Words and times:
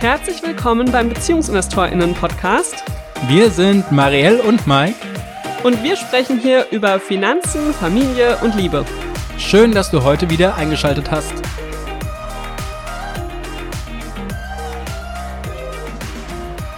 Herzlich 0.00 0.40
willkommen 0.44 0.92
beim 0.92 1.08
BeziehungsinvestorInnen-Podcast. 1.08 2.84
Wir 3.26 3.50
sind 3.50 3.90
Marielle 3.90 4.40
und 4.44 4.64
Mike. 4.64 4.94
Und 5.64 5.82
wir 5.82 5.96
sprechen 5.96 6.38
hier 6.38 6.68
über 6.70 7.00
Finanzen, 7.00 7.74
Familie 7.74 8.36
und 8.36 8.54
Liebe. 8.54 8.84
Schön, 9.38 9.72
dass 9.72 9.90
du 9.90 10.04
heute 10.04 10.30
wieder 10.30 10.54
eingeschaltet 10.54 11.10
hast. 11.10 11.32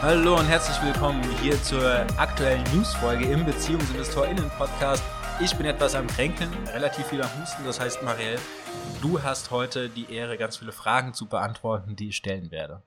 Hallo 0.01 0.39
und 0.39 0.47
herzlich 0.47 0.83
willkommen 0.83 1.23
hier 1.43 1.63
zur 1.63 2.07
aktuellen 2.17 2.65
Newsfolge 2.73 3.27
im 3.27 3.45
BeziehungsinvestorInnen-Podcast. 3.45 5.03
Ich 5.41 5.55
bin 5.57 5.67
etwas 5.67 5.95
am 5.95 6.07
Kränkeln, 6.07 6.51
relativ 6.73 7.05
viel 7.09 7.21
am 7.21 7.29
Husten. 7.39 7.67
Das 7.67 7.81
heißt, 7.81 8.03
Marielle, 8.03 8.39
du 9.03 9.23
hast 9.23 9.51
heute 9.51 9.91
die 9.91 10.11
Ehre, 10.11 10.39
ganz 10.39 10.57
viele 10.57 10.73
Fragen 10.73 11.13
zu 11.13 11.27
beantworten, 11.27 11.97
die 11.97 12.09
ich 12.09 12.17
stellen 12.17 12.51
werde. 12.51 12.83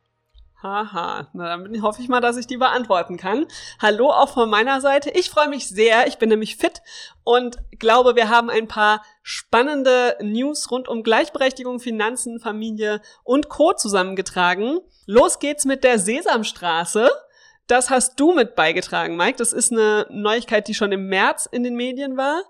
Haha, 0.64 1.28
na 1.34 1.58
dann 1.58 1.82
hoffe 1.82 2.02
ich 2.02 2.08
mal, 2.08 2.22
dass 2.22 2.38
ich 2.38 2.48
die 2.48 2.56
beantworten 2.56 3.18
kann. 3.18 3.48
Hallo 3.82 4.12
auch 4.12 4.30
von 4.30 4.50
meiner 4.50 4.80
Seite. 4.80 5.10
Ich 5.10 5.30
freue 5.30 5.50
mich 5.50 5.68
sehr. 5.68 6.08
Ich 6.08 6.20
bin 6.20 6.30
nämlich 6.30 6.56
fit 6.56 6.82
und 7.26 7.58
glaube, 7.80 8.16
wir 8.16 8.30
haben 8.30 8.50
ein 8.50 8.70
paar 8.70 9.04
spannende 9.24 10.16
News 10.22 10.72
rund 10.72 10.88
um 10.88 11.04
Gleichberechtigung, 11.04 11.82
Finanzen, 11.82 12.40
Familie 12.40 13.02
und 13.26 13.50
Co. 13.50 13.74
zusammengetragen. 13.74 14.80
Los 15.06 15.40
geht's 15.40 15.66
mit 15.66 15.84
der 15.84 16.00
Sesamstraße. 16.00 17.10
Das 17.68 17.90
hast 17.90 18.18
du 18.18 18.34
mit 18.34 18.56
beigetragen, 18.56 19.18
Mike. 19.18 19.38
Das 19.38 19.52
ist 19.52 19.74
eine 19.74 20.08
Neuigkeit, 20.12 20.70
die 20.70 20.76
schon 20.76 20.94
im 20.94 21.08
März 21.08 21.46
in 21.46 21.64
den 21.64 21.76
Medien 21.76 22.16
war. 22.16 22.42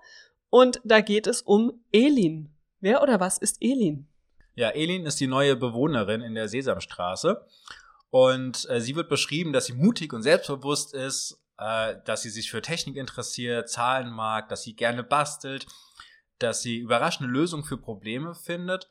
Und 0.50 0.80
da 0.84 1.00
geht 1.00 1.26
es 1.26 1.42
um 1.42 1.82
Elin. 1.90 2.48
Wer 2.78 3.02
oder 3.02 3.18
was 3.18 3.38
ist 3.38 3.56
Elin? 3.60 4.06
Ja, 4.54 4.70
Elin 4.70 5.04
ist 5.04 5.18
die 5.18 5.26
neue 5.26 5.56
Bewohnerin 5.56 6.20
in 6.20 6.36
der 6.36 6.46
Sesamstraße. 6.46 7.44
Und 8.14 8.70
äh, 8.70 8.80
sie 8.80 8.94
wird 8.94 9.08
beschrieben, 9.08 9.52
dass 9.52 9.66
sie 9.66 9.72
mutig 9.72 10.12
und 10.12 10.22
selbstbewusst 10.22 10.94
ist, 10.94 11.42
äh, 11.58 11.96
dass 12.04 12.22
sie 12.22 12.30
sich 12.30 12.48
für 12.48 12.62
Technik 12.62 12.94
interessiert, 12.94 13.68
Zahlen 13.68 14.08
mag, 14.08 14.48
dass 14.48 14.62
sie 14.62 14.76
gerne 14.76 15.02
bastelt, 15.02 15.66
dass 16.38 16.62
sie 16.62 16.78
überraschende 16.78 17.28
Lösungen 17.28 17.64
für 17.64 17.76
Probleme 17.76 18.36
findet 18.36 18.88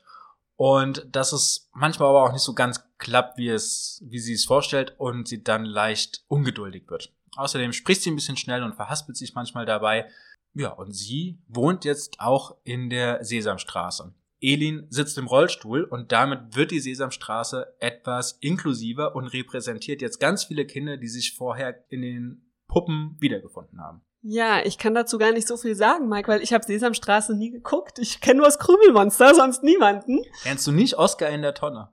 und 0.56 1.06
dass 1.10 1.32
es 1.32 1.70
manchmal 1.72 2.10
aber 2.10 2.24
auch 2.24 2.32
nicht 2.34 2.42
so 2.42 2.52
ganz 2.52 2.84
klappt, 2.98 3.38
wie 3.38 3.48
es, 3.48 4.02
wie 4.04 4.18
sie 4.18 4.34
es 4.34 4.44
vorstellt 4.44 4.94
und 4.98 5.26
sie 5.26 5.42
dann 5.42 5.64
leicht 5.64 6.22
ungeduldig 6.28 6.90
wird. 6.90 7.10
Außerdem 7.36 7.72
spricht 7.72 8.02
sie 8.02 8.10
ein 8.10 8.16
bisschen 8.16 8.36
schnell 8.36 8.62
und 8.62 8.74
verhaspelt 8.74 9.16
sich 9.16 9.34
manchmal 9.34 9.64
dabei. 9.64 10.06
Ja, 10.52 10.68
und 10.68 10.92
sie 10.92 11.38
wohnt 11.48 11.86
jetzt 11.86 12.20
auch 12.20 12.58
in 12.62 12.90
der 12.90 13.24
Sesamstraße. 13.24 14.12
Elin 14.44 14.86
sitzt 14.90 15.16
im 15.16 15.26
Rollstuhl 15.26 15.84
und 15.84 16.12
damit 16.12 16.54
wird 16.54 16.70
die 16.70 16.80
Sesamstraße 16.80 17.74
etwas 17.80 18.38
inklusiver 18.40 19.16
und 19.16 19.26
repräsentiert 19.26 20.02
jetzt 20.02 20.20
ganz 20.20 20.44
viele 20.44 20.66
Kinder, 20.66 20.96
die 20.96 21.08
sich 21.08 21.34
vorher 21.34 21.84
in 21.88 22.02
den 22.02 22.50
Puppen 22.68 23.16
wiedergefunden 23.20 23.80
haben. 23.80 24.02
Ja, 24.26 24.64
ich 24.64 24.78
kann 24.78 24.94
dazu 24.94 25.18
gar 25.18 25.32
nicht 25.32 25.46
so 25.46 25.56
viel 25.56 25.74
sagen, 25.74 26.08
Mike, 26.08 26.28
weil 26.28 26.42
ich 26.42 26.52
habe 26.52 26.64
Sesamstraße 26.64 27.36
nie 27.36 27.50
geguckt. 27.50 27.98
Ich 27.98 28.20
kenne 28.20 28.38
nur 28.38 28.46
das 28.46 28.58
Krümelmonster, 28.58 29.34
sonst 29.34 29.62
niemanden. 29.62 30.22
Kennst 30.42 30.66
du 30.66 30.72
nicht 30.72 30.96
Oscar 30.98 31.28
in 31.28 31.42
der 31.42 31.54
Tonne? 31.54 31.90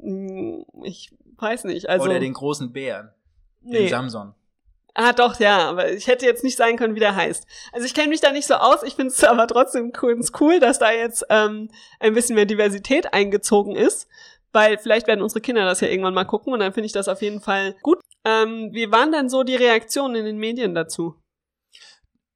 Hm, 0.00 0.64
ich 0.82 1.12
weiß 1.38 1.64
nicht. 1.64 1.88
Also 1.88 2.06
Oder 2.06 2.18
den 2.18 2.32
großen 2.32 2.72
Bären. 2.72 3.10
Den 3.60 3.70
nee. 3.70 3.88
Samson. 3.88 4.34
Ah, 4.94 5.12
doch, 5.12 5.38
ja, 5.38 5.68
aber 5.68 5.92
ich 5.92 6.06
hätte 6.06 6.26
jetzt 6.26 6.42
nicht 6.42 6.56
sagen 6.56 6.76
können, 6.76 6.94
wie 6.94 7.00
der 7.00 7.14
heißt. 7.14 7.46
Also 7.72 7.86
ich 7.86 7.94
kenne 7.94 8.08
mich 8.08 8.20
da 8.20 8.32
nicht 8.32 8.46
so 8.46 8.54
aus, 8.54 8.82
ich 8.82 8.94
finde 8.94 9.12
es 9.12 9.22
aber 9.24 9.46
trotzdem 9.46 9.92
cool, 10.02 10.60
dass 10.60 10.78
da 10.78 10.90
jetzt 10.90 11.24
ähm, 11.30 11.70
ein 12.00 12.14
bisschen 12.14 12.34
mehr 12.34 12.46
Diversität 12.46 13.12
eingezogen 13.12 13.76
ist, 13.76 14.08
weil 14.52 14.78
vielleicht 14.78 15.06
werden 15.06 15.22
unsere 15.22 15.40
Kinder 15.40 15.64
das 15.64 15.80
ja 15.80 15.88
irgendwann 15.88 16.14
mal 16.14 16.24
gucken 16.24 16.52
und 16.52 16.60
dann 16.60 16.72
finde 16.72 16.86
ich 16.86 16.92
das 16.92 17.08
auf 17.08 17.22
jeden 17.22 17.40
Fall 17.40 17.76
gut. 17.82 18.00
Ähm, 18.24 18.70
wie 18.72 18.90
waren 18.90 19.12
denn 19.12 19.28
so 19.28 19.44
die 19.44 19.56
Reaktionen 19.56 20.16
in 20.16 20.24
den 20.24 20.38
Medien 20.38 20.74
dazu? 20.74 21.14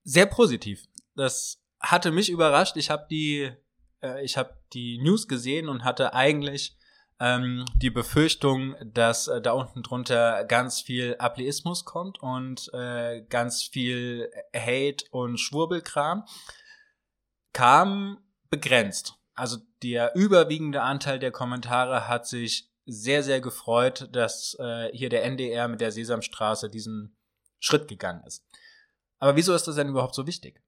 Sehr 0.04 0.26
positiv. 0.26 0.84
Das 1.14 1.60
hatte 1.80 2.12
mich 2.12 2.30
überrascht. 2.30 2.76
Ich 2.76 2.90
habe 2.90 3.06
die, 3.10 3.50
äh, 4.02 4.24
ich 4.24 4.36
habe 4.36 4.56
die 4.72 4.98
News 5.02 5.28
gesehen 5.28 5.68
und 5.68 5.84
hatte 5.84 6.14
eigentlich 6.14 6.76
ähm, 7.20 7.64
die 7.76 7.90
Befürchtung, 7.90 8.74
dass 8.84 9.28
äh, 9.28 9.40
da 9.40 9.52
unten 9.52 9.82
drunter 9.82 10.44
ganz 10.44 10.80
viel 10.80 11.16
Ableismus 11.18 11.84
kommt 11.84 12.20
und 12.22 12.72
äh, 12.74 13.22
ganz 13.28 13.62
viel 13.62 14.30
Hate 14.54 15.04
und 15.10 15.38
Schwurbelkram, 15.38 16.24
kam 17.52 18.18
begrenzt. 18.50 19.14
Also 19.34 19.58
der 19.82 20.14
überwiegende 20.14 20.82
Anteil 20.82 21.18
der 21.18 21.30
Kommentare 21.30 22.08
hat 22.08 22.26
sich 22.26 22.70
sehr, 22.86 23.22
sehr 23.22 23.40
gefreut, 23.40 24.08
dass 24.12 24.56
äh, 24.60 24.90
hier 24.92 25.08
der 25.08 25.24
NDR 25.24 25.68
mit 25.68 25.80
der 25.80 25.92
Sesamstraße 25.92 26.68
diesen 26.68 27.16
Schritt 27.58 27.88
gegangen 27.88 28.22
ist. 28.26 28.44
Aber 29.18 29.36
wieso 29.36 29.54
ist 29.54 29.66
das 29.66 29.76
denn 29.76 29.88
überhaupt 29.88 30.14
so 30.14 30.26
wichtig? 30.26 30.60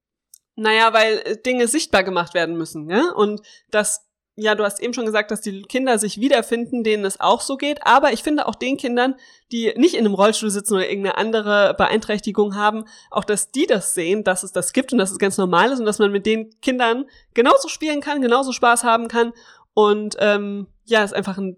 Naja, 0.54 0.94
weil 0.94 1.18
äh, 1.18 1.36
Dinge 1.42 1.68
sichtbar 1.68 2.02
gemacht 2.04 2.32
werden 2.32 2.56
müssen, 2.56 2.88
ja? 2.88 3.12
Und 3.12 3.42
das 3.70 4.05
ja, 4.38 4.54
du 4.54 4.64
hast 4.64 4.80
eben 4.80 4.92
schon 4.92 5.06
gesagt, 5.06 5.30
dass 5.30 5.40
die 5.40 5.62
Kinder 5.62 5.98
sich 5.98 6.20
wiederfinden, 6.20 6.84
denen 6.84 7.06
es 7.06 7.18
auch 7.20 7.40
so 7.40 7.56
geht. 7.56 7.86
Aber 7.86 8.12
ich 8.12 8.22
finde 8.22 8.46
auch 8.46 8.54
den 8.54 8.76
Kindern, 8.76 9.14
die 9.50 9.72
nicht 9.76 9.94
in 9.94 10.04
einem 10.04 10.12
Rollstuhl 10.12 10.50
sitzen 10.50 10.74
oder 10.74 10.88
irgendeine 10.88 11.16
andere 11.16 11.74
Beeinträchtigung 11.76 12.54
haben, 12.54 12.84
auch 13.10 13.24
dass 13.24 13.50
die 13.50 13.66
das 13.66 13.94
sehen, 13.94 14.24
dass 14.24 14.42
es 14.42 14.52
das 14.52 14.74
gibt 14.74 14.92
und 14.92 14.98
dass 14.98 15.10
es 15.10 15.18
ganz 15.18 15.38
normal 15.38 15.72
ist 15.72 15.80
und 15.80 15.86
dass 15.86 15.98
man 15.98 16.12
mit 16.12 16.26
den 16.26 16.50
Kindern 16.60 17.06
genauso 17.32 17.68
spielen 17.68 18.02
kann, 18.02 18.20
genauso 18.20 18.52
Spaß 18.52 18.84
haben 18.84 19.08
kann 19.08 19.32
und 19.72 20.16
ähm, 20.20 20.66
ja, 20.84 21.02
es 21.02 21.14
einfach 21.14 21.38
ein 21.38 21.56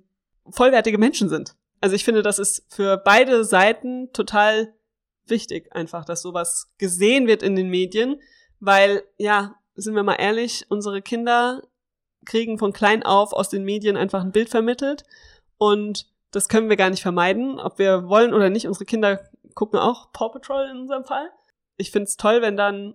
vollwertige 0.48 0.98
Menschen 0.98 1.28
sind. 1.28 1.56
Also 1.80 1.96
ich 1.96 2.04
finde, 2.04 2.22
das 2.22 2.38
ist 2.38 2.64
für 2.68 2.96
beide 2.96 3.44
Seiten 3.44 4.12
total 4.12 4.72
wichtig, 5.26 5.74
einfach, 5.74 6.04
dass 6.04 6.22
sowas 6.22 6.70
gesehen 6.78 7.26
wird 7.26 7.42
in 7.42 7.56
den 7.56 7.70
Medien, 7.70 8.20
weil 8.60 9.02
ja, 9.16 9.56
sind 9.74 9.96
wir 9.96 10.04
mal 10.04 10.14
ehrlich, 10.14 10.66
unsere 10.68 11.02
Kinder 11.02 11.62
kriegen 12.24 12.58
von 12.58 12.72
klein 12.72 13.02
auf 13.02 13.32
aus 13.32 13.48
den 13.48 13.64
Medien 13.64 13.96
einfach 13.96 14.22
ein 14.22 14.32
Bild 14.32 14.48
vermittelt 14.48 15.04
und 15.56 16.06
das 16.30 16.48
können 16.48 16.68
wir 16.68 16.76
gar 16.76 16.90
nicht 16.90 17.02
vermeiden, 17.02 17.58
ob 17.58 17.78
wir 17.78 18.08
wollen 18.08 18.34
oder 18.34 18.50
nicht. 18.50 18.66
Unsere 18.66 18.84
Kinder 18.84 19.20
gucken 19.54 19.78
auch 19.78 20.12
Paw 20.12 20.30
Patrol 20.30 20.68
in 20.70 20.80
unserem 20.80 21.04
Fall. 21.04 21.30
Ich 21.76 21.90
finde 21.90 22.04
es 22.04 22.16
toll, 22.16 22.42
wenn 22.42 22.56
dann 22.56 22.94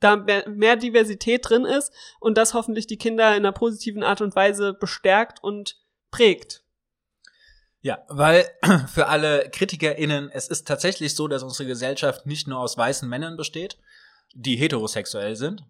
da 0.00 0.16
mehr 0.16 0.76
Diversität 0.76 1.48
drin 1.48 1.64
ist 1.64 1.92
und 2.18 2.36
das 2.36 2.54
hoffentlich 2.54 2.86
die 2.86 2.96
Kinder 2.96 3.30
in 3.30 3.44
einer 3.44 3.52
positiven 3.52 4.02
Art 4.02 4.20
und 4.20 4.34
Weise 4.34 4.74
bestärkt 4.74 5.42
und 5.42 5.78
prägt. 6.10 6.64
Ja, 7.80 8.04
weil 8.08 8.48
für 8.92 9.08
alle 9.08 9.48
KritikerInnen, 9.50 10.30
es 10.30 10.48
ist 10.48 10.66
tatsächlich 10.66 11.14
so, 11.14 11.28
dass 11.28 11.42
unsere 11.42 11.68
Gesellschaft 11.68 12.26
nicht 12.26 12.48
nur 12.48 12.58
aus 12.58 12.76
weißen 12.76 13.08
Männern 13.08 13.36
besteht, 13.36 13.78
die 14.34 14.56
heterosexuell 14.56 15.36
sind. 15.36 15.64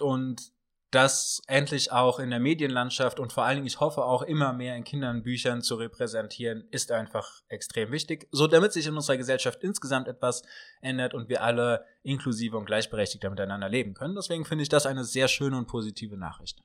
Und 0.00 0.53
das 0.94 1.42
endlich 1.46 1.92
auch 1.92 2.18
in 2.18 2.30
der 2.30 2.38
Medienlandschaft 2.38 3.18
und 3.18 3.32
vor 3.32 3.44
allen 3.44 3.56
Dingen, 3.56 3.66
ich 3.66 3.80
hoffe 3.80 4.04
auch 4.04 4.22
immer 4.22 4.52
mehr 4.52 4.76
in 4.76 4.84
Kindernbüchern 4.84 5.62
zu 5.62 5.74
repräsentieren, 5.74 6.64
ist 6.70 6.92
einfach 6.92 7.42
extrem 7.48 7.90
wichtig, 7.90 8.28
so 8.30 8.46
damit 8.46 8.72
sich 8.72 8.86
in 8.86 8.94
unserer 8.94 9.16
Gesellschaft 9.16 9.62
insgesamt 9.62 10.08
etwas 10.08 10.42
ändert 10.80 11.14
und 11.14 11.28
wir 11.28 11.42
alle 11.42 11.84
inklusive 12.02 12.56
und 12.56 12.66
gleichberechtigter 12.66 13.30
miteinander 13.30 13.68
leben 13.68 13.94
können. 13.94 14.14
Deswegen 14.14 14.44
finde 14.44 14.62
ich 14.62 14.68
das 14.68 14.86
eine 14.86 15.04
sehr 15.04 15.28
schöne 15.28 15.58
und 15.58 15.66
positive 15.66 16.16
Nachricht. 16.16 16.60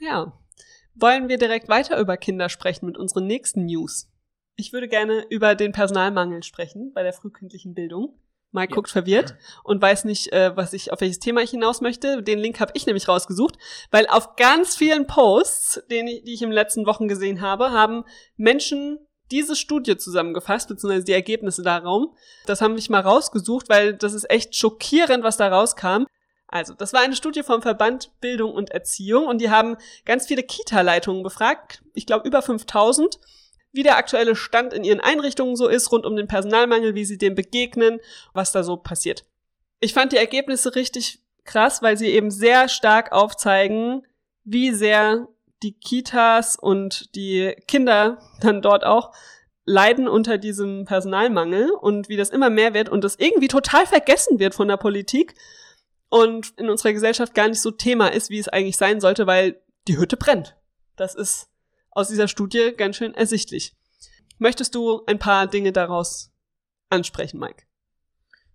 Ja. 0.00 0.38
Wollen 0.94 1.28
wir 1.28 1.38
direkt 1.38 1.68
weiter 1.68 1.98
über 1.98 2.16
Kinder 2.16 2.48
sprechen 2.48 2.86
mit 2.86 2.96
unseren 2.96 3.26
nächsten 3.26 3.66
News? 3.66 4.10
Ich 4.56 4.72
würde 4.72 4.88
gerne 4.88 5.26
über 5.30 5.56
den 5.56 5.72
Personalmangel 5.72 6.42
sprechen 6.44 6.92
bei 6.94 7.02
der 7.02 7.12
frühkindlichen 7.12 7.74
Bildung. 7.74 8.16
Mike 8.54 8.70
ja. 8.70 8.74
guckt 8.76 8.90
verwirrt 8.90 9.34
und 9.64 9.82
weiß 9.82 10.04
nicht, 10.04 10.32
äh, 10.32 10.56
was 10.56 10.72
ich, 10.72 10.92
auf 10.92 11.00
welches 11.00 11.18
Thema 11.18 11.42
ich 11.42 11.50
hinaus 11.50 11.80
möchte. 11.80 12.22
Den 12.22 12.38
Link 12.38 12.60
habe 12.60 12.72
ich 12.74 12.86
nämlich 12.86 13.08
rausgesucht, 13.08 13.58
weil 13.90 14.06
auf 14.06 14.36
ganz 14.36 14.76
vielen 14.76 15.06
Posts, 15.06 15.82
den 15.90 16.06
ich, 16.06 16.22
die 16.22 16.34
ich 16.34 16.42
in 16.42 16.50
den 16.50 16.54
letzten 16.54 16.86
Wochen 16.86 17.08
gesehen 17.08 17.40
habe, 17.40 17.72
haben 17.72 18.04
Menschen 18.36 18.98
diese 19.30 19.56
Studie 19.56 19.96
zusammengefasst, 19.96 20.68
beziehungsweise 20.68 21.04
die 21.04 21.12
Ergebnisse 21.12 21.62
darum. 21.62 22.14
Das 22.46 22.60
haben 22.60 22.74
mich 22.74 22.90
mal 22.90 23.00
rausgesucht, 23.00 23.68
weil 23.68 23.94
das 23.94 24.12
ist 24.12 24.30
echt 24.30 24.54
schockierend, 24.54 25.24
was 25.24 25.36
da 25.36 25.48
rauskam. 25.48 26.04
Also, 26.46 26.74
das 26.74 26.92
war 26.92 27.00
eine 27.00 27.16
Studie 27.16 27.42
vom 27.42 27.62
Verband 27.62 28.12
Bildung 28.20 28.52
und 28.52 28.70
Erziehung 28.70 29.26
und 29.26 29.40
die 29.40 29.50
haben 29.50 29.76
ganz 30.04 30.26
viele 30.26 30.44
Kita-Leitungen 30.44 31.24
befragt. 31.24 31.82
Ich 31.94 32.06
glaube, 32.06 32.28
über 32.28 32.42
5000 32.42 33.18
wie 33.74 33.82
der 33.82 33.96
aktuelle 33.96 34.36
Stand 34.36 34.72
in 34.72 34.84
ihren 34.84 35.00
Einrichtungen 35.00 35.56
so 35.56 35.68
ist, 35.68 35.90
rund 35.92 36.06
um 36.06 36.16
den 36.16 36.28
Personalmangel, 36.28 36.94
wie 36.94 37.04
sie 37.04 37.18
dem 37.18 37.34
begegnen, 37.34 38.00
was 38.32 38.52
da 38.52 38.62
so 38.62 38.76
passiert. 38.76 39.24
Ich 39.80 39.92
fand 39.92 40.12
die 40.12 40.16
Ergebnisse 40.16 40.74
richtig 40.74 41.20
krass, 41.44 41.82
weil 41.82 41.98
sie 41.98 42.08
eben 42.08 42.30
sehr 42.30 42.68
stark 42.68 43.12
aufzeigen, 43.12 44.06
wie 44.44 44.70
sehr 44.70 45.28
die 45.62 45.72
Kitas 45.72 46.56
und 46.56 47.14
die 47.16 47.54
Kinder 47.66 48.18
dann 48.40 48.62
dort 48.62 48.84
auch 48.84 49.12
leiden 49.66 50.08
unter 50.08 50.38
diesem 50.38 50.84
Personalmangel 50.84 51.70
und 51.70 52.08
wie 52.08 52.16
das 52.16 52.30
immer 52.30 52.50
mehr 52.50 52.74
wird 52.74 52.88
und 52.88 53.02
das 53.02 53.16
irgendwie 53.16 53.48
total 53.48 53.86
vergessen 53.86 54.38
wird 54.38 54.54
von 54.54 54.68
der 54.68 54.76
Politik 54.76 55.34
und 56.10 56.52
in 56.58 56.70
unserer 56.70 56.92
Gesellschaft 56.92 57.34
gar 57.34 57.48
nicht 57.48 57.60
so 57.60 57.70
Thema 57.70 58.08
ist, 58.08 58.30
wie 58.30 58.38
es 58.38 58.48
eigentlich 58.48 58.76
sein 58.76 59.00
sollte, 59.00 59.26
weil 59.26 59.60
die 59.88 59.98
Hütte 59.98 60.16
brennt. 60.16 60.56
Das 60.96 61.14
ist 61.14 61.48
aus 61.94 62.08
dieser 62.08 62.28
Studie 62.28 62.74
ganz 62.76 62.96
schön 62.96 63.14
ersichtlich. 63.14 63.74
Möchtest 64.38 64.74
du 64.74 65.04
ein 65.06 65.18
paar 65.18 65.46
Dinge 65.46 65.72
daraus 65.72 66.32
ansprechen, 66.90 67.38
Mike? 67.38 67.64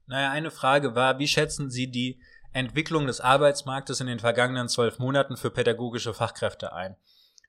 Naja, 0.06 0.32
eine 0.32 0.52
Frage 0.52 0.96
war, 0.96 1.20
wie 1.20 1.28
schätzen 1.28 1.70
Sie 1.70 1.90
die 1.90 2.22
Entwicklung 2.52 3.08
des 3.08 3.22
Arbeitsmarktes 3.22 4.02
in 4.02 4.08
den 4.08 4.20
vergangenen 4.20 4.68
zwölf 4.68 5.00
Monaten 5.00 5.38
für 5.38 5.52
pädagogische 5.52 6.14
Fachkräfte 6.14 6.74
ein? 6.74 6.98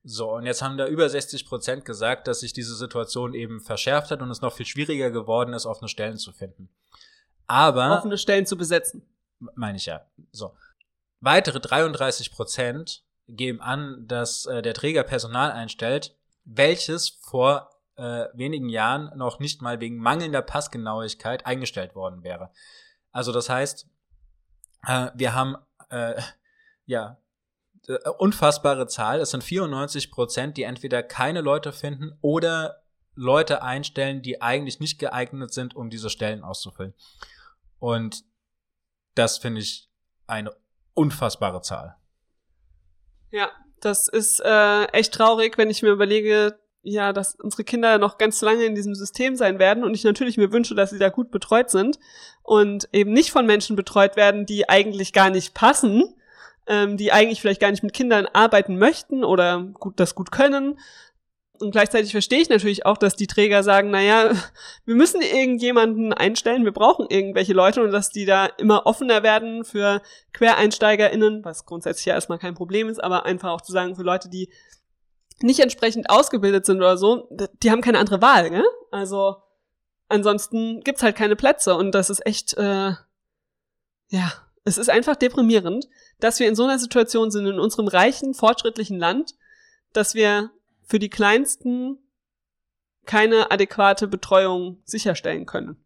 So, 0.03 0.33
und 0.33 0.47
jetzt 0.47 0.63
haben 0.63 0.79
da 0.79 0.87
über 0.87 1.09
60 1.09 1.47
Prozent 1.47 1.85
gesagt, 1.85 2.27
dass 2.27 2.41
sich 2.41 2.53
diese 2.53 2.75
Situation 2.75 3.35
eben 3.35 3.61
verschärft 3.61 4.11
hat 4.11 4.23
und 4.23 4.31
es 4.31 4.41
noch 4.41 4.55
viel 4.55 4.67
schwieriger 4.67 5.11
geworden 5.11 5.53
ist, 5.53 5.67
offene 5.67 5.89
Stellen 5.89 6.17
zu 6.17 6.33
finden. 6.33 6.71
Aber. 7.47 7.99
Offene 7.99 8.17
Stellen 8.17 8.47
zu 8.47 8.57
besetzen. 8.57 9.07
Meine 9.55 9.77
ich 9.77 9.87
ja. 9.87 10.07
So. 10.33 10.55
Weitere 11.21 11.61
33 11.61 12.33
Prozent 12.33 13.05
geben 13.37 13.61
an, 13.61 14.07
dass 14.07 14.47
äh, 14.47 14.63
der 14.63 14.75
Träger 14.75 15.03
Personal 15.03 15.53
einstellt, 15.53 16.17
welches 16.45 17.09
vor 17.09 17.71
äh, 17.97 18.27
wenigen 18.33 18.69
Jahren 18.69 19.11
noch 19.17 19.39
nicht 19.41 19.63
mal 19.63 19.81
wegen 19.81 19.99
mangelnder 19.99 20.43
Passgenauigkeit 20.43 21.47
eingestellt 21.47 21.95
worden 21.95 22.23
wäre. 22.23 22.51
Also 23.13 23.33
das 23.33 23.49
heißt, 23.49 23.87
äh, 24.87 25.11
wir 25.15 25.35
haben 25.35 25.57
äh, 25.91 26.21
ja 26.87 27.19
äh, 27.87 28.09
unfassbare 28.19 28.87
Zahl. 28.87 29.21
Es 29.21 29.31
sind 29.31 29.45
94 29.45 30.11
Prozent, 30.11 30.57
die 30.57 30.63
entweder 30.63 31.03
keine 31.03 31.41
Leute 31.41 31.73
finden 31.73 32.17
oder 32.21 32.83
Leute 33.15 33.63
einstellen, 33.63 34.23
die 34.23 34.41
eigentlich 34.41 34.81
nicht 34.81 34.99
geeignet 34.99 35.53
sind, 35.53 35.77
um 35.77 35.91
diese 35.91 36.11
Stellen 36.11 36.43
auszufüllen. 36.43 36.95
Und 37.79 38.25
das 39.15 39.39
finde 39.39 39.61
ich 39.61 39.91
eine 40.27 40.55
unfassbare 40.95 41.61
Zahl. 41.61 41.97
Ja, 43.31 43.51
das 43.81 44.09
ist 44.09 44.41
äh, 44.45 44.85
echt 44.93 45.15
traurig, 45.15 45.57
wenn 45.57 45.71
ich 45.71 45.83
mir 45.83 45.91
überlege, 45.91 46.59
ja, 46.83 47.13
dass 47.13 47.35
unsere 47.35 47.65
Kinder 47.65 47.99
noch 47.99 48.19
ganz 48.19 48.41
lange 48.41 48.65
in 48.65 48.75
diesem 48.75 48.95
System 48.95 49.37
sein 49.37 49.59
werden 49.59 49.85
und 49.85 49.95
ich 49.95 50.05
natürlich 50.05 50.37
mir 50.37 50.53
wünsche, 50.53 50.75
dass 50.75 50.91
sie 50.91 50.99
da 50.99 51.09
gut 51.09 51.31
betreut 51.31 51.71
sind 51.71 51.99
und 52.43 52.89
eben 52.93 53.13
nicht 53.13 53.31
von 53.31 53.47
Menschen 53.47 53.77
betreut 53.77 54.17
werden, 54.17 54.47
die 54.47 54.69
eigentlich 54.69 55.13
gar 55.13 55.31
nicht 55.31 55.55
passen, 55.55 56.15
ähm, 56.67 56.97
die 56.97 57.13
eigentlich 57.13 57.41
vielleicht 57.41 57.61
gar 57.61 57.71
nicht 57.71 57.83
mit 57.83 57.93
Kindern 57.93 58.27
arbeiten 58.27 58.79
möchten 58.79 59.25
oder 59.25 59.63
gut 59.75 60.01
das 60.01 60.15
gut 60.15 60.33
können. 60.33 60.79
Und 61.61 61.73
gleichzeitig 61.73 62.13
verstehe 62.13 62.41
ich 62.41 62.49
natürlich 62.49 62.87
auch, 62.87 62.97
dass 62.97 63.17
die 63.17 63.27
Träger 63.27 63.63
sagen, 63.63 63.91
naja, 63.91 64.33
wir 64.87 64.95
müssen 64.95 65.21
irgendjemanden 65.21 66.13
einstellen, 66.13 66.65
wir 66.65 66.73
brauchen 66.73 67.07
irgendwelche 67.09 67.53
Leute 67.53 67.83
und 67.83 67.93
dass 67.93 68.11
die 68.11 68.25
da 68.25 68.47
immer 68.47 68.87
offener 68.87 69.23
werden 69.23 69.65
für 69.65 70.01
QuereinsteigerInnen, 70.33 71.45
was 71.45 71.67
grundsätzlich 71.67 72.07
ja 72.07 72.15
erstmal 72.15 72.39
kein 72.39 72.55
Problem 72.55 72.89
ist, 72.89 73.03
aber 73.03 73.27
einfach 73.27 73.51
auch 73.51 73.61
zu 73.61 73.73
sagen, 73.73 73.95
für 73.95 74.03
Leute, 74.03 74.31
die 74.31 74.51
nicht 75.43 75.61
entsprechend 75.61 76.11
ausgebildet 76.11 76.67
sind 76.67 76.79
oder 76.79 76.97
so, 76.97 77.29
die 77.63 77.71
haben 77.71 77.81
keine 77.81 77.99
andere 77.99 78.21
Wahl, 78.23 78.51
ne? 78.51 78.65
Also 78.91 79.37
ansonsten 80.09 80.81
gibt's 80.81 81.03
halt 81.03 81.17
keine 81.17 81.37
Plätze 81.37 81.75
und 81.77 81.95
das 81.95 82.11
ist 82.11 82.27
echt, 82.27 82.55
äh, 82.55 82.93
ja, 84.09 84.33
es 84.65 84.79
ist 84.79 84.91
einfach 84.91 85.17
deprimierend, 85.17 85.89
dass 86.19 86.41
wir 86.41 86.49
in 86.49 86.55
so 86.55 86.65
einer 86.65 86.79
Situation 86.79 87.31
sind 87.31 87.47
in 87.47 87.59
unserem 87.59 87.89
reichen, 87.89 88.35
fortschrittlichen 88.35 88.99
Land, 88.99 89.35
dass 89.93 90.15
wir 90.15 90.51
für 90.91 90.99
die 90.99 91.09
Kleinsten 91.09 91.99
keine 93.07 93.51
adäquate 93.53 94.09
Betreuung 94.09 94.83
sicherstellen 94.85 95.47
können. 95.47 95.77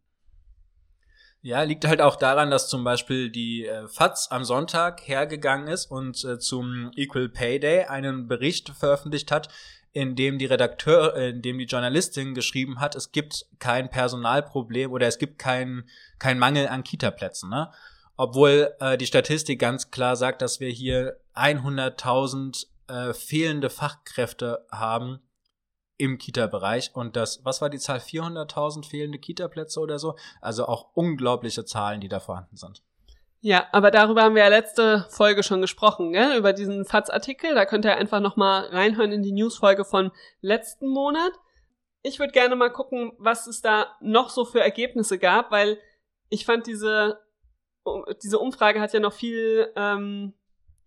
Ja, 1.43 1.62
liegt 1.62 1.87
halt 1.87 2.01
auch 2.01 2.17
daran, 2.17 2.51
dass 2.51 2.69
zum 2.69 2.85
Beispiel 2.85 3.31
die 3.31 3.67
äh, 3.67 3.87
FAZ 3.87 4.29
am 4.31 4.45
Sonntag 4.45 5.06
hergegangen 5.06 5.69
ist 5.69 5.91
und 5.91 6.25
äh, 6.25 6.39
zum 6.39 6.91
Equal 6.97 7.29
Pay 7.29 7.61
Day 7.61 7.85
einen 7.85 8.29
Bericht 8.29 8.71
veröffentlicht 8.71 9.31
hat, 9.31 9.51
in 9.93 10.17
dem 10.17 10.39
die 10.39 10.47
Redakteur, 10.47 11.15
äh, 11.15 11.31
in 11.31 11.43
dem 11.43 11.59
die 11.59 11.67
Journalistin 11.67 12.33
geschrieben 12.33 12.81
hat, 12.81 12.95
es 12.95 13.12
gibt 13.12 13.45
kein 13.59 13.91
Personalproblem 13.91 14.91
oder 14.91 15.07
es 15.07 15.19
gibt 15.19 15.39
kein 15.39 15.87
kein 16.19 16.39
Mangel 16.39 16.67
an 16.67 16.83
Kita-Plätzen, 16.83 17.50
ne? 17.50 17.71
Obwohl 18.17 18.73
äh, 18.81 18.97
die 18.97 19.07
Statistik 19.07 19.61
ganz 19.61 19.91
klar 19.91 20.17
sagt, 20.17 20.41
dass 20.41 20.61
wir 20.61 20.71
hier 20.71 21.19
100.000 21.35 22.69
äh, 22.89 23.13
fehlende 23.13 23.71
Fachkräfte 23.71 24.67
haben 24.71 25.21
im 25.97 26.19
Kita-Bereich 26.19 26.91
und 26.95 27.17
das, 27.17 27.45
was 27.45 27.63
war 27.63 27.71
die 27.71 27.79
Zahl? 27.79 27.99
400.000 27.99 28.85
fehlende 28.85 29.19
Kita-Plätze 29.19 29.81
oder 29.81 29.99
so? 29.99 30.17
Also 30.41 30.67
auch 30.67 30.91
unglaubliche 30.95 31.65
Zahlen, 31.65 32.01
die 32.01 32.09
da 32.09 32.21
vorhanden 32.21 32.57
sind. 32.57 32.83
Ja, 33.41 33.67
aber 33.73 33.91
darüber 33.91 34.23
haben 34.23 34.35
wir 34.35 34.43
ja 34.43 34.49
letzte 34.49 35.07
Folge 35.11 35.43
schon 35.43 35.61
gesprochen, 35.61 36.13
gell? 36.13 36.37
über 36.37 36.55
diesen 36.55 36.87
FATS-Artikel. 36.87 37.55
Da 37.55 37.67
könnt 37.67 37.85
ihr 37.85 37.95
einfach 37.95 38.21
noch 38.21 38.37
mal 38.37 38.65
reinhören 38.69 39.13
in 39.13 39.23
die 39.23 39.33
News-Folge 39.33 39.85
von 39.85 40.13
letzten 40.41 40.89
Monat. 40.89 41.33
Ich 42.03 42.19
würde 42.19 42.33
gerne 42.33 42.57
mal 42.57 42.73
gucken, 42.73 43.13
was 43.19 43.47
es 43.47 43.61
da 43.61 43.89
noch 44.01 44.31
so 44.31 44.47
für 44.47 44.61
Ergebnisse 44.61 45.19
gab, 45.19 45.51
weil 45.51 45.79
ich 46.31 46.47
fand 46.47 46.67
diese, 46.67 47.21
diese 48.23 48.39
Umfrage 48.39 48.81
hat 48.81 48.95
ja 48.95 49.01
noch 49.01 49.13
viel 49.13 49.71
ähm, 49.77 50.33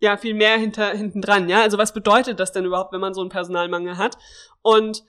ja 0.00 0.16
viel 0.16 0.34
mehr 0.34 0.56
hinter 0.58 0.90
hinten 0.90 1.20
dran, 1.20 1.48
ja? 1.48 1.62
Also 1.62 1.78
was 1.78 1.92
bedeutet 1.92 2.40
das 2.40 2.52
denn 2.52 2.64
überhaupt, 2.64 2.92
wenn 2.92 3.00
man 3.00 3.14
so 3.14 3.20
einen 3.20 3.30
Personalmangel 3.30 3.96
hat? 3.96 4.16
Und 4.62 5.04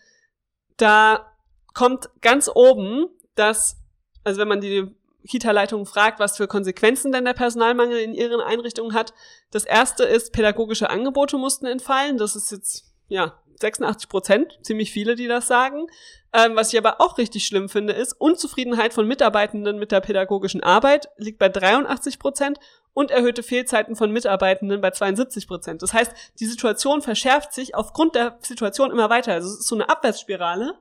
da 0.77 1.31
kommt 1.73 2.09
ganz 2.21 2.49
oben, 2.53 3.07
dass 3.35 3.77
also 4.23 4.41
wenn 4.41 4.47
man 4.47 4.61
die 4.61 4.95
Kita-Leitung 5.27 5.85
fragt, 5.85 6.19
was 6.19 6.37
für 6.37 6.47
Konsequenzen 6.47 7.11
denn 7.11 7.25
der 7.25 7.33
Personalmangel 7.33 7.99
in 7.99 8.13
ihren 8.13 8.41
Einrichtungen 8.41 8.93
hat. 8.93 9.13
Das 9.51 9.65
erste 9.65 10.03
ist, 10.03 10.31
pädagogische 10.31 10.89
Angebote 10.89 11.37
mussten 11.37 11.65
entfallen. 11.65 12.17
Das 12.17 12.35
ist 12.35 12.51
jetzt, 12.51 12.85
ja, 13.07 13.37
86 13.59 14.07
Prozent, 14.07 14.59
ziemlich 14.61 14.91
viele, 14.91 15.15
die 15.15 15.27
das 15.27 15.47
sagen. 15.47 15.87
Ähm, 16.31 16.55
was 16.55 16.71
ich 16.71 16.79
aber 16.79 17.01
auch 17.01 17.17
richtig 17.17 17.45
schlimm 17.45 17.67
finde, 17.67 17.93
ist, 17.93 18.13
Unzufriedenheit 18.13 18.93
von 18.93 19.07
Mitarbeitenden 19.07 19.77
mit 19.77 19.91
der 19.91 19.99
pädagogischen 19.99 20.63
Arbeit 20.63 21.09
liegt 21.17 21.39
bei 21.39 21.49
83 21.49 22.19
Prozent 22.19 22.59
und 22.93 23.11
erhöhte 23.11 23.43
Fehlzeiten 23.43 23.95
von 23.95 24.11
Mitarbeitenden 24.11 24.81
bei 24.81 24.91
72 24.91 25.47
Prozent. 25.47 25.81
Das 25.81 25.93
heißt, 25.93 26.13
die 26.39 26.45
Situation 26.45 27.01
verschärft 27.01 27.53
sich 27.53 27.75
aufgrund 27.75 28.15
der 28.15 28.37
Situation 28.41 28.91
immer 28.91 29.09
weiter. 29.09 29.33
Also 29.33 29.47
es 29.49 29.59
ist 29.59 29.67
so 29.67 29.75
eine 29.75 29.89
Abwärtsspirale, 29.89 30.73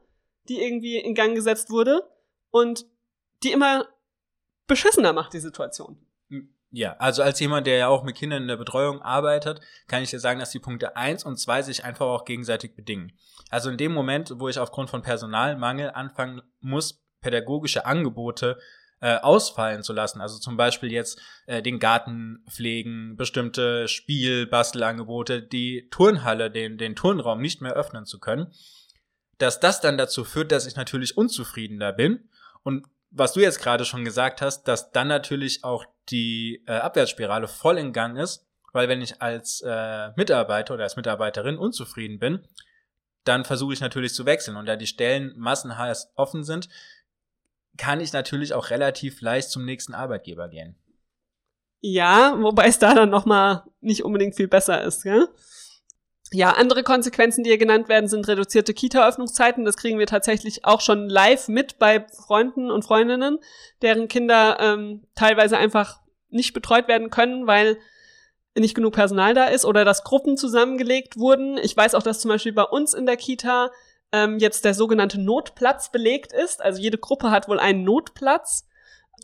die 0.48 0.60
irgendwie 0.62 0.98
in 0.98 1.14
Gang 1.14 1.34
gesetzt 1.34 1.70
wurde 1.70 2.02
und 2.50 2.86
die 3.42 3.52
immer 3.52 3.86
beschissener 4.66 5.12
macht, 5.12 5.32
die 5.32 5.40
Situation. 5.40 5.98
Ja, 6.70 6.96
also 6.98 7.22
als 7.22 7.40
jemand, 7.40 7.66
der 7.66 7.78
ja 7.78 7.88
auch 7.88 8.04
mit 8.04 8.16
Kindern 8.16 8.42
in 8.42 8.48
der 8.48 8.58
Betreuung 8.58 9.00
arbeitet, 9.00 9.60
kann 9.86 10.02
ich 10.02 10.10
dir 10.10 10.20
sagen, 10.20 10.38
dass 10.38 10.50
die 10.50 10.58
Punkte 10.58 10.96
eins 10.96 11.24
und 11.24 11.38
zwei 11.38 11.62
sich 11.62 11.84
einfach 11.84 12.06
auch 12.06 12.26
gegenseitig 12.26 12.76
bedingen. 12.76 13.12
Also 13.48 13.70
in 13.70 13.78
dem 13.78 13.92
Moment, 13.92 14.34
wo 14.36 14.48
ich 14.48 14.58
aufgrund 14.58 14.90
von 14.90 15.00
Personalmangel 15.00 15.90
anfangen 15.92 16.42
muss, 16.60 17.02
pädagogische 17.22 17.86
Angebote 17.86 18.58
äh, 19.00 19.16
ausfallen 19.16 19.82
zu 19.82 19.92
lassen. 19.92 20.20
Also 20.20 20.38
zum 20.38 20.56
Beispiel 20.56 20.92
jetzt 20.92 21.20
äh, 21.46 21.62
den 21.62 21.78
Garten 21.78 22.44
pflegen, 22.50 23.16
bestimmte 23.16 23.88
Spiel, 23.88 24.46
Bastelangebote, 24.46 25.42
die 25.42 25.88
Turnhalle, 25.90 26.50
den, 26.50 26.78
den 26.78 26.96
Turnraum 26.96 27.40
nicht 27.40 27.60
mehr 27.60 27.74
öffnen 27.74 28.06
zu 28.06 28.18
können. 28.18 28.52
Dass 29.38 29.60
das 29.60 29.80
dann 29.80 29.98
dazu 29.98 30.24
führt, 30.24 30.50
dass 30.50 30.66
ich 30.66 30.76
natürlich 30.76 31.16
unzufriedener 31.16 31.92
bin. 31.92 32.28
Und 32.64 32.86
was 33.10 33.32
du 33.32 33.40
jetzt 33.40 33.60
gerade 33.60 33.84
schon 33.84 34.04
gesagt 34.04 34.42
hast, 34.42 34.64
dass 34.64 34.90
dann 34.90 35.08
natürlich 35.08 35.64
auch 35.64 35.84
die 36.10 36.64
äh, 36.66 36.72
Abwärtsspirale 36.72 37.48
voll 37.48 37.78
in 37.78 37.92
Gang 37.92 38.18
ist, 38.18 38.46
weil 38.72 38.88
wenn 38.88 39.00
ich 39.00 39.22
als 39.22 39.62
äh, 39.64 40.10
Mitarbeiter 40.16 40.74
oder 40.74 40.84
als 40.84 40.96
Mitarbeiterin 40.96 41.56
unzufrieden 41.56 42.18
bin, 42.18 42.40
dann 43.24 43.44
versuche 43.44 43.74
ich 43.74 43.80
natürlich 43.80 44.14
zu 44.14 44.26
wechseln. 44.26 44.56
Und 44.56 44.66
da 44.66 44.76
die 44.76 44.86
Stellen 44.86 45.34
massenhaft 45.36 46.08
offen 46.14 46.44
sind, 46.44 46.68
kann 47.78 48.00
ich 48.00 48.12
natürlich 48.12 48.52
auch 48.52 48.70
relativ 48.70 49.20
leicht 49.22 49.50
zum 49.50 49.64
nächsten 49.64 49.94
Arbeitgeber 49.94 50.48
gehen. 50.48 50.76
Ja, 51.80 52.36
wobei 52.40 52.66
es 52.66 52.78
da 52.78 52.92
dann 52.92 53.08
nochmal 53.08 53.62
nicht 53.80 54.04
unbedingt 54.04 54.34
viel 54.34 54.48
besser 54.48 54.82
ist, 54.82 55.04
gell? 55.04 55.28
Ja, 56.30 56.50
andere 56.50 56.82
Konsequenzen, 56.82 57.42
die 57.42 57.50
hier 57.50 57.58
genannt 57.58 57.88
werden, 57.88 58.08
sind 58.08 58.28
reduzierte 58.28 58.74
Kita-Öffnungszeiten. 58.74 59.64
Das 59.64 59.78
kriegen 59.78 59.98
wir 59.98 60.06
tatsächlich 60.06 60.66
auch 60.66 60.82
schon 60.82 61.08
live 61.08 61.48
mit 61.48 61.78
bei 61.78 62.06
Freunden 62.08 62.70
und 62.70 62.84
Freundinnen, 62.84 63.38
deren 63.80 64.08
Kinder 64.08 64.58
ähm, 64.60 65.06
teilweise 65.14 65.56
einfach 65.56 66.00
nicht 66.28 66.52
betreut 66.52 66.86
werden 66.86 67.08
können, 67.08 67.46
weil 67.46 67.78
nicht 68.54 68.74
genug 68.74 68.94
Personal 68.94 69.32
da 69.34 69.46
ist 69.46 69.64
oder 69.64 69.84
dass 69.84 70.04
Gruppen 70.04 70.36
zusammengelegt 70.36 71.16
wurden. 71.16 71.56
Ich 71.58 71.76
weiß 71.76 71.94
auch, 71.94 72.02
dass 72.02 72.20
zum 72.20 72.30
Beispiel 72.30 72.52
bei 72.52 72.64
uns 72.64 72.92
in 72.92 73.06
der 73.06 73.16
Kita 73.16 73.70
ähm, 74.12 74.38
jetzt 74.38 74.64
der 74.64 74.74
sogenannte 74.74 75.20
Notplatz 75.20 75.90
belegt 75.90 76.32
ist. 76.32 76.62
Also 76.62 76.80
jede 76.80 76.98
Gruppe 76.98 77.30
hat 77.30 77.48
wohl 77.48 77.60
einen 77.60 77.84
Notplatz. 77.84 78.66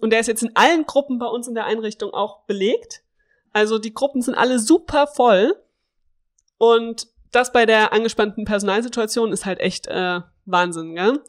Und 0.01 0.11
der 0.11 0.21
ist 0.21 0.27
jetzt 0.27 0.43
in 0.43 0.55
allen 0.57 0.87
Gruppen 0.87 1.19
bei 1.19 1.27
uns 1.27 1.49
in 1.49 1.55
der 1.55 1.67
Einrichtung 1.67 2.13
auch 2.13 2.45
belegt. 2.47 3.03
Also 3.53 3.79
die 3.79 3.95
Gruppen 3.95 4.23
sind 4.23 4.35
alle 4.35 4.59
super 4.59 5.07
voll. 5.07 5.57
Und 6.59 7.09
das 7.31 7.53
bei 7.53 7.67
der 7.67 7.93
angespannten 7.93 8.45
Personalsituation 8.45 9.33
ist 9.33 9.45
halt 9.45 9.61
echt 9.61 9.87
äh, 9.87 10.21
Wahnsinn, 10.45 10.95
gell? 10.95 11.21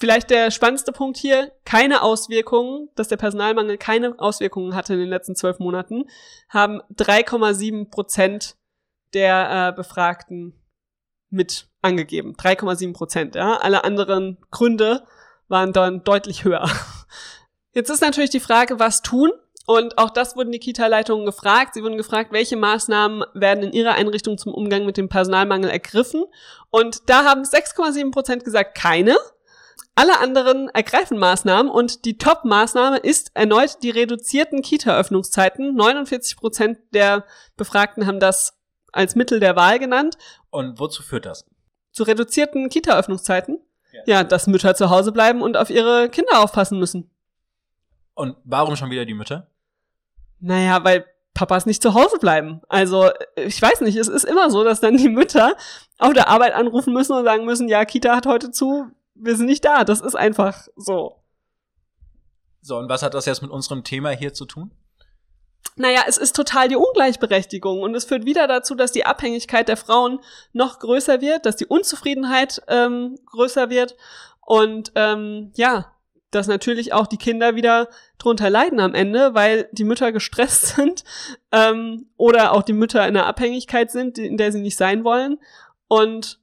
Vielleicht 0.00 0.30
der 0.30 0.52
spannendste 0.52 0.92
Punkt 0.92 1.16
hier, 1.16 1.50
keine 1.64 2.02
Auswirkungen, 2.02 2.88
dass 2.94 3.08
der 3.08 3.16
Personalmangel 3.16 3.78
keine 3.78 4.16
Auswirkungen 4.18 4.76
hatte 4.76 4.94
in 4.94 5.00
den 5.00 5.08
letzten 5.08 5.34
zwölf 5.34 5.58
Monaten, 5.58 6.04
haben 6.48 6.80
3,7 6.94 7.90
Prozent 7.90 8.56
der 9.12 9.70
äh, 9.70 9.76
Befragten 9.76 10.54
mit 11.30 11.67
angegeben. 11.82 12.34
3,7 12.36 12.92
Prozent. 12.92 13.34
Ja? 13.34 13.56
Alle 13.56 13.84
anderen 13.84 14.38
Gründe 14.50 15.04
waren 15.48 15.72
dann 15.72 16.04
deutlich 16.04 16.44
höher. 16.44 16.68
Jetzt 17.72 17.90
ist 17.90 18.00
natürlich 18.00 18.30
die 18.30 18.40
Frage, 18.40 18.78
was 18.80 19.02
tun? 19.02 19.30
Und 19.66 19.98
auch 19.98 20.08
das 20.08 20.34
wurden 20.34 20.50
die 20.50 20.58
Kita-Leitungen 20.58 21.26
gefragt. 21.26 21.74
Sie 21.74 21.82
wurden 21.82 21.98
gefragt, 21.98 22.32
welche 22.32 22.56
Maßnahmen 22.56 23.22
werden 23.34 23.64
in 23.64 23.72
ihrer 23.72 23.92
Einrichtung 23.92 24.38
zum 24.38 24.54
Umgang 24.54 24.86
mit 24.86 24.96
dem 24.96 25.10
Personalmangel 25.10 25.70
ergriffen. 25.70 26.24
Und 26.70 27.10
da 27.10 27.24
haben 27.24 27.42
6,7 27.42 28.10
Prozent 28.10 28.44
gesagt, 28.44 28.76
keine. 28.76 29.16
Alle 29.94 30.20
anderen 30.20 30.68
ergreifen 30.70 31.18
Maßnahmen 31.18 31.70
und 31.70 32.04
die 32.06 32.16
Top-Maßnahme 32.16 32.98
ist 32.98 33.32
erneut 33.34 33.82
die 33.82 33.90
reduzierten 33.90 34.62
Kita-Öffnungszeiten. 34.62 35.74
49 35.74 36.36
Prozent 36.36 36.78
der 36.94 37.26
Befragten 37.56 38.06
haben 38.06 38.20
das 38.20 38.58
als 38.92 39.16
Mittel 39.16 39.38
der 39.38 39.54
Wahl 39.54 39.78
genannt. 39.78 40.16
Und 40.50 40.78
wozu 40.78 41.02
führt 41.02 41.26
das? 41.26 41.44
Zu 41.98 42.04
reduzierten 42.04 42.68
Kita-Öffnungszeiten? 42.68 43.58
Ja. 43.92 44.02
ja, 44.06 44.24
dass 44.24 44.46
Mütter 44.46 44.76
zu 44.76 44.88
Hause 44.88 45.10
bleiben 45.10 45.42
und 45.42 45.56
auf 45.56 45.68
ihre 45.68 46.08
Kinder 46.10 46.38
aufpassen 46.38 46.78
müssen. 46.78 47.10
Und 48.14 48.36
warum 48.44 48.76
schon 48.76 48.92
wieder 48.92 49.04
die 49.04 49.14
Mütter? 49.14 49.48
Naja, 50.38 50.84
weil 50.84 51.06
Papas 51.34 51.66
nicht 51.66 51.82
zu 51.82 51.94
Hause 51.94 52.18
bleiben. 52.20 52.60
Also, 52.68 53.10
ich 53.34 53.60
weiß 53.60 53.80
nicht, 53.80 53.96
es 53.96 54.06
ist 54.06 54.22
immer 54.22 54.48
so, 54.48 54.62
dass 54.62 54.78
dann 54.78 54.96
die 54.96 55.08
Mütter 55.08 55.56
auf 55.98 56.12
der 56.12 56.28
Arbeit 56.28 56.54
anrufen 56.54 56.92
müssen 56.92 57.14
und 57.14 57.24
sagen 57.24 57.44
müssen, 57.44 57.68
ja, 57.68 57.84
Kita 57.84 58.14
hat 58.14 58.26
heute 58.26 58.52
zu, 58.52 58.86
wir 59.16 59.34
sind 59.34 59.46
nicht 59.46 59.64
da. 59.64 59.82
Das 59.82 60.00
ist 60.00 60.14
einfach 60.14 60.68
so. 60.76 61.16
So, 62.60 62.78
und 62.78 62.88
was 62.88 63.02
hat 63.02 63.14
das 63.14 63.26
jetzt 63.26 63.42
mit 63.42 63.50
unserem 63.50 63.82
Thema 63.82 64.10
hier 64.10 64.32
zu 64.32 64.44
tun? 64.44 64.70
Naja, 65.76 66.02
es 66.06 66.18
ist 66.18 66.34
total 66.34 66.68
die 66.68 66.76
Ungleichberechtigung 66.76 67.82
und 67.82 67.94
es 67.94 68.04
führt 68.04 68.24
wieder 68.24 68.48
dazu, 68.48 68.74
dass 68.74 68.90
die 68.92 69.06
Abhängigkeit 69.06 69.68
der 69.68 69.76
Frauen 69.76 70.20
noch 70.52 70.80
größer 70.80 71.20
wird, 71.20 71.46
dass 71.46 71.56
die 71.56 71.66
Unzufriedenheit 71.66 72.62
ähm, 72.66 73.16
größer 73.26 73.70
wird 73.70 73.96
und 74.40 74.92
ähm, 74.96 75.52
ja, 75.54 75.92
dass 76.30 76.46
natürlich 76.46 76.92
auch 76.92 77.06
die 77.06 77.16
Kinder 77.16 77.54
wieder 77.54 77.88
drunter 78.18 78.50
leiden 78.50 78.80
am 78.80 78.94
Ende, 78.94 79.34
weil 79.34 79.68
die 79.72 79.84
Mütter 79.84 80.12
gestresst 80.12 80.66
sind 80.76 81.04
ähm, 81.52 82.10
oder 82.16 82.52
auch 82.52 82.62
die 82.62 82.72
Mütter 82.72 83.06
in 83.06 83.16
einer 83.16 83.26
Abhängigkeit 83.26 83.90
sind, 83.90 84.18
in 84.18 84.36
der 84.36 84.52
sie 84.52 84.60
nicht 84.60 84.76
sein 84.76 85.04
wollen. 85.04 85.38
Und 85.86 86.40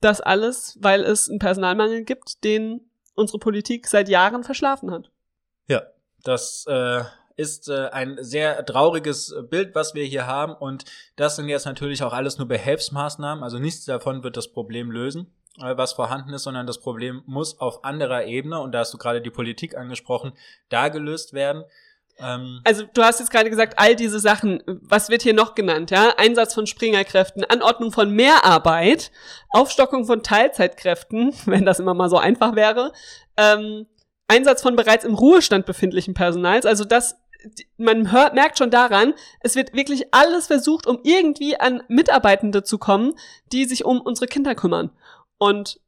das 0.00 0.20
alles, 0.20 0.78
weil 0.80 1.02
es 1.02 1.28
einen 1.28 1.40
Personalmangel 1.40 2.04
gibt, 2.04 2.44
den 2.44 2.88
unsere 3.14 3.38
Politik 3.38 3.88
seit 3.88 4.08
Jahren 4.08 4.44
verschlafen 4.44 4.90
hat. 4.90 5.10
Ja, 5.66 5.82
das 6.22 6.64
äh, 6.68 7.02
ist 7.38 7.68
äh, 7.68 7.88
ein 7.92 8.16
sehr 8.20 8.66
trauriges 8.66 9.34
Bild, 9.48 9.74
was 9.74 9.94
wir 9.94 10.04
hier 10.04 10.26
haben. 10.26 10.54
Und 10.54 10.84
das 11.16 11.36
sind 11.36 11.48
jetzt 11.48 11.66
natürlich 11.66 12.02
auch 12.02 12.12
alles 12.12 12.36
nur 12.36 12.48
Behelfsmaßnahmen. 12.48 13.44
Also 13.44 13.58
nichts 13.58 13.84
davon 13.84 14.24
wird 14.24 14.36
das 14.36 14.48
Problem 14.48 14.90
lösen. 14.90 15.32
Äh, 15.60 15.76
was 15.76 15.92
vorhanden 15.92 16.32
ist, 16.32 16.42
sondern 16.42 16.66
das 16.66 16.80
Problem 16.80 17.22
muss 17.26 17.60
auf 17.60 17.84
anderer 17.84 18.24
Ebene, 18.24 18.60
und 18.60 18.72
da 18.72 18.80
hast 18.80 18.92
du 18.92 18.98
gerade 18.98 19.20
die 19.20 19.30
Politik 19.30 19.76
angesprochen, 19.76 20.32
da 20.68 20.88
gelöst 20.88 21.32
werden. 21.32 21.64
Ähm 22.18 22.60
also 22.64 22.84
du 22.92 23.02
hast 23.02 23.20
jetzt 23.20 23.30
gerade 23.30 23.50
gesagt, 23.50 23.74
all 23.76 23.96
diese 23.96 24.18
Sachen, 24.18 24.62
was 24.66 25.08
wird 25.08 25.22
hier 25.22 25.34
noch 25.34 25.54
genannt? 25.54 25.90
Ja, 25.90 26.14
Einsatz 26.16 26.54
von 26.54 26.66
Springerkräften, 26.66 27.44
Anordnung 27.44 27.92
von 27.92 28.10
Mehrarbeit, 28.10 29.10
Aufstockung 29.50 30.06
von 30.06 30.22
Teilzeitkräften, 30.22 31.34
wenn 31.46 31.64
das 31.64 31.80
immer 31.80 31.94
mal 31.94 32.08
so 32.08 32.18
einfach 32.18 32.54
wäre, 32.54 32.92
ähm, 33.36 33.86
Einsatz 34.28 34.60
von 34.62 34.76
bereits 34.76 35.04
im 35.04 35.14
Ruhestand 35.14 35.66
befindlichen 35.66 36.14
Personals. 36.14 36.66
Also 36.66 36.84
das 36.84 37.16
man 37.76 38.12
hört, 38.12 38.34
merkt 38.34 38.58
schon 38.58 38.70
daran, 38.70 39.14
es 39.40 39.54
wird 39.56 39.74
wirklich 39.74 40.12
alles 40.12 40.46
versucht, 40.46 40.86
um 40.86 41.00
irgendwie 41.02 41.58
an 41.58 41.82
Mitarbeitende 41.88 42.62
zu 42.62 42.78
kommen, 42.78 43.14
die 43.52 43.64
sich 43.64 43.84
um 43.84 44.00
unsere 44.00 44.26
Kinder 44.26 44.54
kümmern. 44.54 44.90
Und 45.38 45.80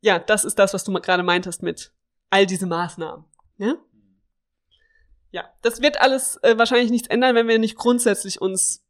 ja, 0.00 0.18
das 0.18 0.44
ist 0.44 0.58
das, 0.58 0.74
was 0.74 0.84
du 0.84 0.92
gerade 0.92 1.22
meintest 1.22 1.62
mit 1.62 1.92
all 2.30 2.46
diese 2.46 2.66
Maßnahmen. 2.66 3.24
Ja, 3.58 3.74
ja 5.30 5.44
das 5.62 5.82
wird 5.82 6.00
alles 6.00 6.36
äh, 6.42 6.56
wahrscheinlich 6.58 6.90
nichts 6.90 7.08
ändern, 7.08 7.34
wenn 7.34 7.48
wir 7.48 7.58
nicht 7.58 7.76
grundsätzlich 7.76 8.40
uns 8.40 8.84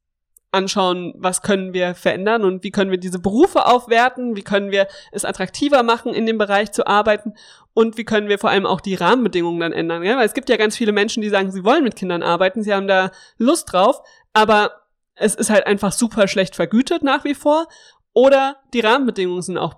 anschauen, 0.51 1.13
was 1.17 1.43
können 1.43 1.73
wir 1.75 1.95
verändern 1.95 2.45
und 2.45 2.65
wie 2.65 2.71
können 2.71 2.91
wir 2.91 2.99
diese 2.99 3.19
Berufe 3.19 3.67
aufwerten, 3.67 4.35
wie 4.35 4.43
können 4.43 4.71
wir 4.71 4.89
es 5.13 5.25
attraktiver 5.25 5.83
machen, 5.83 6.15
in 6.15 6.27
dem 6.27 6.39
Bereich 6.39 6.73
zu 6.73 6.87
arbeiten 6.87 7.35
und 7.75 7.99
wie 7.99 8.05
können 8.05 8.29
wir 8.29 8.39
vor 8.39 8.51
allem 8.51 8.65
auch 8.65 8.81
die 8.81 8.95
Rahmenbedingungen 8.95 9.61
dann 9.61 9.73
ändern. 9.73 10.03
Ja? 10.03 10.17
Weil 10.17 10.27
es 10.27 10.35
gibt 10.35 10.49
ja 10.49 10.57
ganz 10.57 10.77
viele 10.77 10.93
Menschen, 10.93 11.23
die 11.23 11.29
sagen, 11.29 11.53
sie 11.53 11.65
wollen 11.65 11.85
mit 11.85 11.97
Kindern 11.97 12.23
arbeiten, 12.23 12.63
sie 12.63 12.73
haben 12.73 12.89
da 12.89 13.11
Lust 13.37 13.73
drauf, 13.73 14.01
aber 14.33 14.73
es 15.15 15.35
ist 15.35 15.51
halt 15.51 15.67
einfach 15.67 15.93
super 15.93 16.29
schlecht 16.29 16.57
vergütet 16.57 17.03
nach 17.03 17.25
wie 17.25 17.35
vor 17.35 17.67
oder 18.15 18.57
die 18.73 18.81
Rahmenbedingungen 18.81 19.43
sind 19.43 19.59
auch 19.59 19.77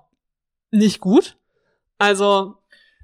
nicht 0.71 1.01
gut. 1.01 1.37
Also 1.99 2.60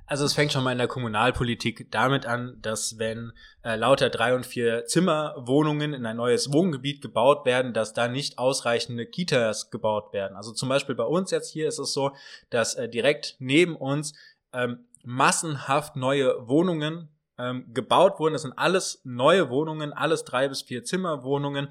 also 0.07 0.25
es 0.25 0.35
fängt 0.35 0.53
schon 0.53 0.63
mal 0.63 0.73
in 0.73 0.79
der 0.79 0.87
Kommunalpolitik 0.87 1.91
damit 1.91 2.27
an, 2.27 2.59
dass 2.63 2.99
wenn 2.99 3.33
äh, 3.63 3.75
lauter 3.75 4.09
drei 4.09 4.35
und 4.35 4.47
vier 4.47 4.85
Zimmerwohnungen 4.87 5.93
in 5.93 6.07
ein 6.07 6.17
neues 6.17 6.53
Wohngebiet 6.53 7.03
gebaut 7.03 7.45
werden, 7.45 7.75
dass 7.75 7.93
da 7.93 8.07
nicht 8.07 8.39
ausreichende 8.39 9.07
Kitas 9.07 9.71
gebaut 9.71 10.13
werden. 10.13 10.37
Also 10.37 10.53
zum 10.53 10.69
Beispiel 10.69 10.95
bei 10.95 11.05
uns 11.05 11.33
jetzt 11.33 11.51
hier 11.51 11.67
ist 11.67 11.79
es 11.79 11.93
so, 11.93 12.13
dass 12.51 12.77
äh, 12.77 12.89
direkt 12.89 13.37
neben 13.41 13.75
uns 13.75 14.15
ähm, 14.53 14.87
massenhaft 15.03 15.97
neue 15.97 16.49
Wohnungen 16.49 17.09
ähm, 17.39 17.67
gebaut 17.75 18.21
wurden. 18.21 18.35
Das 18.35 18.43
sind 18.43 18.57
alles 18.57 19.01
neue 19.05 19.51
Wohnungen, 19.51 19.93
alles 19.93 20.25
drei 20.25 20.49
bis 20.49 20.63
vier 20.63 20.85
Zimmerwohnungen, 20.85 21.69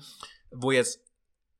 wo 0.52 0.72
jetzt 0.72 1.02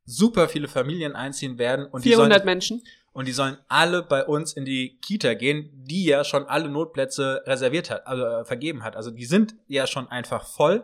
super 0.06 0.48
viele 0.50 0.68
Familien 0.68 1.16
einziehen 1.16 1.58
werden. 1.58 1.86
Und 1.86 2.02
400 2.02 2.46
Menschen 2.46 2.84
und 3.16 3.30
die 3.30 3.32
sollen 3.32 3.58
alle 3.70 4.04
bei 4.04 4.26
uns 4.26 4.52
in 4.52 4.66
die 4.66 4.98
Kita 5.00 5.36
gehen, 5.36 5.70
die 5.74 6.04
ja 6.04 6.26
schon 6.26 6.44
alle 6.48 6.68
Notplätze 6.68 7.44
reserviert 7.46 7.90
hat, 7.90 8.06
also 8.06 8.26
äh, 8.26 8.44
vergeben 8.44 8.84
hat. 8.84 8.98
Also 8.98 9.10
die 9.10 9.24
sind 9.24 9.56
ja 9.68 9.88
schon 9.88 10.10
einfach 10.10 10.46
voll. 10.46 10.84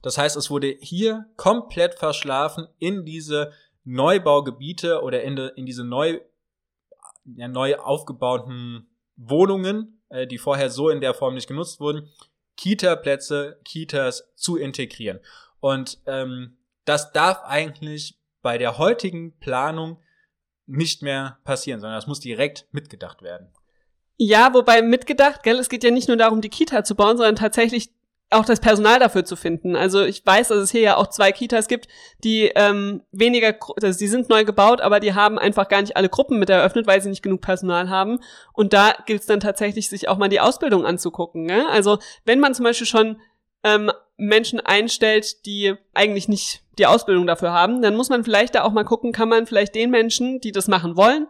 Das 0.00 0.16
heißt, 0.16 0.36
es 0.36 0.50
wurde 0.50 0.76
hier 0.80 1.26
komplett 1.36 1.96
verschlafen 1.96 2.68
in 2.78 3.04
diese 3.04 3.52
Neubaugebiete 3.82 5.02
oder 5.02 5.24
in, 5.24 5.34
de, 5.34 5.50
in 5.56 5.66
diese 5.66 5.82
neu, 5.82 6.20
ja, 7.24 7.48
neu 7.48 7.74
aufgebauten 7.74 8.86
Wohnungen, 9.16 10.00
äh, 10.10 10.28
die 10.28 10.38
vorher 10.38 10.70
so 10.70 10.90
in 10.90 11.00
der 11.00 11.12
Form 11.12 11.34
nicht 11.34 11.48
genutzt 11.48 11.80
wurden, 11.80 12.08
Kita-Plätze, 12.56 13.58
Kitas 13.64 14.32
zu 14.36 14.56
integrieren. 14.58 15.18
Und 15.58 15.98
ähm, 16.06 16.56
das 16.84 17.10
darf 17.10 17.42
eigentlich 17.42 18.16
bei 18.42 18.58
der 18.58 18.78
heutigen 18.78 19.36
Planung 19.40 19.98
nicht 20.66 21.02
mehr 21.02 21.38
passieren, 21.44 21.80
sondern 21.80 21.98
das 21.98 22.06
muss 22.06 22.20
direkt 22.20 22.66
mitgedacht 22.72 23.22
werden. 23.22 23.48
Ja, 24.16 24.54
wobei 24.54 24.82
mitgedacht, 24.82 25.42
gell, 25.42 25.58
es 25.58 25.68
geht 25.68 25.84
ja 25.84 25.90
nicht 25.90 26.08
nur 26.08 26.16
darum, 26.16 26.40
die 26.40 26.48
Kita 26.48 26.84
zu 26.84 26.94
bauen, 26.94 27.16
sondern 27.16 27.36
tatsächlich 27.36 27.90
auch 28.30 28.44
das 28.44 28.60
Personal 28.60 28.98
dafür 28.98 29.24
zu 29.24 29.36
finden. 29.36 29.76
Also 29.76 30.02
ich 30.02 30.24
weiß, 30.24 30.48
dass 30.48 30.58
es 30.58 30.70
hier 30.70 30.80
ja 30.80 30.96
auch 30.96 31.08
zwei 31.08 31.32
Kitas 31.32 31.68
gibt, 31.68 31.88
die 32.22 32.50
ähm, 32.54 33.02
weniger, 33.12 33.54
also 33.80 33.98
die 33.98 34.08
sind 34.08 34.28
neu 34.28 34.44
gebaut, 34.44 34.80
aber 34.80 35.00
die 35.00 35.14
haben 35.14 35.38
einfach 35.38 35.68
gar 35.68 35.80
nicht 35.80 35.96
alle 35.96 36.08
Gruppen 36.08 36.38
mit 36.38 36.50
eröffnet, 36.50 36.86
weil 36.86 37.00
sie 37.00 37.10
nicht 37.10 37.22
genug 37.22 37.40
Personal 37.40 37.90
haben. 37.90 38.20
Und 38.52 38.72
da 38.72 38.94
gilt 39.06 39.20
es 39.20 39.26
dann 39.26 39.40
tatsächlich, 39.40 39.88
sich 39.88 40.08
auch 40.08 40.18
mal 40.18 40.28
die 40.28 40.40
Ausbildung 40.40 40.84
anzugucken. 40.84 41.46
Gell? 41.46 41.66
Also 41.70 41.98
wenn 42.24 42.40
man 42.40 42.54
zum 42.54 42.64
Beispiel 42.64 42.86
schon 42.86 43.20
ähm, 43.62 43.90
Menschen 44.16 44.60
einstellt, 44.60 45.44
die 45.46 45.74
eigentlich 45.92 46.28
nicht 46.28 46.62
die 46.78 46.86
Ausbildung 46.86 47.26
dafür 47.26 47.52
haben, 47.52 47.82
dann 47.82 47.96
muss 47.96 48.08
man 48.08 48.24
vielleicht 48.24 48.54
da 48.54 48.62
auch 48.62 48.72
mal 48.72 48.84
gucken, 48.84 49.12
kann 49.12 49.28
man 49.28 49.46
vielleicht 49.46 49.74
den 49.74 49.90
Menschen, 49.90 50.40
die 50.40 50.52
das 50.52 50.68
machen 50.68 50.96
wollen, 50.96 51.26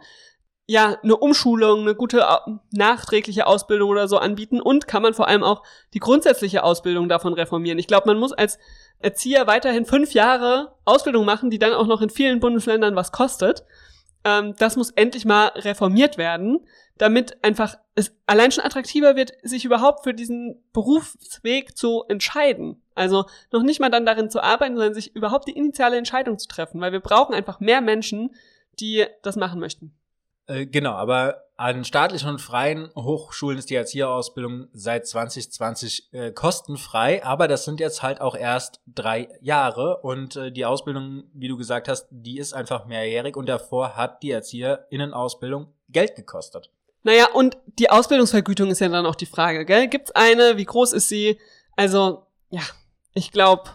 ja, 0.66 0.96
eine 1.02 1.16
Umschulung, 1.16 1.80
eine 1.80 1.94
gute 1.94 2.26
nachträgliche 2.70 3.46
Ausbildung 3.46 3.90
oder 3.90 4.08
so 4.08 4.16
anbieten 4.16 4.62
und 4.62 4.86
kann 4.86 5.02
man 5.02 5.12
vor 5.12 5.28
allem 5.28 5.42
auch 5.42 5.62
die 5.92 5.98
grundsätzliche 5.98 6.64
Ausbildung 6.64 7.08
davon 7.08 7.34
reformieren. 7.34 7.78
Ich 7.78 7.86
glaube, 7.86 8.06
man 8.06 8.18
muss 8.18 8.32
als 8.32 8.58
Erzieher 8.98 9.46
weiterhin 9.46 9.84
fünf 9.84 10.14
Jahre 10.14 10.72
Ausbildung 10.86 11.26
machen, 11.26 11.50
die 11.50 11.58
dann 11.58 11.74
auch 11.74 11.86
noch 11.86 12.00
in 12.00 12.08
vielen 12.08 12.40
Bundesländern 12.40 12.96
was 12.96 13.12
kostet. 13.12 13.64
Ähm, 14.24 14.54
das 14.58 14.76
muss 14.76 14.90
endlich 14.90 15.26
mal 15.26 15.48
reformiert 15.48 16.16
werden, 16.16 16.66
damit 16.98 17.42
einfach 17.42 17.76
es 17.94 18.16
allein 18.26 18.52
schon 18.52 18.64
attraktiver 18.64 19.16
wird, 19.16 19.32
sich 19.42 19.64
überhaupt 19.64 20.04
für 20.04 20.14
diesen 20.14 20.62
Berufsweg 20.72 21.76
zu 21.76 22.04
entscheiden. 22.08 22.82
Also 22.94 23.26
noch 23.52 23.62
nicht 23.62 23.80
mal 23.80 23.90
dann 23.90 24.06
darin 24.06 24.30
zu 24.30 24.42
arbeiten, 24.42 24.76
sondern 24.76 24.94
sich 24.94 25.14
überhaupt 25.14 25.48
die 25.48 25.56
initiale 25.56 25.96
Entscheidung 25.96 26.38
zu 26.38 26.48
treffen, 26.48 26.80
weil 26.80 26.92
wir 26.92 27.00
brauchen 27.00 27.34
einfach 27.34 27.60
mehr 27.60 27.80
Menschen, 27.80 28.34
die 28.78 29.06
das 29.22 29.36
machen 29.36 29.60
möchten. 29.60 29.94
Äh, 30.46 30.66
genau, 30.66 30.92
aber 30.92 31.44
an 31.56 31.84
staatlichen 31.84 32.28
und 32.28 32.40
freien 32.40 32.90
Hochschulen 32.96 33.58
ist 33.58 33.70
die 33.70 33.76
Erzieherausbildung 33.76 34.68
seit 34.72 35.06
2020 35.06 36.12
äh, 36.12 36.32
kostenfrei, 36.32 37.24
aber 37.24 37.48
das 37.48 37.64
sind 37.64 37.80
jetzt 37.80 38.02
halt 38.02 38.20
auch 38.20 38.36
erst 38.36 38.80
drei 38.86 39.28
Jahre 39.40 39.98
und 39.98 40.36
äh, 40.36 40.50
die 40.50 40.66
Ausbildung, 40.66 41.24
wie 41.32 41.48
du 41.48 41.56
gesagt 41.56 41.88
hast, 41.88 42.08
die 42.10 42.38
ist 42.38 42.52
einfach 42.52 42.86
mehrjährig 42.86 43.36
und 43.36 43.48
davor 43.48 43.96
hat 43.96 44.22
die 44.22 44.32
Erzieherinnenausbildung 44.32 45.72
Geld 45.88 46.16
gekostet. 46.16 46.70
Naja, 47.04 47.28
und 47.32 47.56
die 47.78 47.90
Ausbildungsvergütung 47.90 48.70
ist 48.70 48.80
ja 48.80 48.88
dann 48.88 49.06
auch 49.06 49.14
die 49.14 49.26
Frage, 49.26 49.64
gell? 49.64 49.88
Gibt's 49.88 50.10
eine? 50.10 50.56
Wie 50.56 50.64
groß 50.64 50.92
ist 50.92 51.08
sie? 51.08 51.38
Also, 51.76 52.26
ja, 52.50 52.62
ich 53.12 53.30
glaube, 53.30 53.70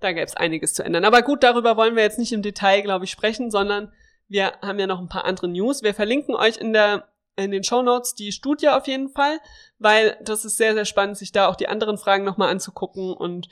da 0.00 0.12
gäbe 0.12 0.24
es 0.24 0.36
einiges 0.36 0.72
zu 0.72 0.84
ändern. 0.84 1.04
Aber 1.04 1.22
gut, 1.22 1.42
darüber 1.42 1.76
wollen 1.76 1.96
wir 1.96 2.02
jetzt 2.02 2.18
nicht 2.18 2.32
im 2.32 2.42
Detail, 2.42 2.80
glaube 2.82 3.04
ich, 3.04 3.10
sprechen, 3.10 3.50
sondern 3.50 3.92
Wir 4.28 4.54
haben 4.62 4.78
ja 4.78 4.86
noch 4.86 5.00
ein 5.00 5.08
paar 5.08 5.26
andere 5.26 5.48
News. 5.48 5.82
Wir 5.82 5.94
verlinken 5.94 6.34
euch 6.34 6.56
in 6.56 6.72
der 6.72 7.08
in 7.36 7.50
den 7.50 7.64
Show 7.64 7.82
Notes 7.82 8.14
die 8.14 8.32
Studie 8.32 8.68
auf 8.68 8.86
jeden 8.86 9.08
Fall, 9.08 9.40
weil 9.78 10.16
das 10.22 10.44
ist 10.44 10.56
sehr, 10.56 10.74
sehr 10.74 10.84
spannend, 10.84 11.18
sich 11.18 11.32
da 11.32 11.48
auch 11.48 11.56
die 11.56 11.68
anderen 11.68 11.98
Fragen 11.98 12.24
nochmal 12.24 12.50
anzugucken. 12.50 13.12
Und 13.12 13.48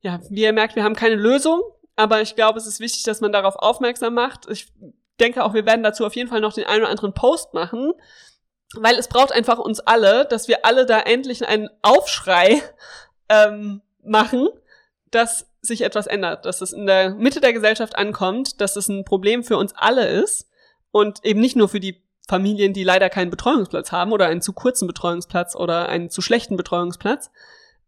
ja, 0.00 0.20
wie 0.28 0.42
ihr 0.42 0.52
merkt, 0.52 0.76
wir 0.76 0.84
haben 0.84 0.94
keine 0.94 1.14
Lösung, 1.14 1.62
aber 1.96 2.20
ich 2.20 2.36
glaube, 2.36 2.58
es 2.58 2.66
ist 2.66 2.78
wichtig, 2.78 3.04
dass 3.04 3.22
man 3.22 3.32
darauf 3.32 3.56
aufmerksam 3.56 4.14
macht. 4.14 4.48
Ich 4.50 4.70
denke 5.16 5.44
auch, 5.44 5.54
wir 5.54 5.66
werden 5.66 5.82
dazu 5.82 6.04
auf 6.04 6.16
jeden 6.16 6.28
Fall 6.28 6.40
noch 6.40 6.52
den 6.52 6.64
einen 6.64 6.82
oder 6.82 6.90
anderen 6.90 7.12
Post 7.12 7.54
machen, 7.54 7.92
weil 8.74 8.96
es 8.96 9.08
braucht 9.08 9.32
einfach 9.32 9.58
uns 9.58 9.80
alle, 9.80 10.26
dass 10.26 10.48
wir 10.48 10.64
alle 10.64 10.86
da 10.86 11.00
endlich 11.00 11.46
einen 11.46 11.68
Aufschrei 11.82 12.62
ähm, 13.28 13.82
machen, 14.02 14.48
dass 15.10 15.46
sich 15.60 15.82
etwas 15.82 16.06
ändert, 16.06 16.44
dass 16.44 16.60
es 16.60 16.72
in 16.72 16.86
der 16.86 17.10
Mitte 17.10 17.40
der 17.40 17.52
Gesellschaft 17.52 17.96
ankommt, 17.96 18.60
dass 18.60 18.76
es 18.76 18.88
ein 18.88 19.04
Problem 19.04 19.42
für 19.42 19.56
uns 19.56 19.74
alle 19.74 20.06
ist 20.06 20.48
und 20.92 21.24
eben 21.24 21.40
nicht 21.40 21.56
nur 21.56 21.68
für 21.68 21.80
die 21.80 22.02
Familien, 22.28 22.72
die 22.72 22.84
leider 22.84 23.08
keinen 23.08 23.30
Betreuungsplatz 23.30 23.92
haben 23.92 24.12
oder 24.12 24.26
einen 24.26 24.42
zu 24.42 24.52
kurzen 24.52 24.86
Betreuungsplatz 24.86 25.54
oder 25.54 25.88
einen 25.88 26.10
zu 26.10 26.22
schlechten 26.22 26.56
Betreuungsplatz, 26.56 27.30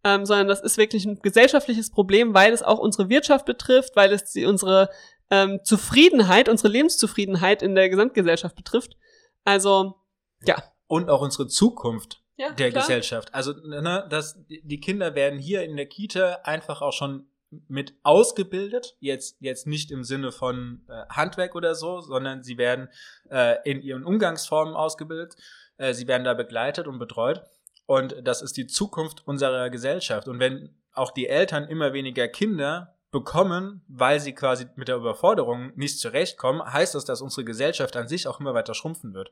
ähm, 0.05 0.27
sondern 0.27 0.47
das 0.47 0.61
ist 0.61 0.79
wirklich 0.79 1.05
ein 1.05 1.21
gesellschaftliches 1.21 1.91
Problem, 1.91 2.35
weil 2.35 2.53
es 2.53 2.63
auch 2.63 2.79
unsere 2.79 3.09
Wirtschaft 3.09 3.47
betrifft, 3.47 3.97
weil 3.97 4.13
es 4.13 4.33
die, 4.33 4.47
unsere 4.47 4.91
ähm, 5.31 5.61
Zufriedenheit, 5.65 6.49
unsere 6.49 6.69
Lebenszufriedenheit 6.69 7.63
in 7.63 7.75
der 7.75 7.89
Gesamtgesellschaft 7.89 8.57
betrifft. 8.57 8.97
Also, 9.45 9.95
ja. 10.43 10.63
Und 10.87 11.11
auch 11.11 11.21
unsere 11.21 11.49
Zukunft 11.49 12.23
ja, 12.37 12.51
der 12.53 12.71
klar. 12.71 12.83
Gesellschaft. 12.83 13.35
Also, 13.35 13.53
ne, 13.53 14.07
dass 14.09 14.39
die 14.49 14.81
Kinder 14.81 15.15
werden 15.15 15.39
hier 15.39 15.63
in 15.63 15.77
der 15.77 15.87
Kita 15.87 16.41
einfach 16.45 16.81
auch 16.81 16.93
schon 16.93 17.29
mit 17.69 17.95
ausgebildet, 18.03 18.97
jetzt, 19.01 19.39
jetzt 19.41 19.67
nicht 19.67 19.91
im 19.91 20.05
Sinne 20.05 20.33
von 20.33 20.85
äh, 20.89 21.05
Handwerk 21.09 21.55
oder 21.55 21.75
so, 21.75 22.01
sondern 22.01 22.43
sie 22.43 22.59
werden 22.59 22.89
äh, 23.31 23.57
in 23.65 23.81
ihren 23.81 24.05
Umgangsformen 24.05 24.75
ausgebildet, 24.75 25.37
äh, 25.79 25.95
sie 25.95 26.07
werden 26.07 26.25
da 26.25 26.35
begleitet 26.35 26.87
und 26.87 26.99
betreut 26.99 27.43
und 27.89 28.17
das 28.23 28.43
ist 28.43 28.59
die 28.59 28.67
Zukunft 28.67 29.27
unserer 29.27 29.71
Gesellschaft. 29.71 30.29
Und 30.29 30.41
wenn 30.41 30.77
auch 30.93 31.11
die 31.11 31.27
Eltern 31.27 31.65
immer 31.65 31.95
weniger 31.95 32.29
Kinder 32.29 32.98
bekommen, 33.11 33.83
weil 33.89 34.21
sie 34.21 34.35
quasi 34.35 34.67
mit 34.77 34.89
der 34.89 34.97
Überforderung 34.97 35.73
nicht 35.77 35.99
zurechtkommen, 35.99 36.63
heißt 36.63 36.95
das, 36.95 37.05
dass 37.05 37.23
unsere 37.23 37.45
Gesellschaft 37.45 37.97
an 37.97 38.09
sich 38.09 38.27
auch 38.27 38.41
immer 38.41 38.55
weiter 38.55 38.75
schrumpfen 38.75 39.15
wird. 39.15 39.31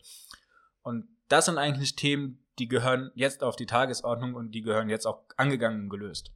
Und 0.83 1.09
das 1.28 1.47
sind 1.47 1.59
eigentlich 1.59 1.97
Themen, 1.97 2.42
die 2.59 2.68
gehören 2.68 3.11
jetzt 3.14 3.42
auf 3.42 3.56
die 3.56 3.66
Tagesordnung 3.66 4.35
und 4.35 4.52
die 4.52 4.62
gehören 4.62 4.88
jetzt 4.88 5.06
auch 5.06 5.25
angegangen 5.37 5.83
und 5.83 5.90
gelöst 5.90 6.30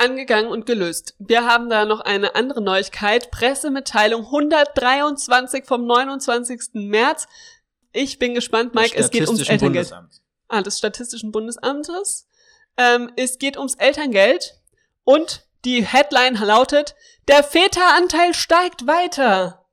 angegangen 0.00 0.50
und 0.50 0.66
gelöst. 0.66 1.14
Wir 1.18 1.44
haben 1.44 1.68
da 1.68 1.84
noch 1.84 2.00
eine 2.00 2.34
andere 2.34 2.62
Neuigkeit. 2.62 3.30
Pressemitteilung 3.30 4.24
123 4.24 5.64
vom 5.64 5.86
29. 5.86 6.70
März. 6.72 7.26
Ich 7.92 8.18
bin 8.18 8.34
gespannt, 8.34 8.74
Mike. 8.74 8.96
Es 8.96 9.10
geht 9.10 9.26
ums 9.26 9.40
Elterngeld. 9.40 9.90
Bundesamt. 9.90 10.22
Ah, 10.48 10.62
des 10.62 10.78
Statistischen 10.78 11.32
Bundesamtes. 11.32 12.26
Ähm, 12.76 13.12
es 13.16 13.38
geht 13.38 13.56
ums 13.56 13.74
Elterngeld 13.74 14.58
und 15.04 15.44
die 15.64 15.84
Headline 15.84 16.34
lautet, 16.34 16.94
der 17.28 17.42
Väteranteil 17.44 18.34
steigt 18.34 18.86
weiter 18.86 19.66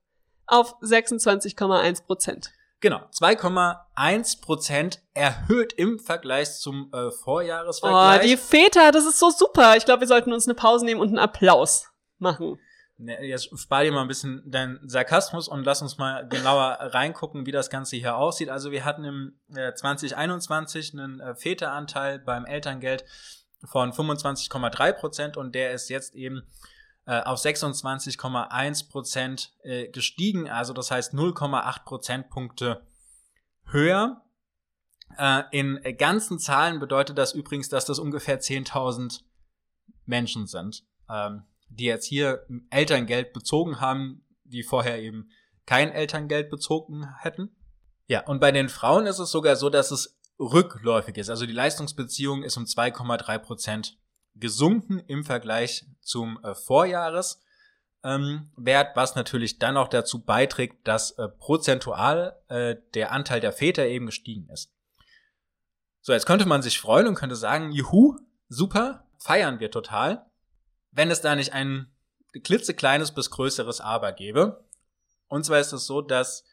auf 0.45 0.75
26,1 0.81 2.05
Prozent. 2.05 2.51
Genau, 2.79 3.01
2,1 3.11 4.41
Prozent 4.41 5.01
erhöht 5.15 5.73
im 5.73 5.97
Vergleich 5.97 6.59
zum 6.59 6.91
äh, 6.93 7.09
Vorjahresvergleich. 7.09 8.21
Oh, 8.21 8.23
die 8.23 8.37
Väter, 8.37 8.91
das 8.91 9.05
ist 9.05 9.17
so 9.17 9.31
super. 9.31 9.75
Ich 9.77 9.85
glaube, 9.85 10.01
wir 10.01 10.07
sollten 10.07 10.31
uns 10.31 10.45
eine 10.47 10.53
Pause 10.53 10.85
nehmen 10.85 11.01
und 11.01 11.07
einen 11.07 11.17
Applaus 11.17 11.87
machen. 12.19 12.59
Ne, 12.99 13.23
jetzt 13.23 13.49
spar 13.59 13.83
dir 13.83 13.91
mal 13.91 14.01
ein 14.01 14.07
bisschen 14.07 14.41
deinen 14.45 14.79
Sarkasmus 14.87 15.47
und 15.47 15.63
lass 15.63 15.81
uns 15.81 15.97
mal 15.97 16.27
genauer 16.27 16.77
reingucken, 16.81 17.45
wie 17.45 17.51
das 17.51 17.69
Ganze 17.69 17.95
hier 17.95 18.15
aussieht. 18.15 18.49
Also 18.49 18.71
wir 18.71 18.85
hatten 18.85 19.03
im 19.03 19.39
äh, 19.55 19.73
2021 19.73 20.93
einen 20.93 21.19
äh, 21.19 21.35
Väteranteil 21.35 22.19
beim 22.19 22.45
Elterngeld 22.45 23.05
von 23.63 23.91
25,3 23.91 24.93
Prozent 24.93 25.37
und 25.37 25.53
der 25.55 25.71
ist 25.71 25.89
jetzt 25.89 26.15
eben 26.15 26.43
äh, 27.05 27.21
auf 27.21 27.39
26,1 27.39 28.89
Prozent 28.89 29.53
äh, 29.63 29.87
gestiegen, 29.89 30.49
also 30.49 30.73
das 30.73 30.91
heißt 30.91 31.13
0,8 31.13 31.85
Prozentpunkte 31.85 32.85
höher. 33.65 34.23
Äh, 35.17 35.43
in 35.51 35.79
ganzen 35.97 36.37
Zahlen 36.39 36.79
bedeutet 36.79 37.17
das 37.17 37.33
übrigens, 37.33 37.69
dass 37.69 37.85
das 37.85 37.99
ungefähr 37.99 38.39
10.000 38.39 39.21
Menschen 40.05 40.47
sind, 40.47 40.83
ähm, 41.09 41.43
die 41.69 41.85
jetzt 41.85 42.05
hier 42.05 42.45
Elterngeld 42.69 43.33
bezogen 43.33 43.79
haben, 43.79 44.25
die 44.43 44.63
vorher 44.63 45.01
eben 45.01 45.29
kein 45.65 45.91
Elterngeld 45.91 46.49
bezogen 46.49 47.07
hätten. 47.19 47.55
Ja, 48.07 48.25
und 48.25 48.39
bei 48.39 48.51
den 48.51 48.69
Frauen 48.69 49.05
ist 49.05 49.19
es 49.19 49.31
sogar 49.31 49.57
so, 49.57 49.69
dass 49.69 49.91
es 49.91 50.16
rückläufig 50.39 51.17
ist. 51.17 51.29
Also 51.29 51.45
die 51.45 51.53
Leistungsbeziehung 51.53 52.43
ist 52.43 52.57
um 52.57 52.65
2,3 52.65 53.39
Prozent 53.39 53.97
gesunken 54.35 54.99
im 54.99 55.23
Vergleich 55.23 55.85
zum 56.01 56.39
äh, 56.43 56.53
Vorjahreswert, 56.53 57.41
ähm, 58.03 58.51
was 58.55 59.15
natürlich 59.15 59.57
dann 59.59 59.77
auch 59.77 59.87
dazu 59.87 60.23
beiträgt, 60.23 60.87
dass 60.87 61.11
äh, 61.11 61.27
prozentual 61.27 62.39
äh, 62.47 62.75
der 62.93 63.11
Anteil 63.11 63.39
der 63.39 63.51
Väter 63.51 63.87
eben 63.87 64.05
gestiegen 64.05 64.49
ist. 64.49 64.71
So, 66.01 66.13
jetzt 66.13 66.25
könnte 66.25 66.47
man 66.47 66.61
sich 66.61 66.79
freuen 66.79 67.07
und 67.07 67.15
könnte 67.15 67.35
sagen, 67.35 67.71
juhu, 67.71 68.17
super, 68.47 69.05
feiern 69.17 69.59
wir 69.59 69.71
total, 69.71 70.25
wenn 70.91 71.11
es 71.11 71.21
da 71.21 71.35
nicht 71.35 71.53
ein 71.53 71.91
klitzekleines 72.43 73.13
bis 73.13 73.31
größeres 73.31 73.81
Aber 73.81 74.13
gäbe. 74.13 74.63
Und 75.27 75.43
zwar 75.43 75.59
ist 75.59 75.73
es 75.73 75.85
so, 75.85 76.01
dass 76.01 76.45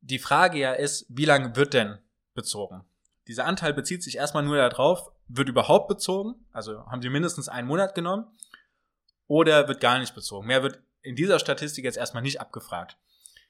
die 0.00 0.18
Frage 0.18 0.58
ja 0.58 0.72
ist, 0.74 1.06
wie 1.08 1.24
lange 1.24 1.56
wird 1.56 1.74
denn 1.74 1.98
bezogen? 2.36 2.84
Dieser 3.26 3.44
Anteil 3.44 3.74
bezieht 3.74 4.04
sich 4.04 4.16
erstmal 4.16 4.44
nur 4.44 4.56
darauf, 4.56 5.10
wird 5.26 5.48
überhaupt 5.48 5.88
bezogen, 5.88 6.36
also 6.52 6.86
haben 6.86 7.02
sie 7.02 7.08
mindestens 7.08 7.48
einen 7.48 7.66
Monat 7.66 7.96
genommen, 7.96 8.26
oder 9.26 9.66
wird 9.66 9.80
gar 9.80 9.98
nicht 9.98 10.14
bezogen. 10.14 10.46
Mehr 10.46 10.62
wird 10.62 10.78
in 11.02 11.16
dieser 11.16 11.40
Statistik 11.40 11.84
jetzt 11.84 11.98
erstmal 11.98 12.22
nicht 12.22 12.40
abgefragt. 12.40 12.96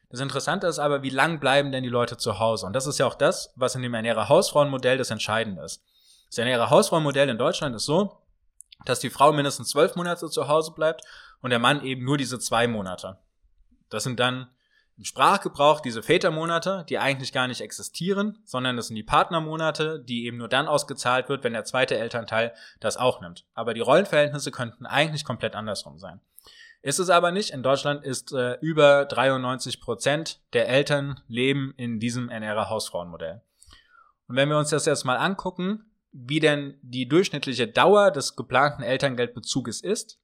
Das 0.09 0.20
Interessante 0.20 0.66
ist 0.66 0.79
aber, 0.79 1.03
wie 1.03 1.11
lang 1.11 1.40
bleiben 1.40 1.72
denn 1.72 1.83
die 1.83 1.90
Leute 1.90 2.16
zu 2.16 2.38
Hause? 2.38 2.64
Und 2.64 2.72
das 2.72 2.87
ist 2.87 2.99
ja 2.99 3.07
auch 3.07 3.14
das, 3.14 3.53
was 3.57 3.75
in 3.75 3.83
dem 3.83 3.92
Ernährer 3.92 4.29
Hausfrauenmodell 4.29 4.99
das 4.99 5.11
Entscheidende 5.11 5.62
ist. 5.62 5.83
Das 6.29 6.38
Ernährer 6.38 6.70
Hausfrauenmodell 6.70 7.29
in 7.29 7.38
Deutschland 7.38 7.75
ist 7.75 7.85
so, 7.85 8.22
dass 8.85 9.01
die 9.01 9.11
Frau 9.11 9.33
mindestens 9.33 9.70
zwölf 9.70 9.96
Monate 9.96 10.31
zu 10.31 10.49
Hause 10.49 10.72
bleibt 10.72 11.03
und 11.40 11.51
der 11.51 11.59
Mann 11.59 11.83
eben 11.83 12.05
nur 12.05 12.18
diese 12.18 12.38
zwei 12.38 12.66
Monate. 12.66 13.18
Das 13.90 14.05
sind 14.05 14.20
dann 14.20 14.49
im 14.98 15.04
Sprachgebrauch 15.04 15.80
diese 15.80 16.02
Vätermonate, 16.02 16.87
die 16.88 16.98
eigentlich 16.98 17.32
gar 17.32 17.48
nicht 17.48 17.61
existieren, 17.61 18.38
sondern 18.44 18.76
das 18.76 18.87
sind 18.87 18.96
die 18.96 19.02
Partnermonate, 19.02 20.00
die 20.00 20.24
eben 20.24 20.38
nur 20.38 20.48
dann 20.48 20.68
ausgezahlt 20.68 21.28
wird, 21.28 21.44
wenn 21.44 21.52
der 21.52 21.64
zweite 21.64 21.98
Elternteil 21.98 22.54
das 22.80 22.96
auch 22.96 23.20
nimmt. 23.20 23.44
Aber 23.54 23.74
die 23.74 23.80
Rollenverhältnisse 23.80 24.50
könnten 24.50 24.87
eigentlich 24.87 25.24
komplett 25.24 25.54
andersrum 25.54 25.98
sein. 25.98 26.20
Ist 26.80 26.98
es 26.98 27.11
aber 27.11 27.30
nicht. 27.30 27.50
In 27.50 27.62
Deutschland 27.62 28.04
ist 28.04 28.32
äh, 28.32 28.59
über 28.61 29.04
93 29.06 29.80
Prozent 29.80 30.40
der 30.52 30.68
Eltern 30.68 31.20
leben 31.26 31.74
in 31.76 31.98
diesem 31.98 32.28
NRA-Hausfrauenmodell. 32.28 33.42
Und 34.28 34.37
wenn 34.37 34.48
wir 34.48 34.59
uns 34.59 34.70
das 34.70 34.87
jetzt 34.87 35.04
mal 35.04 35.16
angucken, 35.16 35.90
wie 36.12 36.40
denn 36.40 36.78
die 36.82 37.09
durchschnittliche 37.09 37.68
Dauer 37.68 38.11
des 38.11 38.37
geplanten 38.37 38.82
Elterngeldbezuges 38.82 39.82
ist, 39.82 40.18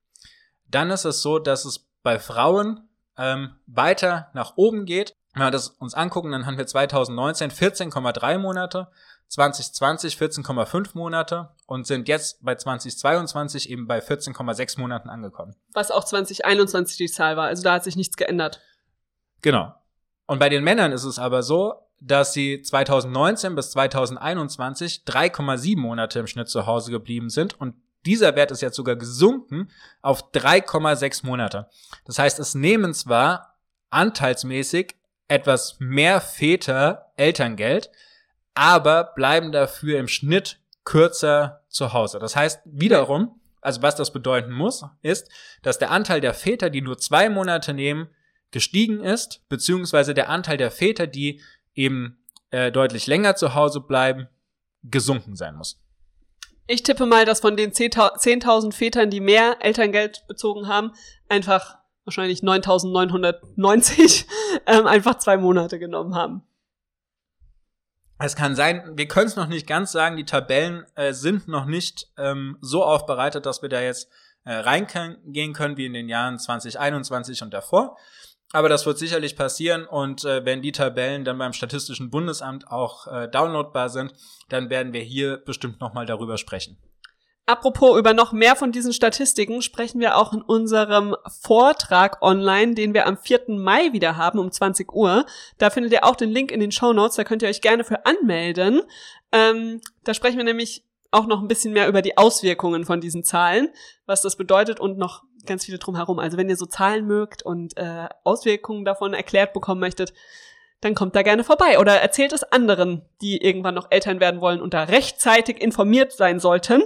dann 0.68 0.90
ist 0.90 1.04
es 1.04 1.20
so, 1.20 1.38
dass 1.38 1.64
es 1.64 1.90
bei 2.02 2.18
Frauen 2.18 2.88
ähm, 3.16 3.57
weiter 3.66 4.31
nach 4.35 4.55
oben 4.57 4.85
geht, 4.85 5.14
wenn 5.35 5.44
wir 5.44 5.51
das 5.51 5.68
uns 5.68 5.94
angucken, 5.94 6.33
dann 6.33 6.44
haben 6.44 6.59
wir 6.59 6.66
2019 6.66 7.51
14,3 7.51 8.38
Monate, 8.38 8.88
2020 9.29 10.16
14,5 10.16 10.90
Monate 10.92 11.51
und 11.66 11.87
sind 11.87 12.07
jetzt 12.07 12.44
bei 12.44 12.55
2022 12.55 13.70
eben 13.70 13.87
bei 13.87 14.01
14,6 14.01 14.79
Monaten 14.79 15.09
angekommen. 15.09 15.57
Was 15.72 15.90
auch 15.90 16.05
2021 16.05 16.98
die 16.98 17.07
Zahl 17.07 17.37
war, 17.37 17.46
also 17.46 17.62
da 17.62 17.75
hat 17.75 17.85
sich 17.85 17.96
nichts 17.96 18.16
geändert. 18.16 18.61
Genau. 19.40 19.75
Und 20.27 20.38
bei 20.38 20.51
den 20.51 20.64
Männern 20.64 20.92
ist 20.92 21.05
es 21.05 21.18
aber 21.18 21.42
so, 21.42 21.75
dass 21.98 22.33
sie 22.35 22.61
2019 22.61 23.55
bis 23.55 23.70
2021 23.70 25.05
3,7 25.07 25.79
Monate 25.79 26.18
im 26.18 26.27
Schnitt 26.27 26.48
zu 26.48 26.66
Hause 26.66 26.90
geblieben 26.90 27.31
sind 27.31 27.59
und 27.59 27.75
dieser 28.06 28.34
Wert 28.36 28.50
ist 28.50 28.62
jetzt 28.62 28.76
sogar 28.76 28.96
gesunken 28.96 29.70
auf 30.00 30.32
3,6 30.32 31.24
Monate. 31.26 31.68
Das 32.04 32.18
heißt, 32.18 32.38
es 32.38 32.54
nehmen 32.54 32.94
zwar 32.94 33.58
anteilsmäßig 33.90 34.96
etwas 35.28 35.76
mehr 35.78 36.20
Väter 36.20 37.12
Elterngeld, 37.16 37.90
aber 38.54 39.12
bleiben 39.14 39.52
dafür 39.52 39.98
im 39.98 40.08
Schnitt 40.08 40.60
kürzer 40.84 41.62
zu 41.68 41.92
Hause. 41.92 42.18
Das 42.18 42.36
heißt 42.36 42.60
wiederum, 42.64 43.40
also 43.60 43.82
was 43.82 43.94
das 43.94 44.12
bedeuten 44.12 44.52
muss, 44.52 44.84
ist, 45.02 45.30
dass 45.62 45.78
der 45.78 45.90
Anteil 45.90 46.20
der 46.20 46.34
Väter, 46.34 46.68
die 46.68 46.82
nur 46.82 46.98
zwei 46.98 47.28
Monate 47.28 47.72
nehmen, 47.72 48.08
gestiegen 48.50 49.00
ist, 49.00 49.48
beziehungsweise 49.48 50.12
der 50.12 50.28
Anteil 50.28 50.58
der 50.58 50.70
Väter, 50.70 51.06
die 51.06 51.40
eben 51.74 52.18
äh, 52.50 52.70
deutlich 52.70 53.06
länger 53.06 53.36
zu 53.36 53.54
Hause 53.54 53.80
bleiben, 53.80 54.28
gesunken 54.82 55.36
sein 55.36 55.54
muss. 55.56 55.82
Ich 56.66 56.83
tippe 56.83 57.07
mal, 57.07 57.25
dass 57.25 57.40
von 57.40 57.57
den 57.57 57.72
10.000 57.72 58.72
Vätern, 58.72 59.11
die 59.11 59.20
mehr 59.20 59.57
Elterngeld 59.61 60.25
bezogen 60.29 60.68
haben, 60.68 60.92
einfach 61.29 61.79
wahrscheinlich 62.05 62.42
9990 62.42 64.27
ähm, 64.66 64.87
einfach 64.87 65.18
zwei 65.18 65.37
Monate 65.37 65.79
genommen 65.79 66.14
haben. 66.14 66.42
Es 68.18 68.37
kann 68.37 68.55
sein, 68.55 68.92
wir 68.94 69.09
können 69.09 69.27
es 69.27 69.35
noch 69.37 69.48
nicht 69.48 69.66
ganz 69.66 69.90
sagen, 69.90 70.16
die 70.16 70.25
Tabellen 70.25 70.87
äh, 70.94 71.12
sind 71.12 71.48
noch 71.48 71.64
nicht 71.64 72.07
ähm, 72.16 72.57
so 72.61 72.85
aufbereitet, 72.85 73.46
dass 73.46 73.62
wir 73.62 73.68
da 73.68 73.81
jetzt 73.81 74.09
äh, 74.44 74.53
reingehen 74.53 75.53
können 75.53 75.77
wie 75.77 75.87
in 75.87 75.92
den 75.92 76.09
Jahren 76.09 76.38
2021 76.38 77.42
und 77.42 77.53
davor. 77.53 77.96
Aber 78.52 78.68
das 78.68 78.84
wird 78.84 78.98
sicherlich 78.98 79.34
passieren 79.34 79.86
und 79.86 80.24
äh, 80.24 80.44
wenn 80.44 80.60
die 80.60 80.72
Tabellen 80.72 81.24
dann 81.24 81.38
beim 81.38 81.54
Statistischen 81.54 82.10
Bundesamt 82.10 82.68
auch 82.68 83.06
äh, 83.06 83.28
downloadbar 83.28 83.88
sind, 83.88 84.12
dann 84.50 84.68
werden 84.68 84.92
wir 84.92 85.00
hier 85.00 85.38
bestimmt 85.38 85.80
nochmal 85.80 86.04
darüber 86.04 86.36
sprechen. 86.36 86.78
Apropos 87.44 87.98
über 87.98 88.14
noch 88.14 88.32
mehr 88.32 88.54
von 88.54 88.70
diesen 88.70 88.92
Statistiken 88.92 89.62
sprechen 89.62 90.00
wir 90.00 90.16
auch 90.16 90.32
in 90.32 90.42
unserem 90.42 91.16
Vortrag 91.40 92.22
online, 92.22 92.74
den 92.74 92.94
wir 92.94 93.06
am 93.06 93.18
4. 93.18 93.44
Mai 93.48 93.92
wieder 93.92 94.16
haben 94.16 94.38
um 94.38 94.52
20 94.52 94.92
Uhr. 94.92 95.26
Da 95.58 95.70
findet 95.70 95.92
ihr 95.92 96.04
auch 96.04 96.14
den 96.14 96.30
Link 96.30 96.52
in 96.52 96.60
den 96.60 96.70
Show 96.70 96.92
Notes, 96.92 97.16
da 97.16 97.24
könnt 97.24 97.42
ihr 97.42 97.48
euch 97.48 97.60
gerne 97.60 97.82
für 97.82 98.06
anmelden. 98.06 98.82
Ähm, 99.32 99.80
da 100.04 100.14
sprechen 100.14 100.36
wir 100.36 100.44
nämlich 100.44 100.84
auch 101.10 101.26
noch 101.26 101.42
ein 101.42 101.48
bisschen 101.48 101.72
mehr 101.72 101.88
über 101.88 102.00
die 102.00 102.16
Auswirkungen 102.16 102.84
von 102.84 103.00
diesen 103.00 103.24
Zahlen, 103.24 103.68
was 104.06 104.22
das 104.22 104.36
bedeutet 104.36 104.78
und 104.78 104.96
noch 104.96 105.22
ganz 105.46 105.64
viele 105.64 105.78
drumherum. 105.78 106.18
Also 106.18 106.37
wenn 106.37 106.48
ihr 106.48 106.57
so 106.57 106.66
Zahlen 106.66 107.07
mögt 107.07 107.42
und 107.42 107.76
äh, 107.76 108.09
Auswirkungen 108.24 108.85
davon 108.85 109.14
erklärt 109.14 109.52
bekommen 109.52 109.81
möchtet, 109.81 110.12
dann 110.81 110.94
kommt 110.94 111.14
da 111.14 111.22
gerne 111.22 111.44
vorbei 111.44 111.78
oder 111.78 112.00
erzählt 112.00 112.33
es 112.33 112.42
anderen, 112.42 113.02
die 113.20 113.40
irgendwann 113.40 113.74
noch 113.74 113.90
Eltern 113.90 114.18
werden 114.20 114.40
wollen 114.40 114.61
und 114.61 114.74
da 114.74 114.83
rechtzeitig 114.83 115.61
informiert 115.61 116.12
sein 116.12 116.40
sollten 116.40 116.83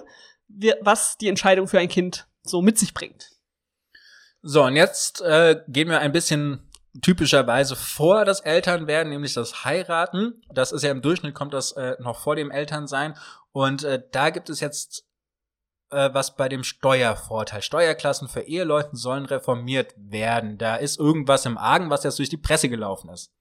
was 0.80 1.16
die 1.18 1.28
Entscheidung 1.28 1.68
für 1.68 1.78
ein 1.78 1.88
Kind 1.88 2.26
so 2.42 2.62
mit 2.62 2.78
sich 2.78 2.94
bringt. 2.94 3.30
So, 4.42 4.64
und 4.64 4.76
jetzt 4.76 5.20
äh, 5.22 5.60
gehen 5.68 5.88
wir 5.88 6.00
ein 6.00 6.12
bisschen 6.12 6.70
typischerweise 7.02 7.76
vor 7.76 8.24
das 8.24 8.40
Elternwerden, 8.40 9.10
nämlich 9.10 9.34
das 9.34 9.64
Heiraten. 9.64 10.40
Das 10.52 10.72
ist 10.72 10.82
ja 10.82 10.90
im 10.90 11.02
Durchschnitt 11.02 11.34
kommt 11.34 11.52
das 11.52 11.72
äh, 11.72 11.96
noch 11.98 12.20
vor 12.20 12.36
dem 12.36 12.50
Elternsein. 12.50 13.16
Und 13.52 13.84
äh, 13.84 14.02
da 14.12 14.30
gibt 14.30 14.48
es 14.48 14.60
jetzt 14.60 15.05
äh, 15.90 16.10
was 16.12 16.36
bei 16.36 16.48
dem 16.48 16.64
Steuervorteil. 16.64 17.62
Steuerklassen 17.62 18.28
für 18.28 18.42
Eheleuten 18.42 18.96
sollen 18.96 19.26
reformiert 19.26 19.94
werden. 19.96 20.58
Da 20.58 20.76
ist 20.76 20.98
irgendwas 20.98 21.46
im 21.46 21.58
Argen, 21.58 21.90
was 21.90 22.04
jetzt 22.04 22.18
durch 22.18 22.28
die 22.28 22.36
Presse 22.36 22.68
gelaufen 22.68 23.10
ist. 23.10 23.32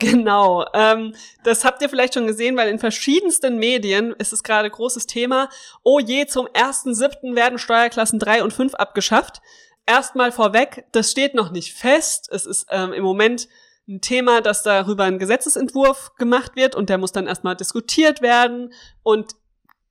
Genau, 0.00 0.64
ähm, 0.74 1.12
das 1.42 1.64
habt 1.64 1.82
ihr 1.82 1.88
vielleicht 1.88 2.14
schon 2.14 2.28
gesehen, 2.28 2.56
weil 2.56 2.68
in 2.68 2.78
verschiedensten 2.78 3.58
Medien 3.58 4.12
ist 4.12 4.32
es 4.32 4.44
gerade 4.44 4.70
großes 4.70 5.06
Thema. 5.06 5.48
Oh 5.82 5.98
je, 5.98 6.26
zum 6.26 6.46
1.7. 6.46 7.34
werden 7.34 7.58
Steuerklassen 7.58 8.20
3 8.20 8.44
und 8.44 8.52
5 8.52 8.74
abgeschafft. 8.74 9.40
Erstmal 9.86 10.30
vorweg, 10.30 10.84
das 10.92 11.10
steht 11.10 11.34
noch 11.34 11.50
nicht 11.50 11.74
fest. 11.74 12.28
Es 12.30 12.46
ist 12.46 12.68
ähm, 12.70 12.92
im 12.92 13.02
Moment 13.02 13.48
ein 13.88 14.00
Thema, 14.00 14.40
dass 14.40 14.62
darüber 14.62 15.04
ein 15.04 15.18
Gesetzesentwurf 15.18 16.14
gemacht 16.16 16.54
wird 16.54 16.76
und 16.76 16.90
der 16.90 16.98
muss 16.98 17.10
dann 17.10 17.26
erstmal 17.26 17.56
diskutiert 17.56 18.22
werden 18.22 18.72
und 19.02 19.34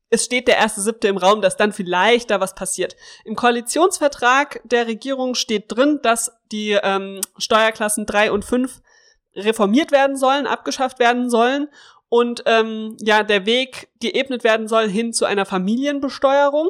es 0.09 0.23
steht 0.23 0.47
der 0.47 0.57
erste 0.57 0.81
siebte 0.81 1.07
im 1.07 1.17
Raum, 1.17 1.41
dass 1.41 1.57
dann 1.57 1.73
vielleicht 1.73 2.31
da 2.31 2.39
was 2.39 2.55
passiert. 2.55 2.95
Im 3.25 3.35
Koalitionsvertrag 3.35 4.61
der 4.63 4.87
Regierung 4.87 5.35
steht 5.35 5.65
drin, 5.67 5.99
dass 6.01 6.31
die 6.51 6.77
ähm, 6.81 7.21
Steuerklassen 7.37 8.05
3 8.05 8.31
und 8.31 8.45
5 8.45 8.81
reformiert 9.35 9.91
werden 9.91 10.15
sollen, 10.15 10.47
abgeschafft 10.47 10.99
werden 10.99 11.29
sollen 11.29 11.67
und 12.09 12.43
ähm, 12.45 12.95
ja 13.01 13.23
der 13.23 13.45
Weg 13.45 13.89
geebnet 13.99 14.43
werden 14.43 14.67
soll 14.67 14.87
hin 14.89 15.13
zu 15.13 15.25
einer 15.25 15.45
Familienbesteuerung, 15.45 16.69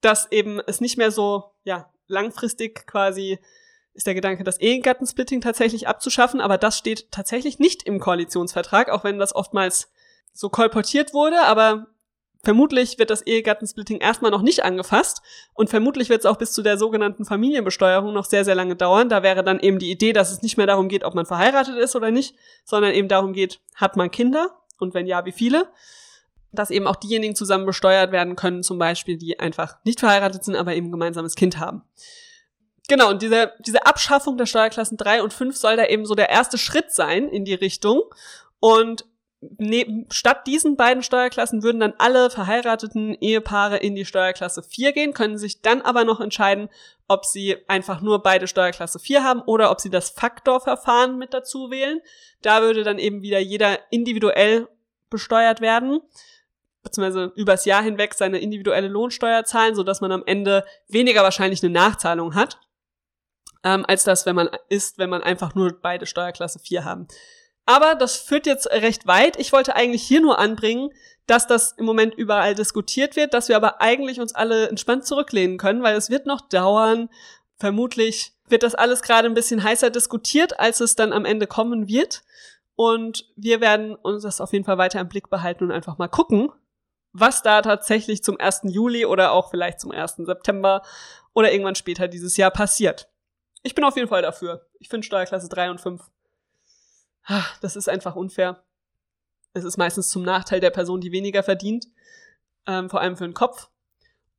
dass 0.00 0.32
eben 0.32 0.60
es 0.66 0.80
nicht 0.80 0.96
mehr 0.96 1.10
so 1.10 1.52
ja 1.64 1.90
langfristig 2.06 2.86
quasi 2.86 3.38
ist 3.92 4.08
der 4.08 4.14
Gedanke, 4.14 4.42
das 4.42 4.58
Ehegattensplitting 4.58 5.40
tatsächlich 5.40 5.86
abzuschaffen, 5.86 6.40
aber 6.40 6.58
das 6.58 6.76
steht 6.76 7.12
tatsächlich 7.12 7.60
nicht 7.60 7.84
im 7.84 8.00
Koalitionsvertrag, 8.00 8.90
auch 8.90 9.04
wenn 9.04 9.20
das 9.20 9.34
oftmals 9.36 9.92
so 10.32 10.48
kolportiert 10.48 11.14
wurde, 11.14 11.42
aber 11.42 11.86
Vermutlich 12.44 12.98
wird 12.98 13.10
das 13.10 13.22
Ehegattensplitting 13.22 13.98
erstmal 13.98 14.30
noch 14.30 14.42
nicht 14.42 14.64
angefasst 14.64 15.22
und 15.54 15.70
vermutlich 15.70 16.10
wird 16.10 16.20
es 16.20 16.26
auch 16.26 16.36
bis 16.36 16.52
zu 16.52 16.62
der 16.62 16.76
sogenannten 16.76 17.24
Familienbesteuerung 17.24 18.12
noch 18.12 18.26
sehr, 18.26 18.44
sehr 18.44 18.54
lange 18.54 18.76
dauern. 18.76 19.08
Da 19.08 19.22
wäre 19.22 19.42
dann 19.42 19.60
eben 19.60 19.78
die 19.78 19.90
Idee, 19.90 20.12
dass 20.12 20.30
es 20.30 20.42
nicht 20.42 20.56
mehr 20.58 20.66
darum 20.66 20.88
geht, 20.88 21.04
ob 21.04 21.14
man 21.14 21.26
verheiratet 21.26 21.76
ist 21.78 21.96
oder 21.96 22.10
nicht, 22.10 22.36
sondern 22.64 22.92
eben 22.92 23.08
darum 23.08 23.32
geht, 23.32 23.60
hat 23.74 23.96
man 23.96 24.10
Kinder 24.10 24.50
und 24.78 24.94
wenn 24.94 25.06
ja, 25.06 25.24
wie 25.24 25.32
viele? 25.32 25.68
Dass 26.52 26.70
eben 26.70 26.86
auch 26.86 26.96
diejenigen 26.96 27.34
zusammen 27.34 27.66
besteuert 27.66 28.12
werden 28.12 28.36
können, 28.36 28.62
zum 28.62 28.78
Beispiel, 28.78 29.16
die 29.16 29.40
einfach 29.40 29.76
nicht 29.84 30.00
verheiratet 30.00 30.44
sind, 30.44 30.56
aber 30.56 30.74
eben 30.74 30.88
ein 30.88 30.92
gemeinsames 30.92 31.34
Kind 31.34 31.58
haben. 31.58 31.82
Genau, 32.86 33.10
und 33.10 33.22
diese, 33.22 33.52
diese 33.60 33.86
Abschaffung 33.86 34.36
der 34.36 34.46
Steuerklassen 34.46 34.98
3 34.98 35.22
und 35.22 35.32
5 35.32 35.56
soll 35.56 35.76
da 35.76 35.86
eben 35.86 36.04
so 36.04 36.14
der 36.14 36.28
erste 36.28 36.58
Schritt 36.58 36.92
sein 36.92 37.28
in 37.28 37.44
die 37.44 37.54
Richtung. 37.54 38.02
Und 38.60 39.06
neben, 39.58 40.06
statt 40.10 40.46
diesen 40.46 40.76
beiden 40.76 41.02
Steuerklassen 41.02 41.62
würden 41.62 41.80
dann 41.80 41.94
alle 41.98 42.30
verheirateten 42.30 43.14
Ehepaare 43.20 43.76
in 43.78 43.94
die 43.94 44.04
Steuerklasse 44.04 44.62
4 44.62 44.92
gehen, 44.92 45.12
können 45.12 45.38
sich 45.38 45.62
dann 45.62 45.82
aber 45.82 46.04
noch 46.04 46.20
entscheiden, 46.20 46.68
ob 47.08 47.24
sie 47.24 47.56
einfach 47.68 48.00
nur 48.00 48.22
beide 48.22 48.46
Steuerklasse 48.46 48.98
4 48.98 49.24
haben 49.24 49.42
oder 49.42 49.70
ob 49.70 49.80
sie 49.80 49.90
das 49.90 50.10
Faktorverfahren 50.10 51.18
mit 51.18 51.34
dazu 51.34 51.70
wählen. 51.70 52.00
Da 52.42 52.62
würde 52.62 52.82
dann 52.82 52.98
eben 52.98 53.22
wieder 53.22 53.38
jeder 53.38 53.78
individuell 53.90 54.68
besteuert 55.10 55.60
werden, 55.60 56.00
beziehungsweise 56.82 57.32
übers 57.36 57.64
Jahr 57.64 57.82
hinweg 57.82 58.14
seine 58.14 58.38
individuelle 58.38 58.88
Lohnsteuer 58.88 59.44
zahlen, 59.44 59.74
sodass 59.74 60.00
man 60.00 60.12
am 60.12 60.22
Ende 60.26 60.64
weniger 60.88 61.22
wahrscheinlich 61.22 61.62
eine 61.62 61.72
Nachzahlung 61.72 62.34
hat, 62.34 62.58
ähm, 63.64 63.84
als 63.86 64.04
das, 64.04 64.26
wenn 64.26 64.36
man 64.36 64.50
ist, 64.68 64.98
wenn 64.98 65.10
man 65.10 65.22
einfach 65.22 65.54
nur 65.54 65.78
beide 65.80 66.06
Steuerklasse 66.06 66.58
4 66.58 66.84
haben. 66.84 67.08
Aber 67.66 67.94
das 67.94 68.16
führt 68.16 68.46
jetzt 68.46 68.66
recht 68.66 69.06
weit. 69.06 69.38
Ich 69.38 69.52
wollte 69.52 69.74
eigentlich 69.74 70.02
hier 70.02 70.20
nur 70.20 70.38
anbringen, 70.38 70.90
dass 71.26 71.46
das 71.46 71.72
im 71.72 71.86
Moment 71.86 72.14
überall 72.14 72.54
diskutiert 72.54 73.16
wird, 73.16 73.32
dass 73.32 73.48
wir 73.48 73.56
aber 73.56 73.80
eigentlich 73.80 74.20
uns 74.20 74.34
alle 74.34 74.68
entspannt 74.68 75.06
zurücklehnen 75.06 75.56
können, 75.56 75.82
weil 75.82 75.96
es 75.96 76.10
wird 76.10 76.26
noch 76.26 76.42
dauern. 76.42 77.08
Vermutlich 77.58 78.32
wird 78.48 78.62
das 78.62 78.74
alles 78.74 79.00
gerade 79.00 79.26
ein 79.26 79.34
bisschen 79.34 79.62
heißer 79.62 79.90
diskutiert, 79.90 80.60
als 80.60 80.80
es 80.80 80.96
dann 80.96 81.12
am 81.12 81.24
Ende 81.24 81.46
kommen 81.46 81.88
wird. 81.88 82.22
Und 82.76 83.26
wir 83.36 83.60
werden 83.60 83.94
uns 83.94 84.24
das 84.24 84.40
auf 84.40 84.52
jeden 84.52 84.64
Fall 84.64 84.78
weiter 84.78 85.00
im 85.00 85.08
Blick 85.08 85.30
behalten 85.30 85.64
und 85.64 85.70
einfach 85.70 85.96
mal 85.96 86.08
gucken, 86.08 86.50
was 87.12 87.42
da 87.42 87.62
tatsächlich 87.62 88.22
zum 88.22 88.38
1. 88.38 88.62
Juli 88.64 89.06
oder 89.06 89.32
auch 89.32 89.50
vielleicht 89.50 89.80
zum 89.80 89.92
1. 89.92 90.16
September 90.18 90.82
oder 91.32 91.52
irgendwann 91.52 91.76
später 91.76 92.08
dieses 92.08 92.36
Jahr 92.36 92.50
passiert. 92.50 93.08
Ich 93.62 93.74
bin 93.74 93.84
auf 93.84 93.96
jeden 93.96 94.08
Fall 94.08 94.22
dafür. 94.22 94.66
Ich 94.78 94.88
finde 94.88 95.06
Steuerklasse 95.06 95.48
3 95.48 95.70
und 95.70 95.80
5 95.80 96.02
das 97.60 97.76
ist 97.76 97.88
einfach 97.88 98.16
unfair. 98.16 98.64
Es 99.52 99.64
ist 99.64 99.76
meistens 99.76 100.08
zum 100.08 100.22
Nachteil 100.22 100.60
der 100.60 100.70
Person, 100.70 101.00
die 101.00 101.12
weniger 101.12 101.42
verdient, 101.42 101.86
ähm, 102.66 102.90
vor 102.90 103.00
allem 103.00 103.16
für 103.16 103.24
den 103.24 103.34
Kopf. 103.34 103.70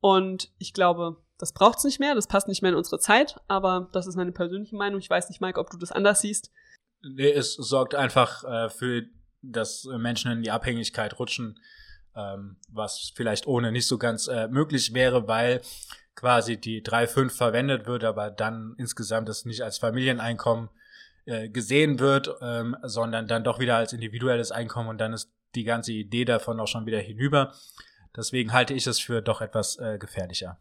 Und 0.00 0.52
ich 0.58 0.72
glaube, 0.72 1.16
das 1.38 1.52
braucht's 1.52 1.84
nicht 1.84 2.00
mehr, 2.00 2.14
das 2.14 2.28
passt 2.28 2.48
nicht 2.48 2.62
mehr 2.62 2.70
in 2.70 2.76
unsere 2.76 2.98
Zeit, 2.98 3.36
aber 3.48 3.88
das 3.92 4.06
ist 4.06 4.16
meine 4.16 4.32
persönliche 4.32 4.76
Meinung. 4.76 5.00
Ich 5.00 5.10
weiß 5.10 5.28
nicht, 5.28 5.40
Mike, 5.40 5.58
ob 5.58 5.70
du 5.70 5.78
das 5.78 5.92
anders 5.92 6.20
siehst. 6.20 6.50
Nee, 7.02 7.30
es 7.30 7.54
sorgt 7.54 7.94
einfach 7.94 8.44
äh, 8.44 8.70
für, 8.70 9.04
dass 9.42 9.84
Menschen 9.84 10.32
in 10.32 10.42
die 10.42 10.50
Abhängigkeit 10.50 11.18
rutschen, 11.18 11.58
ähm, 12.14 12.56
was 12.68 13.12
vielleicht 13.14 13.46
ohne 13.46 13.72
nicht 13.72 13.86
so 13.86 13.98
ganz 13.98 14.28
äh, 14.28 14.48
möglich 14.48 14.94
wäre, 14.94 15.28
weil 15.28 15.60
quasi 16.14 16.56
die 16.58 16.82
3,5 16.82 17.30
verwendet 17.30 17.86
wird, 17.86 18.04
aber 18.04 18.30
dann 18.30 18.74
insgesamt 18.78 19.28
das 19.28 19.44
nicht 19.44 19.62
als 19.62 19.78
Familieneinkommen 19.78 20.70
äh, 21.26 21.48
gesehen 21.48 21.98
wird, 21.98 22.30
ähm, 22.40 22.76
sondern 22.82 23.26
dann 23.26 23.44
doch 23.44 23.58
wieder 23.58 23.76
als 23.76 23.92
individuelles 23.92 24.52
Einkommen 24.52 24.88
und 24.88 24.98
dann 24.98 25.12
ist 25.12 25.32
die 25.54 25.64
ganze 25.64 25.92
Idee 25.92 26.24
davon 26.24 26.60
auch 26.60 26.68
schon 26.68 26.86
wieder 26.86 26.98
hinüber. 26.98 27.52
Deswegen 28.16 28.52
halte 28.52 28.74
ich 28.74 28.86
es 28.86 28.98
für 28.98 29.22
doch 29.22 29.40
etwas 29.40 29.76
äh, 29.78 29.98
gefährlicher. 29.98 30.58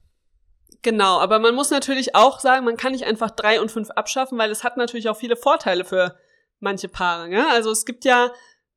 Genau, 0.82 1.20
aber 1.20 1.40
man 1.40 1.56
muss 1.56 1.72
natürlich 1.72 2.16
auch 2.16 2.40
sagen, 2.40 2.66
man 2.66 2.78
kann 2.78 2.92
nicht 2.92 3.06
einfach 3.06 3.32
drei 3.32 3.62
und 3.62 3.72
fünf 3.72 3.90
abschaffen, 3.92 4.38
weil 4.38 4.52
es 4.52 4.64
hat 4.64 4.78
natürlich 4.78 5.10
auch 5.10 5.18
viele 5.18 5.36
Vorteile 5.36 5.86
für 5.86 6.18
manche 6.60 6.88
Paare. 6.88 7.30
Ja? 7.30 7.50
Also 7.52 7.72
es 7.72 7.86
gibt 7.86 8.06
ja 8.06 8.32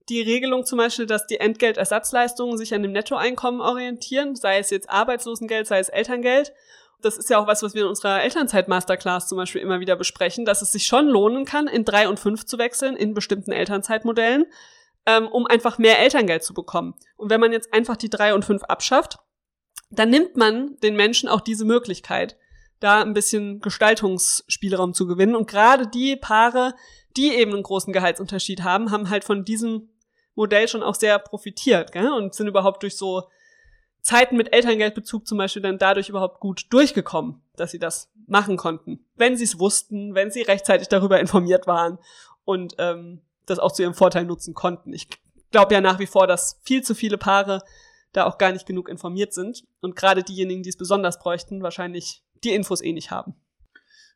die 0.09 0.22
Regelung 0.22 0.64
zum 0.64 0.79
Beispiel, 0.79 1.07
dass 1.07 1.27
die 1.27 1.40
Entgeltersatzleistungen 1.40 2.57
sich 2.57 2.72
an 2.74 2.83
dem 2.83 2.92
Nettoeinkommen 2.92 3.61
orientieren, 3.61 4.37
sei 4.37 4.59
es 4.59 4.70
jetzt 4.70 4.88
Arbeitslosengeld, 4.88 5.66
sei 5.66 5.81
es 5.81 5.88
Elterngeld 5.88 6.53
das 7.01 7.17
ist 7.17 7.31
ja 7.31 7.39
auch 7.39 7.47
was, 7.47 7.63
was 7.63 7.75
wir 7.75 7.83
in 7.83 7.89
unserer 7.89 8.23
Elternzeit-Masterclass 8.23 9.29
zum 9.29 9.39
Beispiel 9.39 9.61
immer 9.61 9.81
wieder 9.81 9.97
besprechen, 9.97 10.45
dass 10.45 10.63
es 10.63 10.73
sich 10.73 10.87
schon 10.87 11.07
lohnen 11.07 11.45
kann, 11.45 11.69
in 11.69 11.85
drei 11.85 12.09
und 12.09 12.19
fünf 12.19 12.45
zu 12.45 12.59
wechseln 12.59 12.97
in 12.97 13.15
bestimmten 13.15 13.53
Elternzeitmodellen, 13.53 14.47
ähm, 15.07 15.29
um 15.29 15.47
einfach 15.47 15.79
mehr 15.79 16.01
Elterngeld 16.01 16.43
zu 16.43 16.55
bekommen. 16.55 16.95
Und 17.17 17.31
wenn 17.31 17.41
man 17.41 17.53
jetzt 17.53 17.73
einfach 17.73 17.97
die 17.97 18.11
drei 18.11 18.35
und 18.35 18.45
fünf 18.45 18.65
abschafft, 18.65 19.19
dann 19.91 20.11
nimmt 20.11 20.37
man 20.37 20.77
den 20.83 20.97
Menschen 20.97 21.29
auch 21.29 21.41
diese 21.41 21.65
Möglichkeit, 21.65 22.37
da 22.81 23.01
ein 23.01 23.15
bisschen 23.15 23.61
Gestaltungsspielraum 23.61 24.93
zu 24.93 25.07
gewinnen. 25.07 25.37
Und 25.37 25.49
gerade 25.49 25.87
die 25.87 26.17
Paare, 26.17 26.75
die 27.17 27.35
eben 27.35 27.53
einen 27.53 27.63
großen 27.63 27.93
Gehaltsunterschied 27.93 28.63
haben, 28.63 28.91
haben 28.91 29.09
halt 29.09 29.25
von 29.25 29.45
diesem 29.45 29.91
Modell 30.35 30.69
schon 30.69 30.83
auch 30.83 30.95
sehr 30.95 31.19
profitiert 31.19 31.93
gell? 31.93 32.13
und 32.13 32.35
sind 32.35 32.47
überhaupt 32.47 32.83
durch 32.83 32.97
so 32.97 33.29
Zeiten 34.03 34.37
mit 34.37 34.53
Elterngeldbezug 34.53 35.27
zum 35.27 35.39
Beispiel 35.39 35.63
dann 35.63 35.79
dadurch 35.79 36.09
überhaupt 36.09 36.41
gut 36.41 36.67
durchgekommen, 36.71 37.43
dass 37.57 37.71
sie 37.71 37.79
das 37.79 38.11
machen 38.27 38.57
konnten, 38.57 39.05
wenn 39.17 39.37
sie 39.37 39.45
es 39.45 39.59
wussten, 39.59 40.15
wenn 40.15 40.31
sie 40.31 40.43
rechtzeitig 40.43 40.89
darüber 40.89 41.21
informiert 41.21 41.67
waren 41.67 41.99
und 42.45 42.75
ähm, 42.79 43.23
das 43.47 43.59
auch 43.59 43.73
zu 43.73 43.83
ihrem 43.83 43.95
Vorteil 43.95 44.25
nutzen 44.25 44.55
konnten. 44.55 44.93
Ich 44.93 45.09
glaube 45.51 45.75
ja 45.75 45.81
nach 45.81 45.99
wie 45.99 46.07
vor, 46.07 46.27
dass 46.27 46.61
viel 46.63 46.83
zu 46.83 46.95
viele 46.95 47.19
Paare 47.19 47.63
da 48.13 48.25
auch 48.25 48.39
gar 48.39 48.53
nicht 48.53 48.67
genug 48.67 48.89
informiert 48.89 49.35
sind 49.35 49.65
und 49.81 49.97
gerade 49.97 50.23
diejenigen, 50.23 50.63
die 50.63 50.71
es 50.71 50.77
besonders 50.77 51.19
bräuchten, 51.19 51.63
wahrscheinlich 51.63 52.23
die 52.45 52.55
Infos 52.55 52.81
eh 52.81 52.93
nicht 52.93 53.11
haben. 53.11 53.35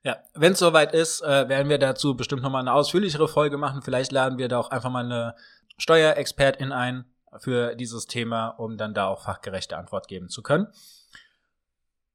Ja, 0.05 0.19
wenn 0.35 0.53
es 0.53 0.59
soweit 0.59 0.95
ist, 0.95 1.21
äh, 1.23 1.49
werden 1.49 1.69
wir 1.69 1.79
dazu 1.79 2.17
bestimmt 2.17 2.43
nochmal 2.43 2.63
eine 2.63 2.73
ausführlichere 2.73 3.29
Folge 3.29 3.57
machen. 3.57 3.83
Vielleicht 3.83 4.11
laden 4.11 4.39
wir 4.39 4.49
da 4.49 4.59
auch 4.59 4.71
einfach 4.71 4.91
mal 4.91 5.05
eine 5.05 5.37
Steuerexpertin 5.79 6.73
ein 6.73 7.05
für 7.39 7.75
dieses 7.75 8.07
Thema, 8.07 8.49
um 8.49 8.77
dann 8.77 8.95
da 8.95 9.09
auch 9.09 9.23
fachgerechte 9.23 9.77
Antwort 9.77 10.09
geben 10.09 10.29
zu 10.29 10.43
können. 10.43 10.69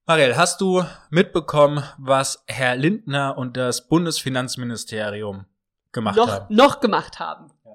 Marielle, 0.06 0.38
hast 0.38 0.62
du 0.62 0.86
mitbekommen, 1.10 1.84
was 1.98 2.44
Herr 2.48 2.78
Lindner 2.78 3.38
und 3.38 3.58
das 3.58 3.90
Bundesfinanzministerium 3.90 5.46
gemacht 5.92 6.16
noch, 6.16 6.30
haben? 6.30 6.56
Noch 6.56 6.80
gemacht 6.80 7.20
haben. 7.20 7.52
Ja. 7.66 7.72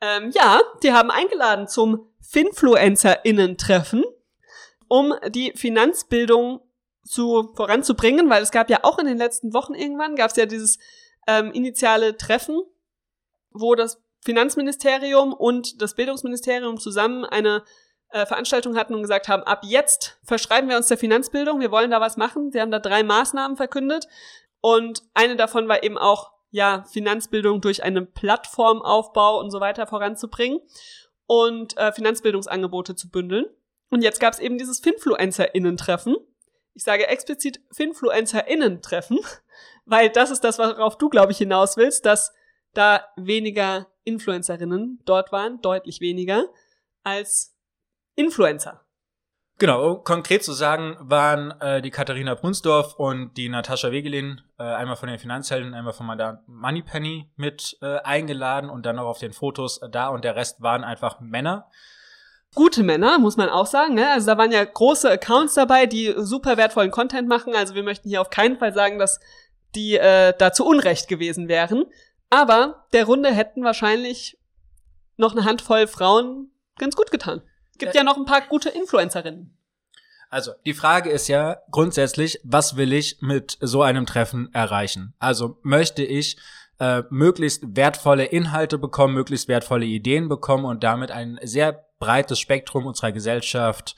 Ähm, 0.00 0.30
ja, 0.32 0.60
die 0.82 0.92
haben 0.92 1.10
eingeladen 1.10 1.66
zum 1.66 2.06
FinfluencerInnen-Treffen, 2.20 4.04
um 4.86 5.14
die 5.30 5.52
Finanzbildung 5.56 6.60
zu 7.04 7.52
voranzubringen, 7.54 8.30
weil 8.30 8.42
es 8.42 8.50
gab 8.50 8.70
ja 8.70 8.80
auch 8.82 8.98
in 8.98 9.06
den 9.06 9.18
letzten 9.18 9.52
Wochen 9.52 9.74
irgendwann, 9.74 10.16
gab 10.16 10.30
es 10.30 10.36
ja 10.36 10.46
dieses 10.46 10.78
ähm, 11.26 11.50
initiale 11.52 12.16
Treffen, 12.16 12.62
wo 13.50 13.74
das 13.74 14.03
Finanzministerium 14.24 15.32
und 15.32 15.82
das 15.82 15.94
Bildungsministerium 15.94 16.78
zusammen 16.78 17.24
eine 17.24 17.62
äh, 18.08 18.24
Veranstaltung 18.26 18.76
hatten 18.76 18.94
und 18.94 19.02
gesagt 19.02 19.28
haben, 19.28 19.42
ab 19.42 19.60
jetzt 19.64 20.18
verschreiben 20.24 20.70
wir 20.70 20.76
uns 20.76 20.88
der 20.88 20.96
Finanzbildung, 20.96 21.60
wir 21.60 21.70
wollen 21.70 21.90
da 21.90 22.00
was 22.00 22.16
machen. 22.16 22.50
Sie 22.50 22.60
haben 22.60 22.70
da 22.70 22.78
drei 22.78 23.02
Maßnahmen 23.02 23.56
verkündet 23.56 24.08
und 24.60 25.02
eine 25.12 25.36
davon 25.36 25.68
war 25.68 25.82
eben 25.82 25.98
auch, 25.98 26.32
ja, 26.50 26.84
Finanzbildung 26.90 27.60
durch 27.60 27.82
einen 27.82 28.12
Plattformaufbau 28.12 29.40
und 29.40 29.50
so 29.50 29.60
weiter 29.60 29.88
voranzubringen 29.88 30.60
und 31.26 31.76
äh, 31.76 31.92
Finanzbildungsangebote 31.92 32.94
zu 32.94 33.10
bündeln. 33.10 33.46
Und 33.90 34.02
jetzt 34.02 34.20
gab 34.20 34.32
es 34.32 34.38
eben 34.38 34.56
dieses 34.56 34.78
FinfluencerInnen-Treffen. 34.78 36.16
Ich 36.74 36.84
sage 36.84 37.08
explizit 37.08 37.60
FinfluencerInnen-Treffen, 37.72 39.18
weil 39.84 40.10
das 40.10 40.30
ist 40.30 40.44
das, 40.44 40.58
worauf 40.58 40.96
du, 40.96 41.08
glaube 41.08 41.32
ich, 41.32 41.38
hinaus 41.38 41.76
willst, 41.76 42.06
dass 42.06 42.32
da 42.72 43.04
weniger 43.16 43.88
Influencerinnen 44.04 45.00
dort 45.04 45.32
waren, 45.32 45.60
deutlich 45.60 46.00
weniger, 46.00 46.46
als 47.02 47.56
Influencer. 48.14 48.84
Genau, 49.58 49.92
um 49.92 50.04
konkret 50.04 50.42
zu 50.42 50.52
sagen, 50.52 50.96
waren 50.98 51.52
äh, 51.60 51.80
die 51.80 51.92
Katharina 51.92 52.34
Brunsdorf 52.34 52.94
und 52.94 53.36
die 53.36 53.48
Natascha 53.48 53.92
Wegelin, 53.92 54.40
äh, 54.58 54.64
einmal 54.64 54.96
von 54.96 55.08
den 55.08 55.18
Finanzhelden, 55.18 55.74
einmal 55.74 55.92
von 55.92 56.06
Madame 56.06 56.42
Moneypenny 56.46 57.30
mit 57.36 57.78
äh, 57.80 57.98
eingeladen 58.00 58.68
und 58.68 58.84
dann 58.84 58.98
auch 58.98 59.06
auf 59.06 59.18
den 59.20 59.32
Fotos 59.32 59.80
da 59.92 60.08
und 60.08 60.24
der 60.24 60.34
Rest 60.34 60.60
waren 60.60 60.82
einfach 60.82 61.20
Männer. 61.20 61.70
Gute 62.56 62.82
Männer, 62.82 63.18
muss 63.18 63.36
man 63.36 63.48
auch 63.48 63.66
sagen. 63.66 63.94
Ne? 63.94 64.10
Also 64.10 64.26
da 64.26 64.38
waren 64.38 64.50
ja 64.50 64.64
große 64.64 65.08
Accounts 65.08 65.54
dabei, 65.54 65.86
die 65.86 66.12
super 66.16 66.56
wertvollen 66.56 66.90
Content 66.90 67.28
machen. 67.28 67.54
Also 67.54 67.76
wir 67.76 67.82
möchten 67.84 68.08
hier 68.08 68.20
auf 68.20 68.30
keinen 68.30 68.58
Fall 68.58 68.74
sagen, 68.74 68.98
dass 68.98 69.20
die 69.76 69.96
äh, 69.96 70.34
da 70.36 70.52
zu 70.52 70.64
Unrecht 70.64 71.08
gewesen 71.08 71.48
wären. 71.48 71.84
Aber 72.34 72.84
der 72.92 73.04
Runde 73.04 73.32
hätten 73.32 73.62
wahrscheinlich 73.62 74.36
noch 75.16 75.36
eine 75.36 75.44
Handvoll 75.44 75.86
Frauen 75.86 76.50
ganz 76.78 76.96
gut 76.96 77.12
getan. 77.12 77.42
Gibt 77.78 77.94
ja, 77.94 78.00
ja 78.00 78.04
noch 78.04 78.16
ein 78.16 78.24
paar 78.24 78.40
gute 78.40 78.70
Influencerinnen. 78.70 79.56
Also, 80.30 80.50
die 80.66 80.74
Frage 80.74 81.10
ist 81.10 81.28
ja 81.28 81.58
grundsätzlich, 81.70 82.40
was 82.42 82.76
will 82.76 82.92
ich 82.92 83.18
mit 83.20 83.56
so 83.60 83.82
einem 83.82 84.04
Treffen 84.04 84.52
erreichen? 84.52 85.14
Also, 85.20 85.60
möchte 85.62 86.02
ich 86.02 86.36
äh, 86.80 87.04
möglichst 87.08 87.76
wertvolle 87.76 88.24
Inhalte 88.24 88.78
bekommen, 88.78 89.14
möglichst 89.14 89.46
wertvolle 89.46 89.86
Ideen 89.86 90.28
bekommen 90.28 90.64
und 90.64 90.82
damit 90.82 91.12
ein 91.12 91.38
sehr 91.44 91.86
breites 92.00 92.40
Spektrum 92.40 92.86
unserer 92.86 93.12
Gesellschaft 93.12 93.94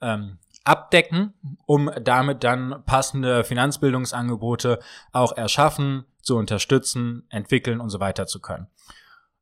ähm, 0.00 0.40
abdecken, 0.66 1.32
um 1.64 1.90
damit 2.02 2.44
dann 2.44 2.82
passende 2.86 3.44
Finanzbildungsangebote 3.44 4.80
auch 5.12 5.36
erschaffen, 5.36 6.04
zu 6.22 6.36
unterstützen, 6.36 7.24
entwickeln 7.30 7.80
und 7.80 7.90
so 7.90 8.00
weiter 8.00 8.26
zu 8.26 8.40
können. 8.40 8.66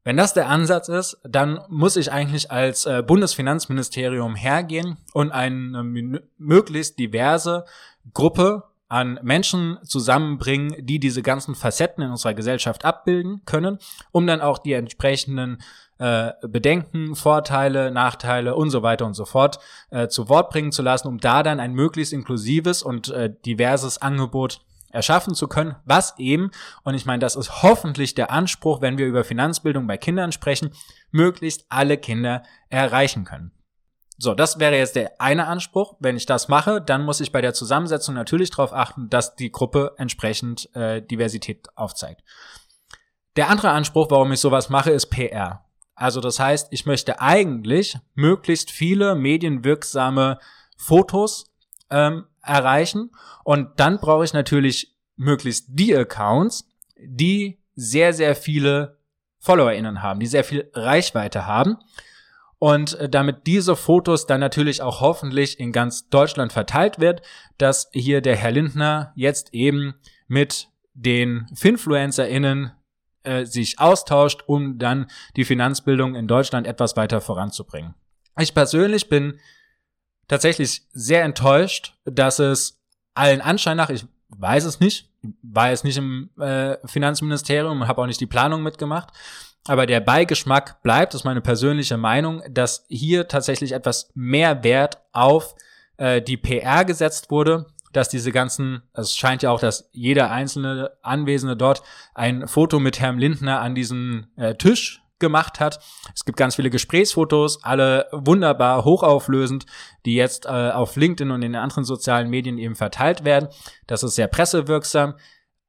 Wenn 0.05 0.19
das 0.19 0.35
der 0.35 0.49
Ansatz 0.51 0.89
ist, 0.89 1.19
dann 1.25 1.61
muss 1.69 1.97
ich 1.97 2.13
eigentlich 2.13 2.51
als 2.51 2.85
äh, 2.85 3.03
Bundesfinanzministerium 3.03 4.35
hergehen 4.35 4.99
und 5.15 5.33
eine 5.33 5.83
möglichst 6.37 6.99
diverse 6.99 7.65
Gruppe 8.13 8.65
an 8.89 9.19
Menschen 9.23 9.79
zusammenbringen, 9.85 10.75
die 10.87 10.99
diese 10.99 11.23
ganzen 11.23 11.55
Facetten 11.55 12.03
in 12.03 12.11
unserer 12.11 12.35
Gesellschaft 12.35 12.85
abbilden 12.85 13.43
können, 13.45 13.79
um 14.13 14.27
dann 14.27 14.41
auch 14.41 14.59
die 14.59 14.73
entsprechenden 14.73 15.59
äh, 15.99 16.33
Bedenken, 16.43 17.15
Vorteile, 17.15 17.91
Nachteile 17.91 18.55
und 18.55 18.71
so 18.71 18.83
weiter 18.83 19.07
und 19.07 19.15
so 19.15 19.25
fort 19.25 19.59
äh, 19.91 20.09
zu 20.09 20.29
Wort 20.29 20.51
bringen 20.51 20.73
zu 20.73 20.83
lassen, 20.83 21.09
um 21.09 21.19
da 21.19 21.43
dann 21.43 21.61
ein 21.61 21.73
möglichst 21.73 22.13
inklusives 22.13 22.83
und 22.83 23.09
äh, 23.09 23.33
diverses 23.45 24.03
Angebot 24.03 24.61
erschaffen 24.91 25.35
zu 25.35 25.49
können, 25.49 25.75
was 25.85 26.19
eben, 26.19 26.51
und 26.85 26.95
ich 26.95 27.05
meine, 27.05 27.19
das 27.19 27.37
ist 27.37 27.63
hoffentlich 27.63 28.15
der 28.15 28.31
Anspruch, 28.31 28.81
wenn 28.81 28.97
wir 28.97 29.07
über 29.07 29.25
Finanzbildung 29.25 29.87
bei 29.87 29.97
Kindern 29.97 30.31
sprechen, 30.31 30.71
möglichst 31.11 31.67
alle 31.69 31.99
Kinder 31.99 32.43
erreichen 32.71 33.25
können. 33.25 33.51
So, 34.17 34.35
das 34.35 34.61
wäre 34.61 34.77
jetzt 34.77 34.97
der 34.97 35.21
eine 35.21 35.47
Anspruch. 35.47 35.97
Wenn 35.99 36.17
ich 36.17 36.27
das 36.27 36.49
mache, 36.49 36.81
dann 36.81 37.05
muss 37.05 37.21
ich 37.21 37.33
bei 37.33 37.41
der 37.41 37.55
Zusammensetzung 37.55 38.15
natürlich 38.15 38.51
darauf 38.51 38.73
achten, 38.73 39.11
dass 39.11 39.35
die 39.35 39.51
Gruppe 39.51 39.95
entsprechend 39.97 40.75
äh, 40.75 41.03
Diversität 41.03 41.67
aufzeigt. 41.75 42.23
Der 43.37 43.51
andere 43.51 43.71
Anspruch, 43.71 44.11
warum 44.11 44.31
ich 44.33 44.41
sowas 44.41 44.71
mache, 44.71 44.93
ist 44.93 45.07
PR. 45.07 45.65
Also 45.97 46.21
das 46.21 46.39
heißt, 46.39 46.69
ich 46.71 46.87
möchte 46.87 47.21
eigentlich 47.21 47.99
möglichst 48.15 48.71
viele 48.71 49.15
medienwirksame 49.15 50.39
Fotos 50.77 51.53
ähm, 51.91 52.27
erreichen. 52.43 53.11
Und 53.43 53.81
dann 53.81 53.99
brauche 53.99 54.25
ich 54.25 54.33
natürlich 54.33 54.97
möglichst 55.17 55.67
die 55.69 55.97
Accounts, 55.97 56.69
die 56.99 57.61
sehr, 57.75 58.13
sehr 58.13 58.37
viele 58.37 58.99
FollowerInnen 59.41 60.03
haben, 60.03 60.21
die 60.21 60.27
sehr 60.27 60.45
viel 60.45 60.71
Reichweite 60.75 61.47
haben. 61.47 61.79
Und 62.59 62.99
äh, 62.99 63.09
damit 63.09 63.47
diese 63.47 63.77
Fotos 63.77 64.27
dann 64.27 64.41
natürlich 64.41 64.83
auch 64.83 65.01
hoffentlich 65.01 65.61
in 65.61 65.73
ganz 65.73 66.09
Deutschland 66.09 66.53
verteilt 66.53 66.99
wird, 66.99 67.23
dass 67.59 67.89
hier 67.93 68.21
der 68.21 68.37
Herr 68.37 68.53
Lindner 68.53 69.13
jetzt 69.17 69.53
eben 69.53 69.95
mit 70.29 70.69
den 70.95 71.47
FinfluencerInnen 71.55 72.73
äh, 73.25 73.45
sich 73.45 73.79
austauscht, 73.79 74.45
um 74.47 74.79
dann 74.79 75.07
die 75.37 75.45
Finanzbildung 75.45 76.15
in 76.15 76.29
Deutschland 76.29 76.67
etwas 76.67 76.97
weiter 76.97 77.21
voranzubringen. 77.21 77.95
Ich 78.39 78.55
persönlich 78.55 79.09
bin 79.09 79.39
tatsächlich 80.29 80.87
sehr 80.93 81.23
enttäuscht, 81.23 81.95
dass 82.05 82.39
es 82.39 82.81
allen 83.15 83.41
Anschein 83.41 83.77
nach, 83.77 83.91
ich 83.91 84.07
weiß 84.29 84.65
es 84.65 84.81
nicht, 84.81 85.11
war 85.43 85.71
jetzt 85.71 85.85
nicht 85.85 85.97
im 85.97 86.31
äh, 86.39 86.77
Finanzministerium 86.87 87.81
und 87.81 87.89
habe 87.89 88.03
auch 88.03 88.07
nicht 88.07 88.21
die 88.21 88.27
Planung 88.27 88.63
mitgemacht, 88.63 89.13
aber 89.67 89.87
der 89.87 90.01
Beigeschmack 90.01 90.83
bleibt, 90.83 91.15
ist 91.15 91.25
meine 91.25 91.41
persönliche 91.41 91.97
Meinung, 91.97 92.43
dass 92.51 92.85
hier 92.89 93.29
tatsächlich 93.29 93.73
etwas 93.73 94.11
mehr 94.15 94.63
Wert 94.63 94.99
auf 95.13 95.55
äh, 95.97 96.21
die 96.21 96.37
PR 96.37 96.85
gesetzt 96.85 97.31
wurde, 97.31 97.67
dass 97.93 98.09
diese 98.09 98.33
ganzen, 98.33 98.83
es 98.93 99.17
scheint 99.17 99.43
ja 99.43 99.51
auch, 99.51 99.61
dass 99.61 99.89
jeder 99.93 100.31
einzelne 100.31 100.93
Anwesende 101.03 101.57
dort 101.57 101.83
ein 102.15 102.47
Foto 102.47 102.79
mit 102.79 103.01
Herrn 103.01 103.19
Lindner 103.19 103.61
an 103.61 103.75
diesem 103.75 104.27
äh, 104.37 104.55
Tisch 104.55 105.01
gemacht 105.19 105.61
hat. 105.61 105.79
Es 106.15 106.25
gibt 106.25 106.37
ganz 106.37 106.57
viele 106.57 106.71
Gesprächsfotos, 106.71 107.63
alle 107.63 108.09
wunderbar 108.13 108.85
hochauflösend, 108.85 109.65
die 110.05 110.17
jetzt 110.17 110.45
äh, 110.45 110.49
auf 110.49 110.97
LinkedIn 110.97 111.31
und 111.31 111.43
in 111.43 111.53
den 111.53 111.63
anderen 111.63 111.85
sozialen 111.85 112.29
Medien 112.29 112.59
eben 112.59 112.75
verteilt 112.75 113.25
werden. 113.25 113.49
Das 113.87 114.03
ist 114.03 114.17
sehr 114.17 114.27
pressewirksam. 114.27 115.15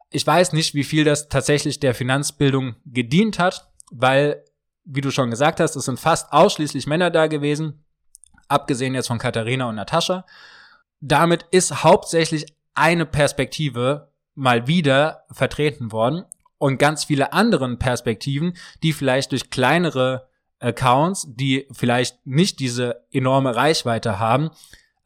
Ich 0.10 0.26
weiß 0.26 0.52
nicht, 0.54 0.74
wie 0.74 0.84
viel 0.84 1.04
das 1.04 1.30
tatsächlich 1.30 1.80
der 1.80 1.94
Finanzbildung 1.94 2.76
gedient 2.86 3.40
hat, 3.40 3.70
weil, 3.92 4.44
wie 4.84 5.02
du 5.02 5.12
schon 5.12 5.30
gesagt 5.30 5.60
hast, 5.60 5.76
es 5.76 5.86
sind 5.86 6.00
fast 6.00 6.32
ausschließlich 6.32 6.88
Männer 6.88 7.12
da 7.12 7.28
gewesen, 7.28 7.86
abgesehen 8.48 8.94
jetzt 8.94 9.08
von 9.08 9.20
Katharina 9.20 9.70
und 9.70 9.76
Natascha. 9.76 10.26
Damit 11.00 11.46
ist 11.52 11.84
hauptsächlich 11.84 12.46
eine 12.74 13.06
Perspektive 13.06 14.12
mal 14.34 14.68
wieder 14.68 15.24
vertreten 15.32 15.92
worden 15.92 16.26
und 16.58 16.78
ganz 16.78 17.06
viele 17.06 17.34
anderen 17.34 17.80
Perspektiven, 17.80 18.56
die 18.84 18.94
vielleicht 18.94 19.32
durch 19.32 19.50
kleinere 19.50 20.28
Accounts, 20.60 21.28
die 21.30 21.68
vielleicht 21.72 22.26
nicht 22.26 22.60
diese 22.60 23.06
enorme 23.12 23.56
Reichweite 23.56 24.20
haben, 24.20 24.50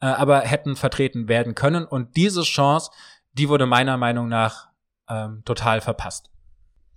äh, 0.00 0.06
aber 0.06 0.40
hätten 0.40 0.76
vertreten 0.76 1.28
werden 1.28 1.54
können. 1.54 1.84
Und 1.84 2.16
diese 2.16 2.42
Chance, 2.42 2.90
die 3.32 3.48
wurde 3.48 3.66
meiner 3.66 3.96
Meinung 3.96 4.28
nach 4.28 4.68
ähm, 5.08 5.42
total 5.44 5.80
verpasst. 5.80 6.30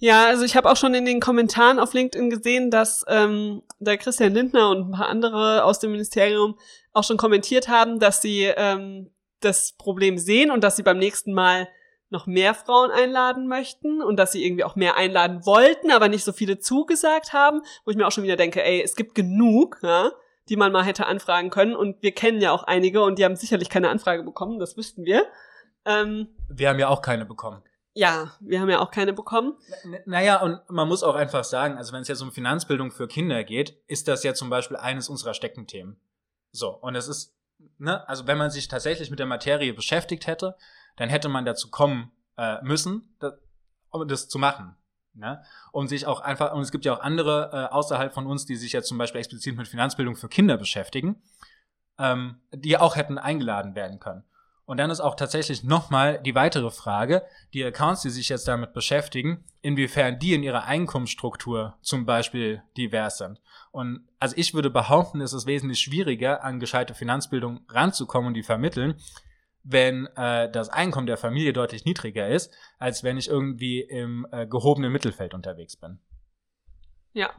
Ja, 0.04 0.26
also 0.26 0.44
ich 0.44 0.58
habe 0.58 0.70
auch 0.70 0.76
schon 0.76 0.94
in 0.96 1.06
den 1.06 1.22
Kommentaren 1.22 1.80
auf 1.80 1.94
LinkedIn 1.94 2.30
gesehen, 2.30 2.70
dass 2.70 3.06
ähm, 3.08 3.63
der 3.80 3.98
Christian 3.98 4.34
Lindner 4.34 4.70
und 4.70 4.89
ein 4.89 4.92
paar 4.92 5.08
andere 5.08 5.63
aus 5.63 5.80
dem 5.80 5.94
Ministerium 5.94 6.60
auch 6.92 7.06
schon 7.06 7.16
kommentiert 7.16 7.70
haben, 7.70 8.02
dass 8.02 8.22
sie 8.22 8.52
ähm, 8.58 9.12
das 9.39 9.78
Problem 9.78 10.18
sehen 10.18 10.52
und 10.52 10.62
dass 10.62 10.76
sie 10.76 10.84
beim 10.84 10.98
nächsten 10.98 11.32
Mal 11.32 11.70
noch 12.10 12.28
mehr 12.28 12.54
Frauen 12.54 12.92
einladen 12.92 13.48
möchten 13.48 14.02
und 14.02 14.18
dass 14.18 14.34
sie 14.34 14.46
irgendwie 14.46 14.66
auch 14.66 14.76
mehr 14.76 14.98
einladen 14.98 15.46
wollten, 15.46 15.89
aber 15.89 16.10
nicht 16.10 16.26
so 16.26 16.34
viele 16.34 16.60
zugesagt 16.60 17.32
haben, 17.32 17.62
wo 17.86 17.92
ich 17.92 17.96
mir 17.96 18.06
auch 18.06 18.12
schon 18.12 18.26
wieder 18.26 18.36
denke, 18.36 18.62
ey, 18.62 18.82
es 18.82 18.98
gibt 18.98 19.16
genug, 19.16 19.80
ja, 19.84 20.12
die 20.50 20.58
man 20.58 20.74
mal 20.74 20.84
hätte 20.84 21.06
anfragen 21.06 21.50
können 21.50 21.78
und 21.78 22.04
wir 22.04 22.12
kennen 22.12 22.42
ja 22.42 22.52
auch 22.52 22.63
einige 22.63 23.04
und 23.04 23.20
die 23.20 23.24
haben 23.24 23.38
sicherlich 23.38 23.70
keine 23.70 23.88
Anfrage 23.88 24.24
bekommen, 24.24 24.60
das 24.60 24.76
wüssten 24.76 25.06
wir. 25.06 25.26
Ähm, 25.86 26.28
wir 26.50 26.68
haben 26.68 26.80
ja 26.80 26.89
auch 26.89 27.02
keine 27.02 27.26
bekommen. 27.26 27.63
Ja, 27.95 28.32
wir 28.39 28.60
haben 28.60 28.69
ja 28.69 28.79
auch 28.79 28.89
keine 28.89 29.13
bekommen. 29.13 29.56
Naja, 30.06 30.41
und 30.41 30.60
man 30.69 30.88
muss 30.88 31.03
auch 31.03 31.15
einfach 31.15 31.43
sagen, 31.43 31.77
also 31.77 31.93
wenn 31.93 32.01
es 32.01 32.08
jetzt 32.08 32.21
um 32.21 32.32
Finanzbildung 32.32 32.91
für 32.91 33.08
Kinder 33.08 33.43
geht, 33.43 33.77
ist 33.88 34.08
das 34.08 34.23
ja 34.23 34.34
zum 34.34 34.49
Beispiel 34.49 34.77
eines 34.77 35.10
unserer 35.10 35.36
Steckenthemen. 35.36 35.99
So, 36.51 36.69
und 36.69 36.95
es 36.95 37.08
ist, 37.08 37.36
ne, 37.77 38.08
also 38.10 38.25
wenn 38.25 38.38
man 38.38 38.49
sich 38.49 38.67
tatsächlich 38.67 39.12
mit 39.12 39.19
der 39.19 39.27
Materie 39.27 39.73
beschäftigt 39.73 40.25
hätte, 40.25 40.58
dann 40.95 41.10
hätte 41.10 41.29
man 41.29 41.45
dazu 41.45 41.69
kommen 41.69 42.12
äh, 42.38 42.62
müssen, 42.63 43.15
das, 43.19 43.34
um 43.89 44.08
das 44.08 44.27
zu 44.27 44.39
machen. 44.39 44.75
Ne? 45.13 45.43
Und 45.71 45.88
sich 45.88 46.08
auch 46.08 46.21
einfach, 46.21 46.53
und 46.53 46.62
es 46.62 46.71
gibt 46.71 46.86
ja 46.86 46.95
auch 46.95 47.01
andere 47.01 47.51
äh, 47.53 47.73
außerhalb 47.73 48.13
von 48.13 48.25
uns, 48.25 48.45
die 48.45 48.56
sich 48.56 48.73
jetzt 48.73 48.88
zum 48.88 48.97
Beispiel 48.97 49.19
explizit 49.19 49.56
mit 49.56 49.67
Finanzbildung 49.67 50.15
für 50.15 50.29
Kinder 50.29 50.58
beschäftigen, 50.58 51.21
ähm, 51.99 52.41
die 52.51 52.77
auch 52.77 52.95
hätten 52.95 53.19
eingeladen 53.19 53.75
werden 53.75 53.99
können. 53.99 54.23
Und 54.65 54.78
dann 54.78 54.89
ist 54.89 55.02
auch 55.02 55.15
tatsächlich 55.15 55.63
nochmal 55.63 56.21
die 56.21 56.36
weitere 56.36 56.71
Frage, 56.71 57.23
die 57.54 57.63
Accounts, 57.65 58.02
die 58.02 58.10
sich 58.10 58.30
jetzt 58.30 58.47
damit 58.47 58.73
beschäftigen, 58.73 59.43
inwiefern 59.62 60.19
die 60.19 60.34
in 60.34 60.43
ihrer 60.43 60.63
Einkommensstruktur 60.65 61.78
zum 61.82 62.06
Beispiel 62.06 62.63
divers 62.78 63.17
sind. 63.17 63.41
Und 63.71 64.08
also 64.19 64.36
ich 64.38 64.54
würde 64.54 64.69
behaupten, 64.69 65.19
es 65.19 65.34
ist 65.34 65.47
wesentlich 65.47 65.80
schwieriger, 65.80 66.43
an 66.43 66.60
gescheite 66.60 66.93
Finanzbildung 66.93 67.65
ranzukommen 67.67 68.30
und 68.30 68.34
die 68.36 68.43
vermitteln, 68.43 68.95
wenn 69.63 70.08
äh, 70.15 70.49
das 70.52 70.69
Einkommen 70.69 71.08
der 71.08 71.17
Familie 71.17 71.54
deutlich 71.54 71.86
niedriger 71.86 72.30
ist, 72.30 72.54
als 72.80 73.04
wenn 73.04 73.17
ich 73.17 73.30
irgendwie 73.30 73.82
im 73.82 74.28
äh, 74.32 74.45
gehobenen 74.45 74.91
Mittelfeld 74.91 75.34
unterwegs 75.34 75.76
bin. 75.76 75.99
Ja, 77.13 77.32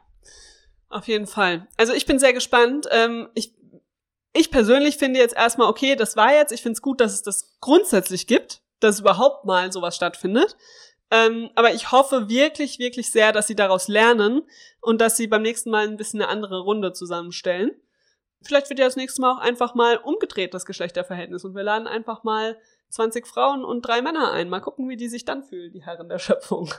auf 0.89 1.07
jeden 1.07 1.27
Fall. 1.27 1.67
Also 1.77 1.93
ich 1.93 2.05
bin 2.05 2.19
sehr 2.19 2.33
gespannt. 2.33 2.87
Ähm, 2.91 3.29
ich, 3.33 3.53
ich 4.35 4.51
persönlich 4.51 4.97
finde 4.97 5.19
jetzt 5.19 5.35
erstmal, 5.35 5.69
okay, 5.69 5.95
das 5.95 6.15
war 6.15 6.33
jetzt, 6.33 6.51
ich 6.51 6.61
finde 6.61 6.73
es 6.73 6.81
gut, 6.81 7.01
dass 7.01 7.13
es 7.13 7.23
das 7.23 7.57
grundsätzlich 7.59 8.27
gibt, 8.27 8.61
dass 8.79 8.99
überhaupt 8.99 9.45
mal 9.45 9.71
sowas 9.71 9.95
stattfindet. 9.95 10.55
Ähm, 11.11 11.49
aber 11.55 11.73
ich 11.73 11.91
hoffe 11.91 12.29
wirklich, 12.29 12.79
wirklich 12.79 13.11
sehr, 13.11 13.31
dass 13.31 13.47
sie 13.47 13.55
daraus 13.55 13.87
lernen 13.87 14.41
und 14.81 15.01
dass 15.01 15.17
sie 15.17 15.27
beim 15.27 15.43
nächsten 15.43 15.69
Mal 15.69 15.87
ein 15.87 15.97
bisschen 15.97 16.21
eine 16.21 16.29
andere 16.29 16.59
Runde 16.61 16.93
zusammenstellen 16.93 17.71
vielleicht 18.45 18.69
wird 18.69 18.79
ja 18.79 18.85
das 18.85 18.95
nächste 18.95 19.21
Mal 19.21 19.33
auch 19.33 19.39
einfach 19.39 19.75
mal 19.75 19.97
umgedreht, 19.97 20.53
das 20.53 20.65
Geschlechterverhältnis. 20.65 21.43
Und 21.43 21.55
wir 21.55 21.63
laden 21.63 21.87
einfach 21.87 22.23
mal 22.23 22.57
20 22.89 23.27
Frauen 23.27 23.63
und 23.65 23.81
drei 23.81 24.01
Männer 24.01 24.31
ein. 24.31 24.49
Mal 24.49 24.61
gucken, 24.61 24.87
wie 24.89 24.97
die 24.97 25.09
sich 25.09 25.25
dann 25.25 25.43
fühlen, 25.43 25.73
die 25.73 25.83
Herren 25.83 26.09
der 26.09 26.19
Schöpfung. 26.19 26.69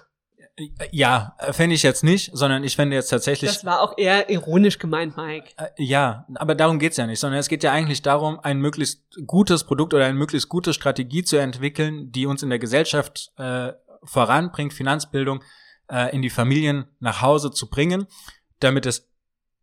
Ja, 0.90 1.36
fände 1.52 1.74
ich 1.74 1.82
jetzt 1.82 2.04
nicht, 2.04 2.30
sondern 2.32 2.64
ich 2.64 2.76
fände 2.76 2.96
jetzt 2.96 3.08
tatsächlich. 3.08 3.50
Das 3.50 3.64
war 3.64 3.80
auch 3.80 3.96
eher 3.96 4.30
ironisch 4.30 4.78
gemeint, 4.78 5.16
Mike. 5.16 5.50
Äh, 5.56 5.68
ja, 5.76 6.26
aber 6.34 6.54
darum 6.54 6.78
geht's 6.78 6.96
ja 6.96 7.06
nicht, 7.06 7.20
sondern 7.20 7.40
es 7.40 7.48
geht 7.48 7.62
ja 7.62 7.72
eigentlich 7.72 8.02
darum, 8.02 8.40
ein 8.40 8.58
möglichst 8.58 9.02
gutes 9.26 9.64
Produkt 9.64 9.94
oder 9.94 10.04
eine 10.04 10.18
möglichst 10.18 10.48
gute 10.48 10.72
Strategie 10.72 11.24
zu 11.24 11.36
entwickeln, 11.36 12.12
die 12.12 12.26
uns 12.26 12.42
in 12.42 12.50
der 12.50 12.58
Gesellschaft 12.58 13.32
äh, 13.36 13.72
voranbringt, 14.04 14.72
Finanzbildung 14.72 15.42
äh, 15.90 16.14
in 16.14 16.22
die 16.22 16.30
Familien 16.30 16.86
nach 17.00 17.22
Hause 17.22 17.50
zu 17.50 17.68
bringen, 17.68 18.06
damit 18.60 18.86
es 18.86 19.08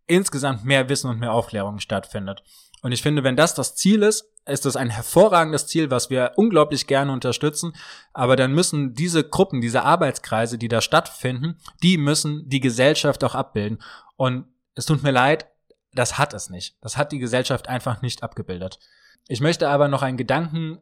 insgesamt 0.05 0.65
mehr 0.65 0.89
Wissen 0.89 1.09
und 1.09 1.19
mehr 1.19 1.33
Aufklärung 1.33 1.79
stattfindet. 1.79 2.43
Und 2.81 2.91
ich 2.91 3.01
finde, 3.01 3.23
wenn 3.23 3.37
das 3.37 3.55
das 3.55 3.75
Ziel 3.75 4.03
ist, 4.03 4.32
ist 4.45 4.65
das 4.65 4.75
ein 4.75 4.89
hervorragendes 4.89 5.67
Ziel, 5.67 5.89
was 5.89 6.09
wir 6.09 6.33
unglaublich 6.35 6.87
gerne 6.87 7.11
unterstützen. 7.11 7.73
Aber 8.13 8.35
dann 8.35 8.53
müssen 8.53 8.93
diese 8.93 9.23
Gruppen, 9.23 9.61
diese 9.61 9.83
Arbeitskreise, 9.83 10.57
die 10.57 10.67
da 10.67 10.81
stattfinden, 10.81 11.57
die 11.81 11.97
müssen 11.97 12.47
die 12.49 12.59
Gesellschaft 12.59 13.23
auch 13.23 13.35
abbilden. 13.35 13.81
Und 14.17 14.45
es 14.75 14.85
tut 14.85 15.03
mir 15.03 15.11
leid, 15.11 15.47
das 15.93 16.17
hat 16.17 16.33
es 16.33 16.49
nicht. 16.49 16.77
Das 16.81 16.97
hat 16.97 17.11
die 17.11 17.19
Gesellschaft 17.19 17.69
einfach 17.69 18.01
nicht 18.01 18.23
abgebildet. 18.23 18.79
Ich 19.27 19.39
möchte 19.39 19.69
aber 19.69 19.87
noch 19.87 20.01
einen 20.01 20.17
Gedanken 20.17 20.79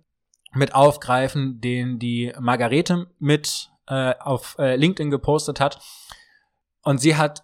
mit 0.54 0.74
aufgreifen, 0.74 1.62
den 1.62 2.00
die 2.00 2.34
Margarete 2.39 3.08
mit 3.19 3.69
äh, 3.88 4.15
auf 4.19 4.56
äh, 4.58 4.76
LinkedIn 4.76 5.12
gepostet 5.12 5.60
hat. 5.60 5.80
Und 6.82 7.00
sie 7.00 7.15
hat 7.15 7.43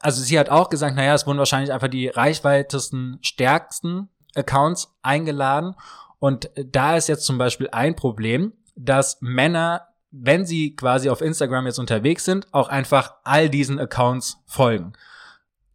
also 0.00 0.22
sie 0.22 0.38
hat 0.38 0.48
auch 0.48 0.68
gesagt, 0.68 0.96
naja, 0.96 1.14
es 1.14 1.26
wurden 1.26 1.38
wahrscheinlich 1.38 1.72
einfach 1.72 1.88
die 1.88 2.08
reichweitesten, 2.08 3.18
stärksten 3.20 4.08
Accounts 4.38 4.96
eingeladen. 5.02 5.74
Und 6.18 6.50
da 6.56 6.96
ist 6.96 7.08
jetzt 7.08 7.24
zum 7.24 7.38
Beispiel 7.38 7.68
ein 7.70 7.96
Problem, 7.96 8.52
dass 8.76 9.18
Männer, 9.20 9.88
wenn 10.10 10.46
sie 10.46 10.74
quasi 10.74 11.10
auf 11.10 11.20
Instagram 11.20 11.66
jetzt 11.66 11.78
unterwegs 11.78 12.24
sind, 12.24 12.52
auch 12.52 12.68
einfach 12.68 13.14
all 13.24 13.50
diesen 13.50 13.78
Accounts 13.78 14.38
folgen. 14.46 14.92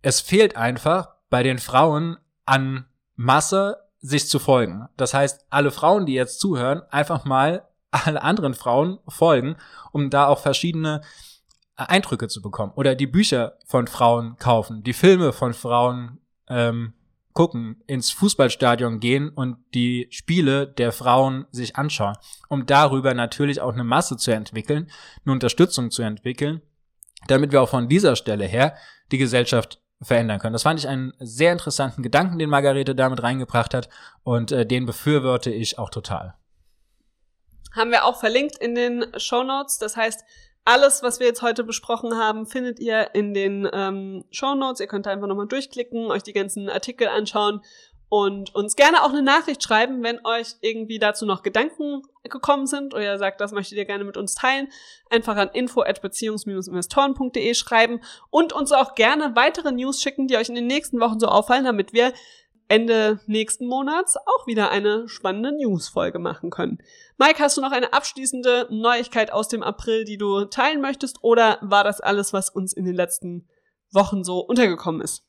Es 0.01 0.21
fehlt 0.21 0.57
einfach 0.57 1.09
bei 1.29 1.43
den 1.43 1.59
Frauen 1.59 2.17
an 2.45 2.85
Masse, 3.15 3.77
sich 3.99 4.27
zu 4.27 4.39
folgen. 4.39 4.87
Das 4.97 5.13
heißt, 5.13 5.45
alle 5.49 5.71
Frauen, 5.71 6.05
die 6.05 6.13
jetzt 6.13 6.39
zuhören, 6.39 6.81
einfach 6.89 7.23
mal 7.25 7.67
alle 7.91 8.21
anderen 8.21 8.53
Frauen 8.53 8.99
folgen, 9.07 9.55
um 9.91 10.09
da 10.09 10.27
auch 10.27 10.39
verschiedene 10.39 11.01
Eindrücke 11.75 12.27
zu 12.27 12.41
bekommen. 12.41 12.73
Oder 12.75 12.95
die 12.95 13.07
Bücher 13.07 13.57
von 13.65 13.87
Frauen 13.87 14.37
kaufen, 14.37 14.83
die 14.83 14.93
Filme 14.93 15.31
von 15.31 15.53
Frauen 15.53 16.19
ähm, 16.47 16.93
gucken, 17.33 17.83
ins 17.87 18.11
Fußballstadion 18.11 18.99
gehen 18.99 19.29
und 19.29 19.57
die 19.73 20.07
Spiele 20.11 20.67
der 20.67 20.91
Frauen 20.91 21.45
sich 21.51 21.75
anschauen, 21.75 22.15
um 22.49 22.65
darüber 22.65 23.13
natürlich 23.13 23.61
auch 23.61 23.73
eine 23.73 23.83
Masse 23.83 24.17
zu 24.17 24.31
entwickeln, 24.31 24.89
eine 25.25 25.33
Unterstützung 25.33 25.91
zu 25.91 26.03
entwickeln, 26.03 26.61
damit 27.27 27.51
wir 27.51 27.61
auch 27.61 27.69
von 27.69 27.87
dieser 27.87 28.15
Stelle 28.15 28.45
her 28.45 28.75
die 29.11 29.17
Gesellschaft 29.17 29.81
verändern 30.01 30.39
können. 30.39 30.53
Das 30.53 30.63
fand 30.63 30.79
ich 30.79 30.87
einen 30.87 31.13
sehr 31.19 31.51
interessanten 31.51 32.03
Gedanken, 32.03 32.39
den 32.39 32.49
Margarete 32.49 32.95
damit 32.95 33.23
reingebracht 33.23 33.73
hat 33.73 33.89
und 34.23 34.51
äh, 34.51 34.65
den 34.65 34.85
befürworte 34.85 35.51
ich 35.51 35.79
auch 35.79 35.89
total. 35.89 36.35
Haben 37.75 37.91
wir 37.91 38.05
auch 38.05 38.19
verlinkt 38.19 38.57
in 38.57 38.75
den 38.75 39.05
Show 39.17 39.43
Notes. 39.43 39.79
Das 39.79 39.97
heißt, 39.97 40.23
alles, 40.65 41.03
was 41.03 41.19
wir 41.19 41.27
jetzt 41.27 41.41
heute 41.41 41.63
besprochen 41.63 42.17
haben, 42.17 42.45
findet 42.45 42.79
ihr 42.79 43.13
in 43.13 43.33
den 43.33 43.67
ähm, 43.73 44.23
Show 44.31 44.55
Notes. 44.55 44.79
Ihr 44.79 44.87
könnt 44.87 45.07
einfach 45.07 45.27
nochmal 45.27 45.47
durchklicken, 45.47 46.09
euch 46.09 46.23
die 46.23 46.33
ganzen 46.33 46.69
Artikel 46.69 47.07
anschauen 47.07 47.61
und 48.15 48.53
uns 48.53 48.75
gerne 48.75 49.01
auch 49.01 49.09
eine 49.09 49.23
Nachricht 49.23 49.63
schreiben, 49.63 50.03
wenn 50.03 50.23
euch 50.23 50.55
irgendwie 50.61 50.99
dazu 50.99 51.25
noch 51.25 51.41
Gedanken 51.41 52.03
gekommen 52.23 52.67
sind 52.67 52.93
oder 52.93 53.03
ihr 53.03 53.17
sagt, 53.17 53.41
das 53.41 53.51
möchtet 53.51 53.77
ihr 53.77 53.85
gerne 53.85 54.03
mit 54.03 54.17
uns 54.17 54.35
teilen. 54.35 54.67
Einfach 55.09 55.35
an 55.35 55.49
info 55.51 55.81
at 55.81 56.01
beziehungs-investoren.de 56.01 57.53
schreiben 57.55 58.01
und 58.29 58.53
uns 58.53 58.71
auch 58.71 58.93
gerne 58.93 59.35
weitere 59.35 59.71
News 59.71 59.99
schicken, 59.99 60.27
die 60.27 60.37
euch 60.37 60.47
in 60.47 60.55
den 60.55 60.67
nächsten 60.67 60.99
Wochen 60.99 61.19
so 61.19 61.25
auffallen, 61.25 61.65
damit 61.65 61.91
wir 61.91 62.13
Ende 62.67 63.19
nächsten 63.27 63.67
Monats 63.67 64.17
auch 64.17 64.47
wieder 64.47 64.71
eine 64.71 65.07
spannende 65.07 65.51
News-Folge 65.51 66.19
machen 66.19 66.49
können. 66.49 66.79
Mike, 67.17 67.39
hast 67.39 67.57
du 67.57 67.61
noch 67.61 67.71
eine 67.71 67.93
abschließende 67.93 68.67
Neuigkeit 68.69 69.31
aus 69.31 69.47
dem 69.47 69.63
April, 69.63 70.05
die 70.05 70.17
du 70.17 70.45
teilen 70.45 70.81
möchtest, 70.81 71.23
oder 71.23 71.57
war 71.61 71.83
das 71.83 72.01
alles, 72.01 72.33
was 72.33 72.49
uns 72.49 72.73
in 72.73 72.85
den 72.85 72.95
letzten 72.95 73.47
Wochen 73.91 74.23
so 74.23 74.39
untergekommen 74.39 75.01
ist? 75.01 75.23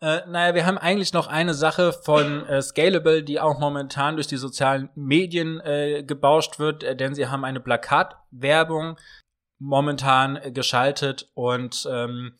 Äh, 0.00 0.20
naja, 0.28 0.54
wir 0.54 0.64
haben 0.64 0.78
eigentlich 0.78 1.12
noch 1.12 1.26
eine 1.26 1.54
Sache 1.54 1.92
von 1.92 2.46
äh, 2.46 2.62
Scalable, 2.62 3.24
die 3.24 3.40
auch 3.40 3.58
momentan 3.58 4.14
durch 4.14 4.28
die 4.28 4.36
sozialen 4.36 4.90
Medien 4.94 5.60
äh, 5.60 6.04
gebauscht 6.04 6.60
wird, 6.60 6.84
äh, 6.84 6.94
denn 6.94 7.14
sie 7.14 7.26
haben 7.26 7.44
eine 7.44 7.58
Plakatwerbung 7.58 8.96
momentan 9.58 10.36
äh, 10.36 10.52
geschaltet 10.52 11.30
und 11.34 11.88
ähm, 11.90 12.38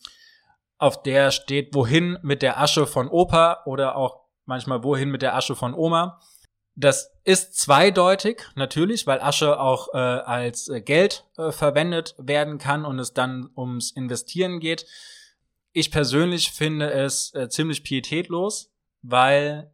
auf 0.78 1.02
der 1.02 1.30
steht, 1.32 1.74
wohin 1.74 2.18
mit 2.22 2.42
der 2.42 2.60
Asche 2.60 2.86
von 2.86 3.08
Opa 3.08 3.62
oder 3.66 3.96
auch 3.96 4.20
manchmal 4.44 4.82
wohin 4.82 5.10
mit 5.10 5.22
der 5.22 5.34
Asche 5.34 5.54
von 5.54 5.74
Oma. 5.74 6.20
Das 6.74 7.12
ist 7.24 7.58
zweideutig, 7.58 8.42
natürlich, 8.54 9.06
weil 9.06 9.20
Asche 9.20 9.58
auch 9.58 9.92
äh, 9.92 9.98
als 9.98 10.68
äh, 10.68 10.80
Geld 10.80 11.24
äh, 11.36 11.50
verwendet 11.50 12.14
werden 12.18 12.58
kann 12.58 12.84
und 12.84 13.00
es 13.00 13.12
dann 13.12 13.50
ums 13.56 13.90
Investieren 13.90 14.60
geht. 14.60 14.86
Ich 15.72 15.90
persönlich 15.90 16.52
finde 16.52 16.92
es 16.92 17.34
äh, 17.34 17.48
ziemlich 17.48 17.82
pietätlos, 17.82 18.70
weil, 19.02 19.72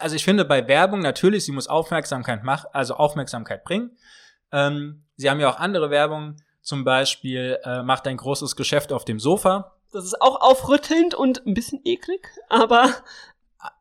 also 0.00 0.16
ich 0.16 0.24
finde 0.24 0.44
bei 0.44 0.66
Werbung 0.66 1.00
natürlich, 1.00 1.44
sie 1.44 1.52
muss 1.52 1.68
Aufmerksamkeit 1.68 2.42
machen, 2.42 2.66
also 2.72 2.94
Aufmerksamkeit 2.96 3.62
bringen. 3.62 3.96
Ähm, 4.50 5.04
sie 5.16 5.30
haben 5.30 5.38
ja 5.38 5.48
auch 5.48 5.60
andere 5.60 5.90
Werbung, 5.90 6.36
zum 6.62 6.84
Beispiel 6.84 7.58
äh, 7.64 7.82
macht 7.82 8.06
ein 8.06 8.16
großes 8.16 8.56
Geschäft 8.56 8.92
auf 8.92 9.04
dem 9.04 9.18
Sofa. 9.18 9.76
Das 9.92 10.04
ist 10.04 10.22
auch 10.22 10.40
aufrüttelnd 10.40 11.14
und 11.14 11.44
ein 11.46 11.54
bisschen 11.54 11.80
eklig, 11.84 12.26
aber 12.48 12.88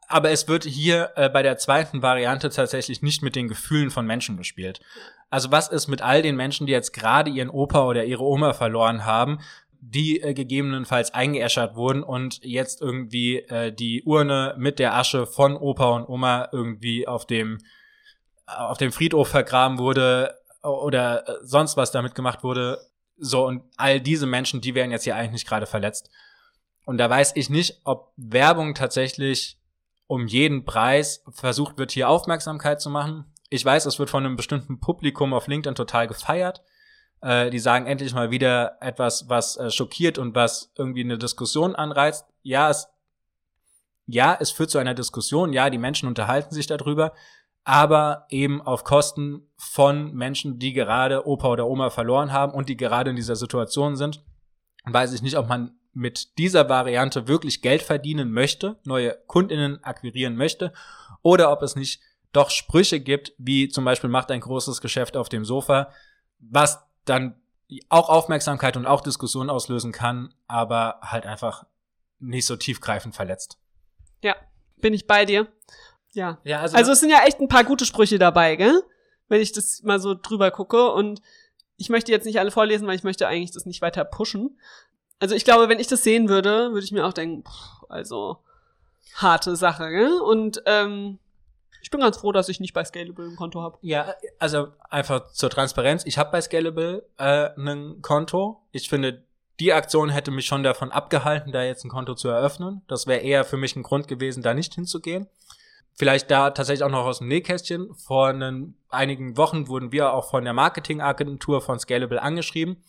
aber 0.07 0.29
es 0.31 0.47
wird 0.47 0.65
hier 0.65 1.11
äh, 1.15 1.29
bei 1.29 1.41
der 1.41 1.57
zweiten 1.57 2.01
Variante 2.01 2.49
tatsächlich 2.49 3.01
nicht 3.01 3.21
mit 3.23 3.35
den 3.35 3.47
Gefühlen 3.47 3.91
von 3.91 4.05
Menschen 4.05 4.35
gespielt. 4.35 4.81
Also 5.29 5.51
was 5.51 5.69
ist 5.69 5.87
mit 5.87 6.01
all 6.01 6.21
den 6.21 6.35
Menschen, 6.35 6.67
die 6.67 6.73
jetzt 6.73 6.91
gerade 6.91 7.31
ihren 7.31 7.49
Opa 7.49 7.85
oder 7.85 8.03
ihre 8.03 8.23
Oma 8.23 8.51
verloren 8.51 9.05
haben, 9.05 9.39
die 9.79 10.21
äh, 10.21 10.33
gegebenenfalls 10.33 11.13
eingeäschert 11.13 11.75
wurden 11.75 12.03
und 12.03 12.43
jetzt 12.43 12.81
irgendwie 12.81 13.37
äh, 13.37 13.71
die 13.71 14.03
Urne 14.03 14.53
mit 14.57 14.79
der 14.79 14.95
Asche 14.95 15.25
von 15.25 15.55
Opa 15.55 15.95
und 15.95 16.09
Oma 16.09 16.49
irgendwie 16.51 17.07
auf 17.07 17.25
dem 17.25 17.59
auf 18.45 18.77
dem 18.77 18.91
Friedhof 18.91 19.29
vergraben 19.29 19.77
wurde 19.77 20.35
oder 20.63 21.27
äh, 21.27 21.33
sonst 21.41 21.77
was 21.77 21.91
damit 21.91 22.15
gemacht 22.15 22.43
wurde. 22.43 22.79
So 23.17 23.45
und 23.45 23.63
all 23.77 24.01
diese 24.01 24.25
Menschen, 24.25 24.61
die 24.61 24.75
werden 24.75 24.91
jetzt 24.91 25.03
hier 25.03 25.15
eigentlich 25.15 25.45
gerade 25.45 25.65
verletzt. 25.65 26.09
Und 26.85 26.97
da 26.97 27.09
weiß 27.09 27.33
ich 27.35 27.49
nicht, 27.49 27.81
ob 27.83 28.11
Werbung 28.17 28.73
tatsächlich 28.73 29.59
um 30.07 30.27
jeden 30.27 30.65
Preis 30.65 31.23
versucht 31.31 31.77
wird, 31.77 31.91
hier 31.91 32.09
Aufmerksamkeit 32.09 32.81
zu 32.81 32.89
machen. 32.89 33.31
Ich 33.49 33.63
weiß, 33.63 33.85
es 33.85 33.99
wird 33.99 34.09
von 34.09 34.25
einem 34.25 34.35
bestimmten 34.35 34.79
Publikum 34.79 35.33
auf 35.33 35.47
LinkedIn 35.47 35.75
total 35.75 36.07
gefeiert. 36.07 36.63
Äh, 37.21 37.49
die 37.49 37.59
sagen 37.59 37.85
endlich 37.85 38.13
mal 38.13 38.31
wieder 38.31 38.77
etwas, 38.81 39.29
was 39.29 39.55
äh, 39.57 39.69
schockiert 39.69 40.17
und 40.17 40.33
was 40.35 40.71
irgendwie 40.75 41.03
eine 41.03 41.17
Diskussion 41.17 41.75
anreizt. 41.75 42.25
Ja, 42.41 42.69
es, 42.69 42.89
ja, 44.07 44.35
es 44.39 44.51
führt 44.51 44.71
zu 44.71 44.79
einer 44.79 44.95
Diskussion. 44.95 45.53
Ja, 45.53 45.69
die 45.69 45.77
Menschen 45.77 46.07
unterhalten 46.07 46.53
sich 46.53 46.67
darüber. 46.67 47.13
Aber 47.63 48.25
eben 48.29 48.61
auf 48.61 48.83
Kosten 48.83 49.47
von 49.55 50.13
Menschen, 50.13 50.57
die 50.57 50.73
gerade 50.73 51.27
Opa 51.27 51.49
oder 51.49 51.67
Oma 51.67 51.89
verloren 51.89 52.31
haben 52.31 52.53
und 52.53 52.69
die 52.69 52.77
gerade 52.77 53.11
in 53.11 53.15
dieser 53.15 53.35
Situation 53.35 53.95
sind. 53.95 54.23
Weiß 54.85 55.13
ich 55.13 55.21
nicht, 55.21 55.37
ob 55.37 55.47
man 55.47 55.77
mit 55.93 56.37
dieser 56.37 56.69
Variante 56.69 57.27
wirklich 57.27 57.61
Geld 57.61 57.81
verdienen 57.81 58.31
möchte, 58.31 58.79
neue 58.83 59.17
Kundinnen 59.27 59.83
akquirieren 59.83 60.35
möchte, 60.35 60.73
oder 61.21 61.51
ob 61.51 61.61
es 61.61 61.75
nicht 61.75 62.01
doch 62.33 62.49
Sprüche 62.49 62.99
gibt, 62.99 63.33
wie 63.37 63.67
zum 63.67 63.85
Beispiel 63.85 64.09
macht 64.09 64.31
ein 64.31 64.39
großes 64.39 64.81
Geschäft 64.81 65.17
auf 65.17 65.29
dem 65.29 65.45
Sofa, 65.45 65.91
was 66.39 66.83
dann 67.05 67.35
auch 67.89 68.09
Aufmerksamkeit 68.09 68.77
und 68.77 68.85
auch 68.85 69.01
Diskussion 69.01 69.49
auslösen 69.49 69.91
kann, 69.91 70.33
aber 70.47 70.99
halt 71.01 71.25
einfach 71.25 71.65
nicht 72.19 72.45
so 72.45 72.55
tiefgreifend 72.55 73.15
verletzt. 73.15 73.57
Ja, 74.23 74.35
bin 74.77 74.93
ich 74.93 75.07
bei 75.07 75.25
dir. 75.25 75.47
Ja. 76.13 76.39
ja 76.43 76.59
also, 76.59 76.77
also 76.77 76.91
es 76.91 76.99
sind 76.99 77.09
ja 77.09 77.23
echt 77.25 77.39
ein 77.39 77.47
paar 77.47 77.63
gute 77.63 77.85
Sprüche 77.85 78.19
dabei, 78.19 78.55
gell? 78.55 78.83
Wenn 79.27 79.41
ich 79.41 79.51
das 79.51 79.81
mal 79.83 79.99
so 79.99 80.13
drüber 80.13 80.51
gucke 80.51 80.91
und 80.91 81.21
ich 81.77 81.89
möchte 81.89 82.11
jetzt 82.11 82.25
nicht 82.25 82.39
alle 82.39 82.51
vorlesen, 82.51 82.87
weil 82.87 82.95
ich 82.95 83.03
möchte 83.03 83.27
eigentlich 83.27 83.51
das 83.51 83.65
nicht 83.65 83.81
weiter 83.81 84.05
pushen. 84.05 84.59
Also 85.19 85.35
ich 85.35 85.45
glaube, 85.45 85.69
wenn 85.69 85.79
ich 85.79 85.87
das 85.87 86.03
sehen 86.03 86.29
würde, 86.29 86.71
würde 86.71 86.83
ich 86.83 86.91
mir 86.91 87.05
auch 87.05 87.13
denken, 87.13 87.43
pff, 87.43 87.85
also 87.89 88.37
harte 89.15 89.55
Sache, 89.55 89.89
gell? 89.89 90.19
Und 90.19 90.61
ähm, 90.65 91.19
ich 91.81 91.89
bin 91.89 91.99
ganz 91.99 92.17
froh, 92.17 92.31
dass 92.31 92.49
ich 92.49 92.59
nicht 92.59 92.73
bei 92.73 92.85
Scalable 92.85 93.25
ein 93.25 93.35
Konto 93.35 93.61
habe. 93.61 93.77
Ja, 93.81 94.13
also 94.39 94.67
einfach 94.89 95.31
zur 95.31 95.49
Transparenz. 95.49 96.05
Ich 96.05 96.17
habe 96.17 96.31
bei 96.31 96.41
Scalable 96.41 97.07
äh, 97.17 97.49
ein 97.57 98.01
Konto. 98.01 98.61
Ich 98.71 98.87
finde, 98.87 99.23
die 99.59 99.73
Aktion 99.73 100.09
hätte 100.09 100.31
mich 100.31 100.45
schon 100.45 100.63
davon 100.63 100.91
abgehalten, 100.91 101.51
da 101.51 101.63
jetzt 101.63 101.83
ein 101.83 101.89
Konto 101.89 102.15
zu 102.15 102.29
eröffnen. 102.29 102.81
Das 102.87 103.07
wäre 103.07 103.21
eher 103.21 103.45
für 103.45 103.57
mich 103.57 103.75
ein 103.75 103.83
Grund 103.83 104.07
gewesen, 104.07 104.43
da 104.43 104.53
nicht 104.53 104.73
hinzugehen. 104.75 105.27
Vielleicht 105.93 106.31
da 106.31 106.51
tatsächlich 106.51 106.83
auch 106.83 106.89
noch 106.89 107.05
aus 107.05 107.19
dem 107.19 107.27
Nähkästchen. 107.27 107.93
Vor 107.95 108.27
einen, 108.27 108.75
einigen 108.89 109.37
Wochen 109.37 109.67
wurden 109.67 109.91
wir 109.91 110.13
auch 110.13 110.29
von 110.29 110.43
der 110.43 110.53
Marketingagentur 110.53 111.61
von 111.61 111.79
Scalable 111.79 112.21
angeschrieben, 112.21 112.83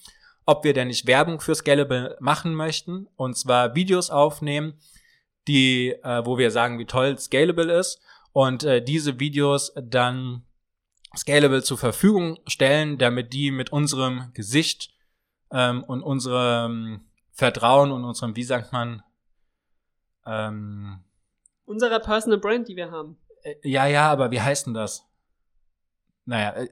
ob 0.46 0.64
wir 0.64 0.72
denn 0.72 0.88
nicht 0.88 1.06
Werbung 1.06 1.40
für 1.40 1.54
Scalable 1.54 2.16
machen 2.20 2.54
möchten. 2.54 3.08
Und 3.16 3.36
zwar 3.36 3.74
Videos 3.74 4.10
aufnehmen, 4.10 4.74
die, 5.48 5.90
äh, 6.02 6.24
wo 6.24 6.38
wir 6.38 6.50
sagen, 6.50 6.78
wie 6.78 6.86
toll 6.86 7.18
Scalable 7.18 7.72
ist 7.72 8.00
und 8.32 8.64
äh, 8.64 8.82
diese 8.82 9.20
Videos 9.20 9.72
dann 9.76 10.44
Scalable 11.16 11.62
zur 11.62 11.78
Verfügung 11.78 12.38
stellen, 12.46 12.98
damit 12.98 13.32
die 13.32 13.50
mit 13.50 13.70
unserem 13.70 14.30
Gesicht 14.32 14.94
ähm, 15.50 15.84
und 15.84 16.02
unserem 16.02 17.02
Vertrauen 17.32 17.92
und 17.92 18.04
unserem, 18.04 18.36
wie 18.36 18.44
sagt 18.44 18.72
man, 18.72 19.02
ähm, 20.26 21.00
unserer 21.72 21.98
Personal 21.98 22.38
Brand, 22.38 22.68
die 22.68 22.76
wir 22.76 22.90
haben. 22.90 23.18
Äh, 23.42 23.54
ja, 23.62 23.86
ja, 23.86 24.10
aber 24.10 24.30
wie 24.30 24.40
heißt 24.40 24.66
denn 24.66 24.74
das? 24.74 25.04
Naja, 26.24 26.50
äh, 26.52 26.68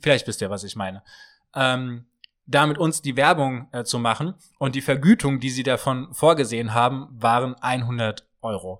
vielleicht 0.00 0.26
wisst 0.26 0.40
ihr, 0.40 0.50
was 0.50 0.64
ich 0.64 0.76
meine. 0.76 1.02
Ähm, 1.54 2.06
damit 2.46 2.78
uns 2.78 3.02
die 3.02 3.16
Werbung 3.16 3.68
äh, 3.72 3.84
zu 3.84 3.98
machen 3.98 4.34
und 4.58 4.74
die 4.74 4.80
Vergütung, 4.80 5.40
die 5.40 5.50
sie 5.50 5.62
davon 5.62 6.12
vorgesehen 6.14 6.74
haben, 6.74 7.08
waren 7.10 7.54
100 7.56 8.26
Euro 8.40 8.78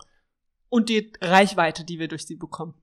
und 0.70 0.88
die 0.88 1.12
Reichweite, 1.20 1.84
die 1.84 1.98
wir 1.98 2.08
durch 2.08 2.26
sie 2.26 2.36
bekommen. 2.36 2.74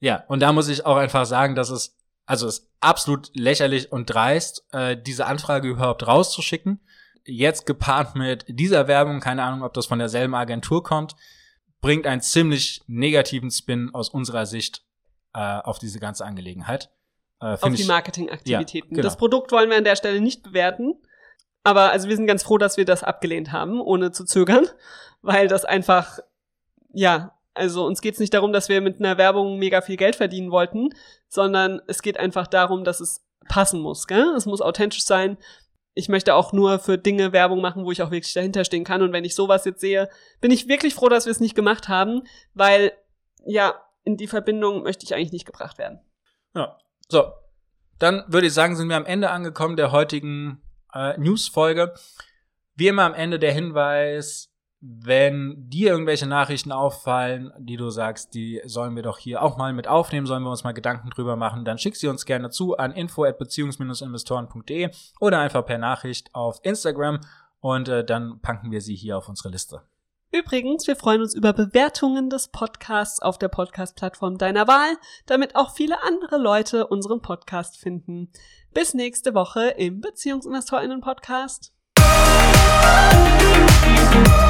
Ja, 0.00 0.24
und 0.28 0.40
da 0.40 0.52
muss 0.52 0.68
ich 0.68 0.86
auch 0.86 0.96
einfach 0.96 1.26
sagen, 1.26 1.54
dass 1.54 1.68
es, 1.68 1.98
also 2.24 2.46
es 2.46 2.60
ist 2.60 2.70
absolut 2.80 3.30
lächerlich 3.34 3.92
und 3.92 4.06
dreist, 4.06 4.66
äh, 4.72 4.96
diese 4.96 5.26
Anfrage 5.26 5.68
überhaupt 5.68 6.06
rauszuschicken. 6.06 6.80
Jetzt 7.24 7.66
gepaart 7.66 8.16
mit 8.16 8.44
dieser 8.48 8.88
Werbung, 8.88 9.20
keine 9.20 9.44
Ahnung, 9.44 9.62
ob 9.62 9.74
das 9.74 9.86
von 9.86 9.98
derselben 9.98 10.34
Agentur 10.34 10.82
kommt, 10.82 11.14
bringt 11.82 12.06
einen 12.06 12.22
ziemlich 12.22 12.80
negativen 12.86 13.50
Spin 13.50 13.90
aus 13.92 14.08
unserer 14.08 14.46
Sicht 14.46 14.82
äh, 15.34 15.38
auf 15.38 15.78
diese 15.78 16.00
ganze 16.00 16.24
Angelegenheit. 16.24 16.90
Äh, 17.40 17.58
auf 17.60 17.74
die 17.74 17.84
Marketingaktivitäten. 17.84 18.90
Ja, 18.90 18.96
genau. 18.96 19.02
Das 19.02 19.18
Produkt 19.18 19.52
wollen 19.52 19.68
wir 19.68 19.76
an 19.76 19.84
der 19.84 19.96
Stelle 19.96 20.22
nicht 20.22 20.42
bewerten. 20.42 20.94
Aber 21.64 21.90
also 21.90 22.08
wir 22.08 22.16
sind 22.16 22.26
ganz 22.26 22.42
froh, 22.42 22.56
dass 22.56 22.78
wir 22.78 22.86
das 22.86 23.04
abgelehnt 23.04 23.52
haben, 23.52 23.80
ohne 23.80 24.12
zu 24.12 24.24
zögern, 24.24 24.66
weil 25.22 25.48
das 25.48 25.66
einfach 25.66 26.18
ja, 26.92 27.32
also 27.54 27.84
uns 27.86 28.00
geht's 28.00 28.20
nicht 28.20 28.34
darum, 28.34 28.52
dass 28.52 28.68
wir 28.68 28.80
mit 28.80 28.98
einer 28.98 29.18
Werbung 29.18 29.58
mega 29.58 29.80
viel 29.80 29.96
Geld 29.96 30.16
verdienen 30.16 30.50
wollten, 30.50 30.90
sondern 31.28 31.80
es 31.86 32.02
geht 32.02 32.18
einfach 32.18 32.46
darum, 32.46 32.84
dass 32.84 33.00
es 33.00 33.24
passen 33.48 33.80
muss, 33.80 34.06
gell? 34.06 34.34
Es 34.36 34.46
muss 34.46 34.62
authentisch 34.62 35.04
sein. 35.04 35.36
Ich 35.94 36.08
möchte 36.08 36.34
auch 36.34 36.52
nur 36.52 36.78
für 36.78 36.96
Dinge 36.96 37.32
Werbung 37.32 37.60
machen, 37.60 37.84
wo 37.84 37.92
ich 37.92 38.02
auch 38.02 38.10
wirklich 38.10 38.32
dahinter 38.32 38.64
stehen 38.64 38.84
kann. 38.84 39.02
Und 39.02 39.12
wenn 39.12 39.24
ich 39.24 39.34
sowas 39.34 39.64
jetzt 39.64 39.80
sehe, 39.80 40.08
bin 40.40 40.50
ich 40.50 40.68
wirklich 40.68 40.94
froh, 40.94 41.08
dass 41.08 41.26
wir 41.26 41.30
es 41.30 41.40
nicht 41.40 41.54
gemacht 41.54 41.88
haben, 41.88 42.22
weil 42.54 42.92
ja, 43.44 43.74
in 44.04 44.16
die 44.16 44.26
Verbindung 44.26 44.82
möchte 44.82 45.04
ich 45.04 45.14
eigentlich 45.14 45.32
nicht 45.32 45.46
gebracht 45.46 45.78
werden. 45.78 46.00
Ja. 46.54 46.78
So. 47.08 47.32
Dann 47.98 48.24
würde 48.26 48.48
ich 48.48 48.54
sagen, 48.54 48.74
sind 48.74 48.88
wir 48.88 48.96
am 48.96 49.06
Ende 49.06 49.30
angekommen 49.30 49.76
der 49.76 49.92
heutigen 49.92 50.62
äh, 50.92 51.16
News-Folge. 51.18 51.94
Wie 52.74 52.88
immer 52.88 53.04
am 53.04 53.14
Ende 53.14 53.38
der 53.38 53.52
Hinweis, 53.52 54.51
wenn 54.84 55.70
dir 55.70 55.92
irgendwelche 55.92 56.26
Nachrichten 56.26 56.72
auffallen, 56.72 57.52
die 57.56 57.76
du 57.76 57.88
sagst, 57.90 58.34
die 58.34 58.60
sollen 58.64 58.96
wir 58.96 59.04
doch 59.04 59.16
hier 59.16 59.40
auch 59.40 59.56
mal 59.56 59.72
mit 59.72 59.86
aufnehmen, 59.86 60.26
sollen 60.26 60.42
wir 60.42 60.50
uns 60.50 60.64
mal 60.64 60.72
Gedanken 60.72 61.10
drüber 61.10 61.36
machen, 61.36 61.64
dann 61.64 61.78
schick 61.78 61.94
sie 61.94 62.08
uns 62.08 62.26
gerne 62.26 62.50
zu 62.50 62.76
an 62.76 62.90
info@beziehungs-investoren.de 62.90 64.90
oder 65.20 65.38
einfach 65.38 65.64
per 65.64 65.78
Nachricht 65.78 66.34
auf 66.34 66.58
Instagram 66.64 67.20
und 67.60 67.88
äh, 67.88 68.04
dann 68.04 68.40
packen 68.40 68.72
wir 68.72 68.80
sie 68.80 68.96
hier 68.96 69.16
auf 69.16 69.28
unsere 69.28 69.50
Liste. 69.50 69.82
Übrigens, 70.32 70.88
wir 70.88 70.96
freuen 70.96 71.20
uns 71.20 71.34
über 71.34 71.52
Bewertungen 71.52 72.28
des 72.28 72.48
Podcasts 72.48 73.22
auf 73.22 73.38
der 73.38 73.48
Podcast-Plattform 73.48 74.36
deiner 74.36 74.66
Wahl, 74.66 74.96
damit 75.26 75.54
auch 75.54 75.74
viele 75.74 76.02
andere 76.02 76.38
Leute 76.38 76.88
unseren 76.88 77.20
Podcast 77.20 77.78
finden. 77.78 78.32
Bis 78.74 78.94
nächste 78.94 79.34
Woche 79.34 79.74
im 79.76 80.00
Beziehungsinvestorinnen-Podcast. 80.00 81.72
Yeah. 84.14 84.42